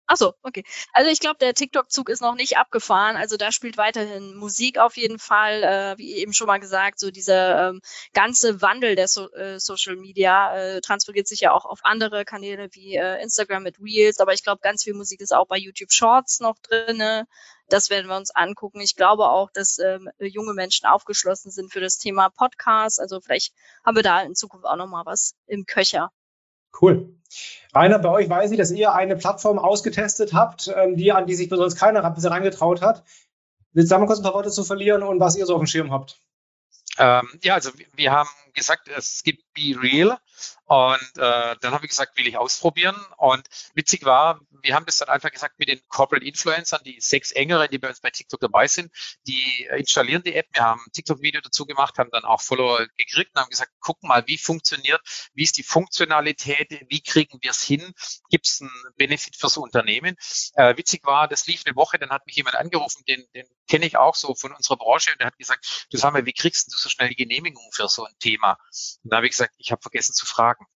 Ja. 0.08 0.14
Ach 0.14 0.16
so, 0.16 0.34
okay. 0.42 0.64
Also 0.94 1.10
ich 1.10 1.20
glaube, 1.20 1.36
der 1.38 1.52
TikTok-Zug 1.52 2.08
ist 2.08 2.22
noch 2.22 2.34
nicht 2.34 2.56
abgefahren. 2.56 3.16
Also 3.16 3.36
da 3.36 3.52
spielt 3.52 3.76
weiterhin 3.76 4.34
Musik 4.36 4.78
auf 4.78 4.96
jeden 4.96 5.18
Fall. 5.18 5.62
Äh, 5.62 5.98
wie 5.98 6.14
eben 6.14 6.32
schon 6.32 6.46
mal 6.46 6.58
gesagt, 6.58 6.98
so 6.98 7.10
dieser 7.10 7.68
ähm, 7.68 7.82
ganze 8.14 8.62
Wandel 8.62 8.96
der 8.96 9.06
so 9.06 9.30
äh, 9.32 9.60
Social 9.60 9.96
Media 9.96 10.56
äh, 10.56 10.80
transferiert 10.80 11.28
sich 11.28 11.40
ja 11.40 11.52
auch 11.52 11.66
auf 11.66 11.80
andere 11.82 12.24
Kanäle 12.24 12.68
wie 12.72 12.96
äh, 12.96 13.22
Instagram 13.22 13.62
mit 13.64 13.78
Reels. 13.80 14.18
Aber 14.20 14.32
ich 14.32 14.42
glaube, 14.42 14.60
ganz 14.62 14.82
viel 14.84 14.94
Musik 14.94 15.20
ist 15.20 15.34
auch 15.34 15.46
bei 15.46 15.58
YouTube 15.58 15.92
Shorts 15.92 16.40
noch 16.40 16.56
drinne. 16.58 17.26
Das 17.68 17.90
werden 17.90 18.08
wir 18.08 18.16
uns 18.16 18.30
angucken. 18.30 18.80
Ich 18.80 18.96
glaube 18.96 19.28
auch, 19.28 19.50
dass 19.52 19.78
ähm, 19.78 20.08
junge 20.18 20.54
Menschen 20.54 20.86
aufgeschlossen 20.86 21.50
sind 21.50 21.70
für 21.70 21.80
das 21.80 21.98
Thema 21.98 22.30
Podcast. 22.30 22.98
Also 22.98 23.20
vielleicht 23.20 23.52
haben 23.84 23.96
wir 23.96 24.02
da 24.02 24.22
in 24.22 24.34
Zukunft 24.34 24.64
auch 24.64 24.76
noch 24.76 24.86
mal 24.86 25.04
was 25.04 25.34
im 25.46 25.66
Köcher. 25.66 26.10
Cool. 26.80 27.14
Rainer, 27.74 27.98
bei 27.98 28.08
euch 28.08 28.28
weiß 28.28 28.50
ich, 28.50 28.58
dass 28.58 28.70
ihr 28.70 28.94
eine 28.94 29.16
Plattform 29.16 29.58
ausgetestet 29.58 30.32
habt, 30.32 30.72
ähm, 30.74 30.96
die, 30.96 31.12
an 31.12 31.26
die 31.26 31.34
sich 31.34 31.48
besonders 31.48 31.76
keiner 31.76 32.08
bisher 32.10 32.30
reingetraut 32.30 32.80
hat. 32.80 33.04
Willst 33.72 33.90
du 33.90 33.94
da 33.94 33.98
mal 33.98 34.06
kurz 34.06 34.20
ein 34.20 34.24
paar 34.24 34.34
Worte 34.34 34.50
zu 34.50 34.64
verlieren 34.64 35.02
und 35.02 35.20
was 35.20 35.36
ihr 35.36 35.46
so 35.46 35.54
auf 35.54 35.60
dem 35.60 35.66
Schirm 35.66 35.90
habt? 35.90 36.18
Ähm, 36.98 37.28
ja, 37.42 37.54
also 37.54 37.70
wir 37.94 38.10
haben 38.10 38.30
gesagt, 38.54 38.88
es 38.88 39.22
gibt 39.22 39.44
Be 39.54 39.76
Real. 39.80 40.18
Und 40.64 41.16
äh, 41.16 41.56
dann 41.60 41.72
habe 41.72 41.84
ich 41.84 41.90
gesagt, 41.90 42.18
will 42.18 42.26
ich 42.26 42.36
ausprobieren. 42.36 42.96
Und 43.16 43.46
witzig 43.74 44.04
war, 44.04 44.40
wir 44.62 44.74
haben 44.74 44.86
das 44.86 44.98
dann 44.98 45.08
einfach 45.08 45.30
gesagt 45.30 45.58
mit 45.58 45.68
den 45.68 45.80
Corporate 45.88 46.24
Influencern, 46.24 46.80
die 46.84 47.00
sechs 47.00 47.32
engeren, 47.32 47.68
die 47.70 47.78
bei 47.78 47.88
uns 47.88 48.00
bei 48.00 48.10
TikTok 48.10 48.40
dabei 48.40 48.66
sind, 48.66 48.92
die 49.26 49.68
installieren 49.76 50.22
die 50.22 50.34
App. 50.34 50.46
Wir 50.52 50.62
haben 50.62 50.80
ein 50.86 50.92
TikTok-Video 50.92 51.40
dazu 51.40 51.66
gemacht, 51.66 51.98
haben 51.98 52.10
dann 52.10 52.24
auch 52.24 52.40
Follower 52.40 52.86
gekriegt 52.96 53.32
und 53.34 53.42
haben 53.42 53.50
gesagt, 53.50 53.72
guck 53.80 54.02
mal, 54.02 54.26
wie 54.26 54.38
funktioniert, 54.38 55.00
wie 55.34 55.44
ist 55.44 55.56
die 55.56 55.62
Funktionalität, 55.62 56.86
wie 56.88 57.02
kriegen 57.02 57.38
wir 57.40 57.50
es 57.50 57.62
hin, 57.62 57.92
gibt 58.30 58.46
es 58.46 58.60
einen 58.60 58.70
Benefit 58.96 59.36
fürs 59.36 59.56
Unternehmen. 59.56 60.16
Äh, 60.54 60.76
witzig 60.76 61.04
war, 61.04 61.28
das 61.28 61.46
lief 61.46 61.62
eine 61.66 61.76
Woche, 61.76 61.98
dann 61.98 62.10
hat 62.10 62.26
mich 62.26 62.36
jemand 62.36 62.56
angerufen, 62.56 63.02
den, 63.06 63.24
den 63.34 63.46
kenne 63.68 63.86
ich 63.86 63.96
auch 63.96 64.14
so 64.14 64.34
von 64.34 64.52
unserer 64.52 64.76
Branche 64.76 65.12
und 65.12 65.20
der 65.20 65.28
hat 65.28 65.38
gesagt, 65.38 65.86
du 65.90 65.96
sag 65.96 66.12
mal, 66.12 66.26
wie 66.26 66.32
kriegst 66.32 66.72
du 66.72 66.76
so 66.76 66.88
schnell 66.88 67.08
die 67.08 67.16
Genehmigung 67.16 67.70
für 67.72 67.88
so 67.88 68.04
ein 68.04 68.14
Thema? 68.18 68.58
Und 69.02 69.12
da 69.12 69.16
habe 69.18 69.26
ich 69.26 69.32
gesagt, 69.32 69.54
ich 69.58 69.70
habe 69.70 69.82
vergessen 69.82 70.14
zu 70.14 70.26
fragen. 70.26 70.66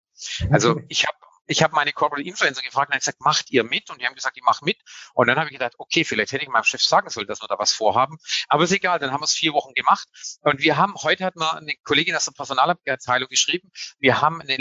Also 0.51 0.81
ich 0.89 1.07
habe 1.07 1.17
ich 1.47 1.63
habe 1.63 1.75
meine 1.75 1.93
Corporate 1.93 2.27
Influencer 2.27 2.63
gefragt 2.63 2.89
und 2.89 2.95
habe 2.95 3.01
gesagt, 3.01 3.21
macht 3.21 3.51
ihr 3.51 3.65
mit? 3.65 3.91
Und 3.91 4.01
die 4.01 4.07
haben 4.07 4.15
gesagt, 4.15 4.37
ich 4.37 4.43
mache 4.43 4.65
mit. 4.65 4.79
Und 5.15 5.27
dann 5.27 5.37
habe 5.39 5.49
ich 5.49 5.53
gedacht, 5.53 5.75
okay, 5.79 6.05
vielleicht 6.05 6.33
hätte 6.33 6.45
ich 6.45 6.51
meinem 6.51 6.65
Chef 6.65 6.83
sagen 6.83 7.11
sollen, 7.11 7.27
dass 7.27 7.43
wir 7.43 7.49
da 7.49 7.59
was 7.59 7.73
vorhaben. 7.73 8.19
Aber 8.49 8.65
ist 8.65 8.73
egal, 8.73 8.99
dann 8.99 9.13
haben 9.13 9.21
wir 9.21 9.25
es 9.27 9.35
vier 9.35 9.53
Wochen 9.53 9.75
gemacht. 9.75 10.09
Und 10.43 10.61
wir 10.61 10.77
haben, 10.77 10.95
heute 11.03 11.25
hat 11.25 11.37
mir 11.37 11.55
eine 11.55 11.75
Kollegin 11.85 12.15
aus 12.15 12.25
der 12.25 12.33
Personalabteilung 12.33 13.29
geschrieben, 13.29 13.71
wir 13.99 14.21
haben 14.21 14.41
einen 14.41 14.61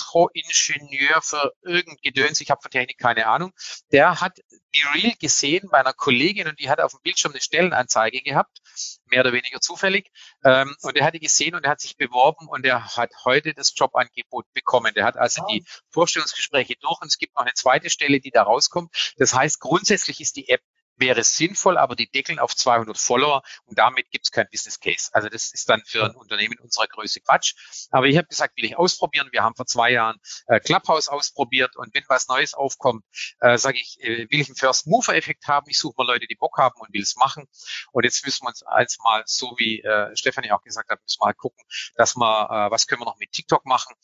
Elektroingenieur 0.00 1.22
für 1.22 1.52
irgendein 1.62 1.96
Gedöns, 2.02 2.40
ich 2.40 2.50
habe 2.50 2.60
von 2.60 2.70
Technik 2.70 2.98
keine 2.98 3.26
Ahnung, 3.26 3.52
der 3.92 4.20
hat 4.20 4.38
die 4.74 4.82
Real 4.94 5.14
gesehen 5.18 5.68
bei 5.70 5.78
einer 5.78 5.92
Kollegin 5.92 6.48
und 6.48 6.60
die 6.60 6.70
hat 6.70 6.80
auf 6.80 6.92
dem 6.92 7.00
Bildschirm 7.02 7.32
eine 7.32 7.40
Stellenanzeige 7.40 8.22
gehabt, 8.22 8.58
mehr 9.06 9.20
oder 9.20 9.32
weniger 9.32 9.60
zufällig. 9.60 10.10
Ähm, 10.44 10.76
und 10.82 10.96
er 10.96 11.04
hat 11.04 11.14
die 11.14 11.20
gesehen 11.20 11.54
und 11.54 11.64
er 11.64 11.72
hat 11.72 11.80
sich 11.80 11.96
beworben 11.96 12.46
und 12.48 12.64
er 12.64 12.96
hat 12.96 13.10
heute 13.24 13.52
das 13.54 13.72
Jobangebot 13.74 14.46
bekommen. 14.52 14.94
Der 14.94 15.04
hat 15.04 15.16
also 15.16 15.44
die 15.50 15.64
Vorstellungsgespräche 15.90 16.76
durch 16.80 17.00
und 17.00 17.08
es 17.08 17.18
gibt 17.18 17.34
noch 17.34 17.42
eine 17.42 17.54
zweite 17.54 17.90
Stelle, 17.90 18.20
die 18.20 18.30
da 18.30 18.42
rauskommt. 18.42 19.14
Das 19.16 19.34
heißt, 19.34 19.60
grundsätzlich 19.60 20.20
ist 20.20 20.36
die 20.36 20.48
App 20.48 20.62
wäre 21.00 21.24
sinnvoll, 21.24 21.78
aber 21.78 21.96
die 21.96 22.10
deckeln 22.10 22.38
auf 22.38 22.54
200 22.54 22.96
Follower 22.96 23.42
und 23.64 23.78
damit 23.78 24.10
gibt 24.10 24.26
es 24.26 24.30
kein 24.30 24.46
Business 24.50 24.80
Case. 24.80 25.10
Also 25.12 25.28
das 25.28 25.52
ist 25.52 25.68
dann 25.68 25.82
für 25.84 26.04
ein 26.04 26.14
Unternehmen 26.14 26.58
unserer 26.60 26.86
Größe 26.86 27.20
Quatsch. 27.20 27.54
Aber 27.90 28.06
ich 28.06 28.16
habe 28.16 28.28
gesagt, 28.28 28.56
will 28.56 28.64
ich 28.64 28.76
ausprobieren. 28.76 29.28
Wir 29.32 29.42
haben 29.42 29.54
vor 29.54 29.66
zwei 29.66 29.90
Jahren 29.90 30.18
äh, 30.46 30.60
Clubhouse 30.60 31.08
ausprobiert 31.08 31.76
und 31.76 31.94
wenn 31.94 32.04
was 32.08 32.28
Neues 32.28 32.54
aufkommt, 32.54 33.04
äh, 33.40 33.58
sage 33.58 33.78
ich, 33.78 33.98
äh, 34.00 34.30
will 34.30 34.40
ich 34.40 34.48
einen 34.48 34.56
First 34.56 34.86
Mover 34.86 35.16
Effekt 35.16 35.46
haben. 35.48 35.68
Ich 35.68 35.78
suche 35.78 35.94
mal 35.96 36.06
Leute, 36.06 36.26
die 36.26 36.36
Bock 36.36 36.58
haben 36.58 36.78
und 36.80 36.92
will 36.92 37.02
es 37.02 37.16
machen. 37.16 37.46
Und 37.92 38.04
jetzt 38.04 38.24
müssen 38.24 38.44
wir 38.44 38.48
uns 38.48 38.62
als 38.62 38.98
mal, 39.02 39.22
so 39.26 39.54
wie 39.56 39.80
äh, 39.80 40.14
Stefanie 40.16 40.52
auch 40.52 40.62
gesagt 40.62 40.90
hat, 40.90 41.00
müssen 41.02 41.20
wir 41.20 41.26
mal 41.26 41.34
gucken, 41.34 41.64
dass 41.96 42.16
wir, 42.16 42.50
äh, 42.50 42.70
was 42.70 42.86
können 42.86 43.00
wir 43.00 43.06
noch 43.06 43.18
mit 43.18 43.32
TikTok 43.32 43.64
machen, 43.66 43.94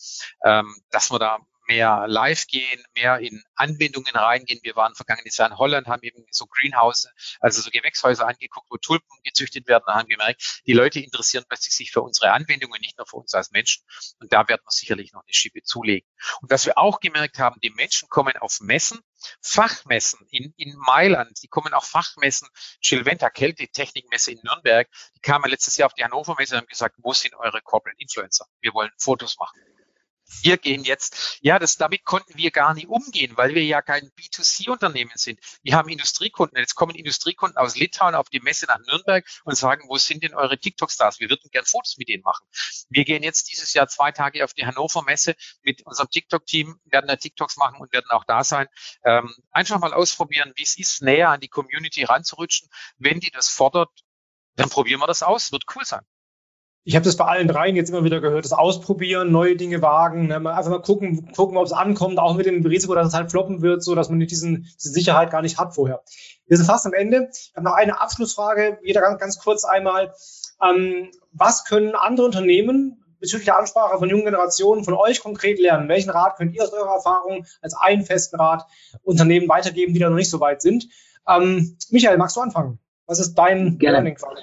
ähm, 0.45 0.77
dass 0.91 1.11
wir 1.11 1.19
da 1.19 1.39
mehr 1.67 2.07
live 2.09 2.47
gehen, 2.47 2.85
mehr 2.95 3.19
in 3.19 3.43
Anbindungen 3.55 4.15
reingehen. 4.15 4.61
Wir 4.63 4.77
waren 4.77 4.95
vergangenes 4.95 5.37
Jahr 5.37 5.51
in 5.51 5.59
Holland, 5.59 5.87
haben 5.87 6.03
eben 6.03 6.25
so 6.31 6.47
Greenhouse, 6.47 7.09
also 7.41 7.61
so 7.61 7.71
Gewächshäuser 7.71 8.27
angeguckt, 8.27 8.67
wo 8.71 8.77
Tulpen 8.77 9.09
gezüchtet 9.25 9.67
werden 9.67 9.85
haben 9.87 10.09
gemerkt, 10.09 10.63
die 10.67 10.73
Leute 10.73 11.01
interessieren 11.01 11.45
plötzlich 11.49 11.75
sich 11.75 11.91
für 11.91 12.03
unsere 12.03 12.33
Anwendungen, 12.33 12.81
nicht 12.81 12.99
nur 12.99 13.07
für 13.07 13.17
uns 13.17 13.35
als 13.35 13.51
Menschen. 13.51 13.85
Und 14.21 14.33
da 14.33 14.49
werden 14.49 14.63
wir 14.65 14.71
sicherlich 14.71 15.13
noch 15.13 15.23
eine 15.23 15.33
Schippe 15.33 15.63
zulegen. 15.63 16.09
Und 16.41 16.51
was 16.51 16.67
wir 16.67 16.79
auch 16.79 17.01
gemerkt 17.01 17.39
haben, 17.39 17.61
die 17.61 17.71
Menschen 17.71 18.09
kommen 18.09 18.37
auf 18.37 18.61
Messen, 18.61 19.01
Fachmessen 19.41 20.27
in, 20.31 20.53
in 20.57 20.75
Mailand, 20.77 21.43
die 21.43 21.49
kommen 21.49 21.75
auch 21.75 21.85
Fachmessen, 21.85 22.49
Chilventa 22.81 23.31
Kältetechnikmesse 23.31 24.33
in 24.33 24.41
Nürnberg, 24.43 24.89
die 25.17 25.21
kamen 25.21 25.51
letztes 25.51 25.77
Jahr 25.77 25.87
auf 25.87 25.95
die 25.95 26.05
Hannover 26.05 26.37
Messe 26.39 26.55
und 26.55 26.61
haben 26.63 26.69
gesagt, 26.69 26.97
wo 26.99 27.13
sind 27.13 27.35
eure 27.35 27.61
Corporate 27.63 27.99
Influencer? 27.99 28.47
Wir 28.61 28.75
wollen 28.75 28.91
Fotos 28.99 29.37
machen 29.39 29.61
wir 30.43 30.57
gehen 30.57 30.85
jetzt, 30.85 31.39
ja, 31.41 31.59
das, 31.59 31.77
damit 31.77 32.05
konnten 32.05 32.37
wir 32.37 32.51
gar 32.51 32.75
nicht 32.75 32.89
umgehen, 32.89 33.37
weil 33.37 33.55
wir 33.55 33.65
ja 33.65 33.83
kein 33.83 34.11
B2C-Unternehmen 34.11 35.13
sind. 35.15 35.41
Wir 35.63 35.77
haben 35.77 35.89
Industriekunden. 35.89 36.57
Jetzt 36.59 36.75
kommen 36.75 36.95
Industriekunden 36.95 37.57
aus 37.57 37.77
Litauen 37.77 38.15
auf 38.15 38.29
die 38.29 38.41
Messe 38.41 38.67
nach 38.67 38.79
Nürnberg 38.87 39.25
und 39.45 39.57
sagen, 39.57 39.89
wo 39.89 39.99
sind 39.99 40.23
denn 40.23 40.35
eure 40.35 40.59
TikTok-Stars? 40.59 41.21
Wir 41.21 41.31
würden 41.31 41.51
gern 41.51 41.65
Fotos 41.65 41.97
mit 41.99 42.09
denen 42.09 42.23
machen. 42.23 42.47
Wir 42.89 43.05
gehen 43.05 43.23
jetzt 43.23 43.51
dieses 43.51 43.73
Jahr 43.73 43.89
zwei 43.89 44.13
Tage 44.13 44.45
auf 44.45 44.53
die 44.53 44.67
Hannover 44.67 45.03
Messe 45.03 45.37
mit 45.63 45.87
unserem 45.87 46.11
TikTok-Team, 46.11 46.81
werden 46.85 47.07
da 47.07 47.17
TikToks 47.17 47.57
machen 47.57 47.81
und 47.81 47.93
werden 47.93 48.11
auch 48.11 48.25
da 48.25 48.43
sein. 48.43 48.67
Ähm, 49.05 49.33
einfach 49.51 49.79
mal 49.79 49.95
ausprobieren, 49.95 50.53
wie 50.57 50.65
es 50.65 50.77
ist, 50.79 51.03
näher 51.03 51.31
an 51.31 51.41
die 51.41 51.49
Community 51.49 52.05
ranzurutschen. 52.05 52.69
Wenn 52.99 53.21
die 53.21 53.31
das 53.31 53.49
fordert, 53.49 53.91
dann 54.57 54.71
probieren 54.71 55.01
wir 55.01 55.07
das 55.07 55.23
aus. 55.23 55.53
Wird 55.53 55.65
cool 55.75 55.85
sein 55.85 56.03
ich 56.87 56.95
habe 56.95 57.05
das 57.05 57.17
bei 57.17 57.25
allen 57.25 57.49
dreien 57.49 57.75
jetzt 57.75 57.91
immer 57.91 58.05
wieder 58.05 58.21
gehört, 58.21 58.45
das 58.45 58.53
Ausprobieren, 58.53 59.33
neue 59.33 59.57
Dinge 59.57 59.83
wagen, 59.83 60.29
ne? 60.29 60.37
einfach 60.37 60.71
mal 60.71 60.81
gucken, 60.81 61.33
gucken, 61.35 61.57
ob 61.57 61.67
es 61.67 61.73
ankommt, 61.73 62.21
auch 62.21 62.37
mit 62.37 62.47
dem 62.47 62.65
Risiko, 62.65 62.95
dass 62.95 63.09
es 63.09 63.15
halt 63.15 63.29
floppen 63.33 63.61
wird, 63.61 63.83
so 63.83 63.97
dass 63.97 64.09
man 64.09 64.19
nicht 64.19 64.31
diesen, 64.31 64.69
diese 64.81 64.91
Sicherheit 64.91 65.33
gar 65.33 65.43
nicht 65.43 65.59
hat 65.59 65.75
vorher. 65.75 66.05
Wir 66.47 66.57
sind 66.57 66.67
fast 66.67 66.87
am 66.87 66.93
Ende. 66.93 67.29
Ich 67.33 67.53
habe 67.57 67.65
noch 67.65 67.73
eine 67.73 68.01
Abschlussfrage, 68.01 68.79
jeder 68.85 69.01
ganz, 69.01 69.21
ganz 69.21 69.39
kurz 69.41 69.65
einmal. 69.65 70.15
Ähm, 70.63 71.11
was 71.33 71.65
können 71.65 71.97
andere 71.97 72.25
Unternehmen 72.25 73.03
bezüglich 73.19 73.47
der 73.47 73.59
Ansprache 73.59 73.99
von 73.99 74.09
jungen 74.09 74.25
Generationen 74.25 74.85
von 74.85 74.95
euch 74.95 75.21
konkret 75.21 75.59
lernen? 75.59 75.89
Welchen 75.89 76.11
Rat 76.11 76.37
könnt 76.37 76.55
ihr 76.55 76.63
aus 76.63 76.73
eurer 76.73 76.95
Erfahrung 76.95 77.47
als 77.63 77.75
einen 77.75 78.05
festen 78.05 78.37
Rat 78.37 78.65
Unternehmen 79.03 79.49
weitergeben, 79.49 79.93
die 79.93 79.99
da 79.99 80.09
noch 80.09 80.17
nicht 80.17 80.31
so 80.31 80.39
weit 80.39 80.63
sind? 80.63 80.87
Ähm, 81.29 81.77
Michael, 81.91 82.17
magst 82.17 82.37
du 82.37 82.43
anfangen? 82.43 82.79
Was 83.07 83.19
ist 83.19 83.35
dein 83.35 83.79
Gerne. 83.79 83.97
Learning 83.97 84.15
quasi? 84.15 84.43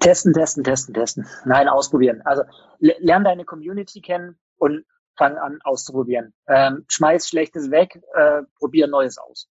Testen, 0.00 0.32
testen, 0.32 0.64
testen, 0.64 0.94
testen. 0.94 1.26
Nein, 1.44 1.68
ausprobieren. 1.68 2.22
Also 2.24 2.42
lern 2.78 3.24
deine 3.24 3.44
Community 3.44 4.00
kennen 4.00 4.38
und 4.56 4.84
fang 5.16 5.36
an 5.36 5.60
auszuprobieren. 5.64 6.34
Ähm, 6.46 6.84
schmeiß 6.88 7.28
Schlechtes 7.28 7.70
weg, 7.70 8.00
äh, 8.14 8.42
probier 8.58 8.86
Neues 8.86 9.18
aus. 9.18 9.48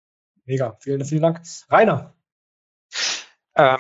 Mega, 0.45 0.76
vielen, 0.80 1.05
vielen 1.05 1.22
Dank. 1.22 1.41
Rainer. 1.70 2.14
Ähm, 3.55 3.78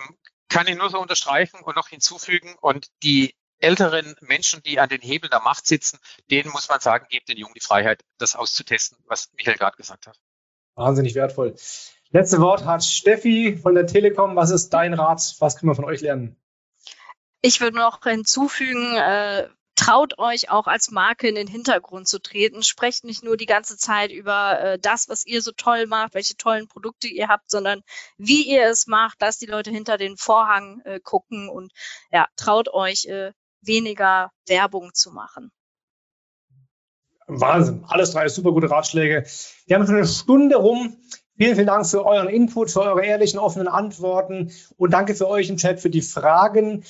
kann 0.48 0.66
ich 0.66 0.76
nur 0.76 0.90
so 0.90 1.00
unterstreichen 1.00 1.60
und 1.62 1.76
noch 1.76 1.88
hinzufügen 1.88 2.54
und 2.60 2.88
die 3.02 3.34
älteren 3.58 4.14
Menschen, 4.20 4.62
die 4.62 4.78
an 4.80 4.88
den 4.88 5.00
Hebeln 5.00 5.30
der 5.30 5.40
Macht 5.40 5.66
sitzen, 5.66 5.98
denen 6.30 6.50
muss 6.50 6.68
man 6.68 6.80
sagen, 6.80 7.06
gebt 7.08 7.28
den 7.28 7.38
Jungen 7.38 7.54
die 7.54 7.60
Freiheit, 7.60 8.02
das 8.18 8.36
auszutesten, 8.36 8.98
was 9.06 9.30
Michael 9.36 9.56
gerade 9.56 9.76
gesagt 9.76 10.06
hat. 10.06 10.18
Wahnsinnig 10.74 11.14
wertvoll. 11.14 11.54
Letzte 12.10 12.40
Wort 12.40 12.64
hat 12.64 12.84
Steffi 12.84 13.56
von 13.56 13.74
der 13.74 13.86
Telekom. 13.86 14.36
Was 14.36 14.50
ist 14.50 14.70
dein 14.70 14.94
Rat? 14.94 15.36
Was 15.38 15.56
können 15.56 15.70
wir 15.70 15.74
von 15.74 15.84
euch 15.84 16.00
lernen? 16.00 16.36
Ich 17.42 17.60
würde 17.60 17.76
noch 17.76 18.02
hinzufügen, 18.02 18.96
äh, 18.96 19.48
traut 19.74 20.18
euch 20.18 20.48
auch 20.48 20.68
als 20.68 20.92
Marke 20.92 21.26
in 21.26 21.34
den 21.34 21.48
Hintergrund 21.48 22.06
zu 22.06 22.20
treten. 22.20 22.62
Sprecht 22.62 23.02
nicht 23.02 23.24
nur 23.24 23.36
die 23.36 23.46
ganze 23.46 23.76
Zeit 23.76 24.12
über 24.12 24.60
äh, 24.60 24.78
das, 24.78 25.08
was 25.08 25.26
ihr 25.26 25.42
so 25.42 25.50
toll 25.50 25.86
macht, 25.86 26.14
welche 26.14 26.36
tollen 26.36 26.68
Produkte 26.68 27.08
ihr 27.08 27.26
habt, 27.26 27.50
sondern 27.50 27.82
wie 28.16 28.48
ihr 28.48 28.68
es 28.68 28.86
macht. 28.86 29.18
Lasst 29.20 29.42
die 29.42 29.46
Leute 29.46 29.70
hinter 29.70 29.98
den 29.98 30.16
Vorhang 30.16 30.80
äh, 30.84 31.00
gucken 31.00 31.48
und 31.48 31.72
ja, 32.12 32.28
traut 32.36 32.72
euch 32.72 33.06
äh, 33.06 33.32
weniger 33.60 34.30
Werbung 34.46 34.94
zu 34.94 35.10
machen. 35.10 35.50
Wahnsinn. 37.26 37.84
Alles 37.88 38.12
drei 38.12 38.28
super 38.28 38.52
gute 38.52 38.70
Ratschläge. 38.70 39.24
Wir 39.66 39.76
haben 39.76 39.86
schon 39.86 39.96
eine 39.96 40.06
Stunde 40.06 40.56
rum. 40.56 40.96
Vielen, 41.36 41.54
vielen 41.54 41.66
Dank 41.66 41.86
für 41.86 42.04
euren 42.04 42.28
Input, 42.28 42.70
für 42.70 42.82
eure 42.82 43.04
ehrlichen, 43.04 43.38
offenen 43.38 43.66
Antworten 43.66 44.52
und 44.76 44.92
danke 44.92 45.14
für 45.14 45.28
euch 45.28 45.48
im 45.48 45.56
Chat 45.56 45.80
für 45.80 45.90
die 45.90 46.02
Fragen. 46.02 46.84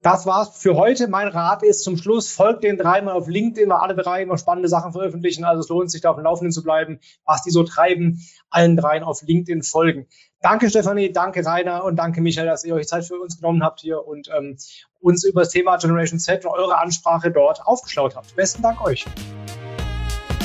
Das 0.00 0.26
war's 0.26 0.56
für 0.56 0.76
heute. 0.76 1.08
Mein 1.08 1.26
Rat 1.26 1.64
ist 1.64 1.82
zum 1.82 1.96
Schluss, 1.96 2.30
folgt 2.30 2.62
den 2.62 2.78
drei 2.78 3.02
mal 3.02 3.14
auf 3.14 3.26
LinkedIn, 3.26 3.68
weil 3.68 3.78
alle 3.78 3.96
drei 3.96 4.22
immer 4.22 4.38
spannende 4.38 4.68
Sachen 4.68 4.92
veröffentlichen. 4.92 5.44
Also 5.44 5.60
es 5.60 5.68
lohnt 5.68 5.90
sich, 5.90 6.00
da 6.00 6.10
auf 6.10 6.16
dem 6.16 6.24
Laufenden 6.24 6.52
zu 6.52 6.62
bleiben, 6.62 7.00
was 7.24 7.42
die 7.42 7.50
so 7.50 7.64
treiben. 7.64 8.22
Allen 8.48 8.76
dreien 8.76 9.02
auf 9.02 9.22
LinkedIn 9.22 9.64
folgen. 9.64 10.06
Danke 10.40 10.70
Stefanie, 10.70 11.12
danke 11.12 11.44
Rainer 11.44 11.82
und 11.82 11.96
danke 11.96 12.20
Michael, 12.20 12.46
dass 12.46 12.64
ihr 12.64 12.74
euch 12.74 12.86
Zeit 12.86 13.04
für 13.06 13.16
uns 13.16 13.38
genommen 13.38 13.64
habt 13.64 13.80
hier 13.80 14.06
und 14.06 14.28
ähm, 14.38 14.56
uns 15.00 15.24
über 15.24 15.40
das 15.40 15.50
Thema 15.50 15.78
Generation 15.78 16.20
Z 16.20 16.44
und 16.44 16.52
eure 16.52 16.78
Ansprache 16.78 17.32
dort 17.32 17.66
aufgeschlaut 17.66 18.14
habt. 18.14 18.36
Besten 18.36 18.62
Dank 18.62 18.80
euch. 18.80 19.04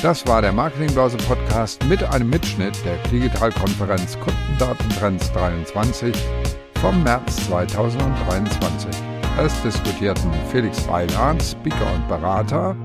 Das 0.02 0.26
war 0.26 0.42
der 0.42 0.52
Marketingbörse 0.52 1.18
Podcast 1.18 1.86
mit 1.86 2.04
einem 2.04 2.30
Mitschnitt 2.30 2.76
der 2.84 2.98
Digitalkonferenz 3.12 4.18
Kundendatentrends 4.20 5.32
23 5.32 6.14
vom 6.82 7.04
März 7.04 7.48
2023. 7.48 9.13
Es 9.40 9.62
diskutierten 9.64 10.32
Felix 10.52 10.82
Beilhardt, 10.82 11.42
Speaker 11.42 11.92
und 11.96 12.08
Berater, 12.08 12.76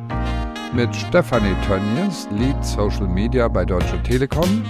mit 0.72 0.96
Stefanie 0.96 1.54
Tönnies, 1.66 2.26
Lead 2.30 2.64
Social 2.64 3.06
Media 3.06 3.48
bei 3.48 3.66
Deutsche 3.66 4.02
Telekom, 4.02 4.64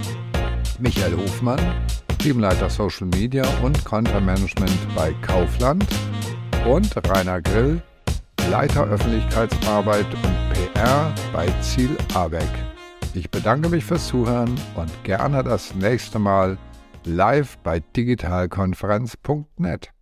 Michael 0.81 1.17
Hofmann, 1.17 1.61
Teamleiter 2.19 2.69
Social 2.69 3.07
Media 3.07 3.45
und 3.63 3.85
Content 3.85 4.27
Management 4.27 4.77
bei 4.97 5.15
Kaufland 5.23 5.87
und 6.67 6.97
Rainer 7.09 7.41
Grill, 7.41 7.81
Leiter 8.51 8.85
Öffentlichkeitsarbeit 8.85 10.07
und 10.15 10.35
PR 10.53 11.15
bei 11.33 11.47
Ziel 11.61 11.97
ABEC. 12.13 12.43
Ich 13.15 13.31
bedanke 13.31 13.69
mich 13.69 13.85
fürs 13.85 14.09
Zuhören 14.09 14.59
und 14.75 14.91
gerne 15.05 15.45
das 15.45 15.77
nächste 15.77 16.19
Mal 16.19 16.59
live 17.05 17.57
bei 17.59 17.79
digitalkonferenz.net. 17.95 19.93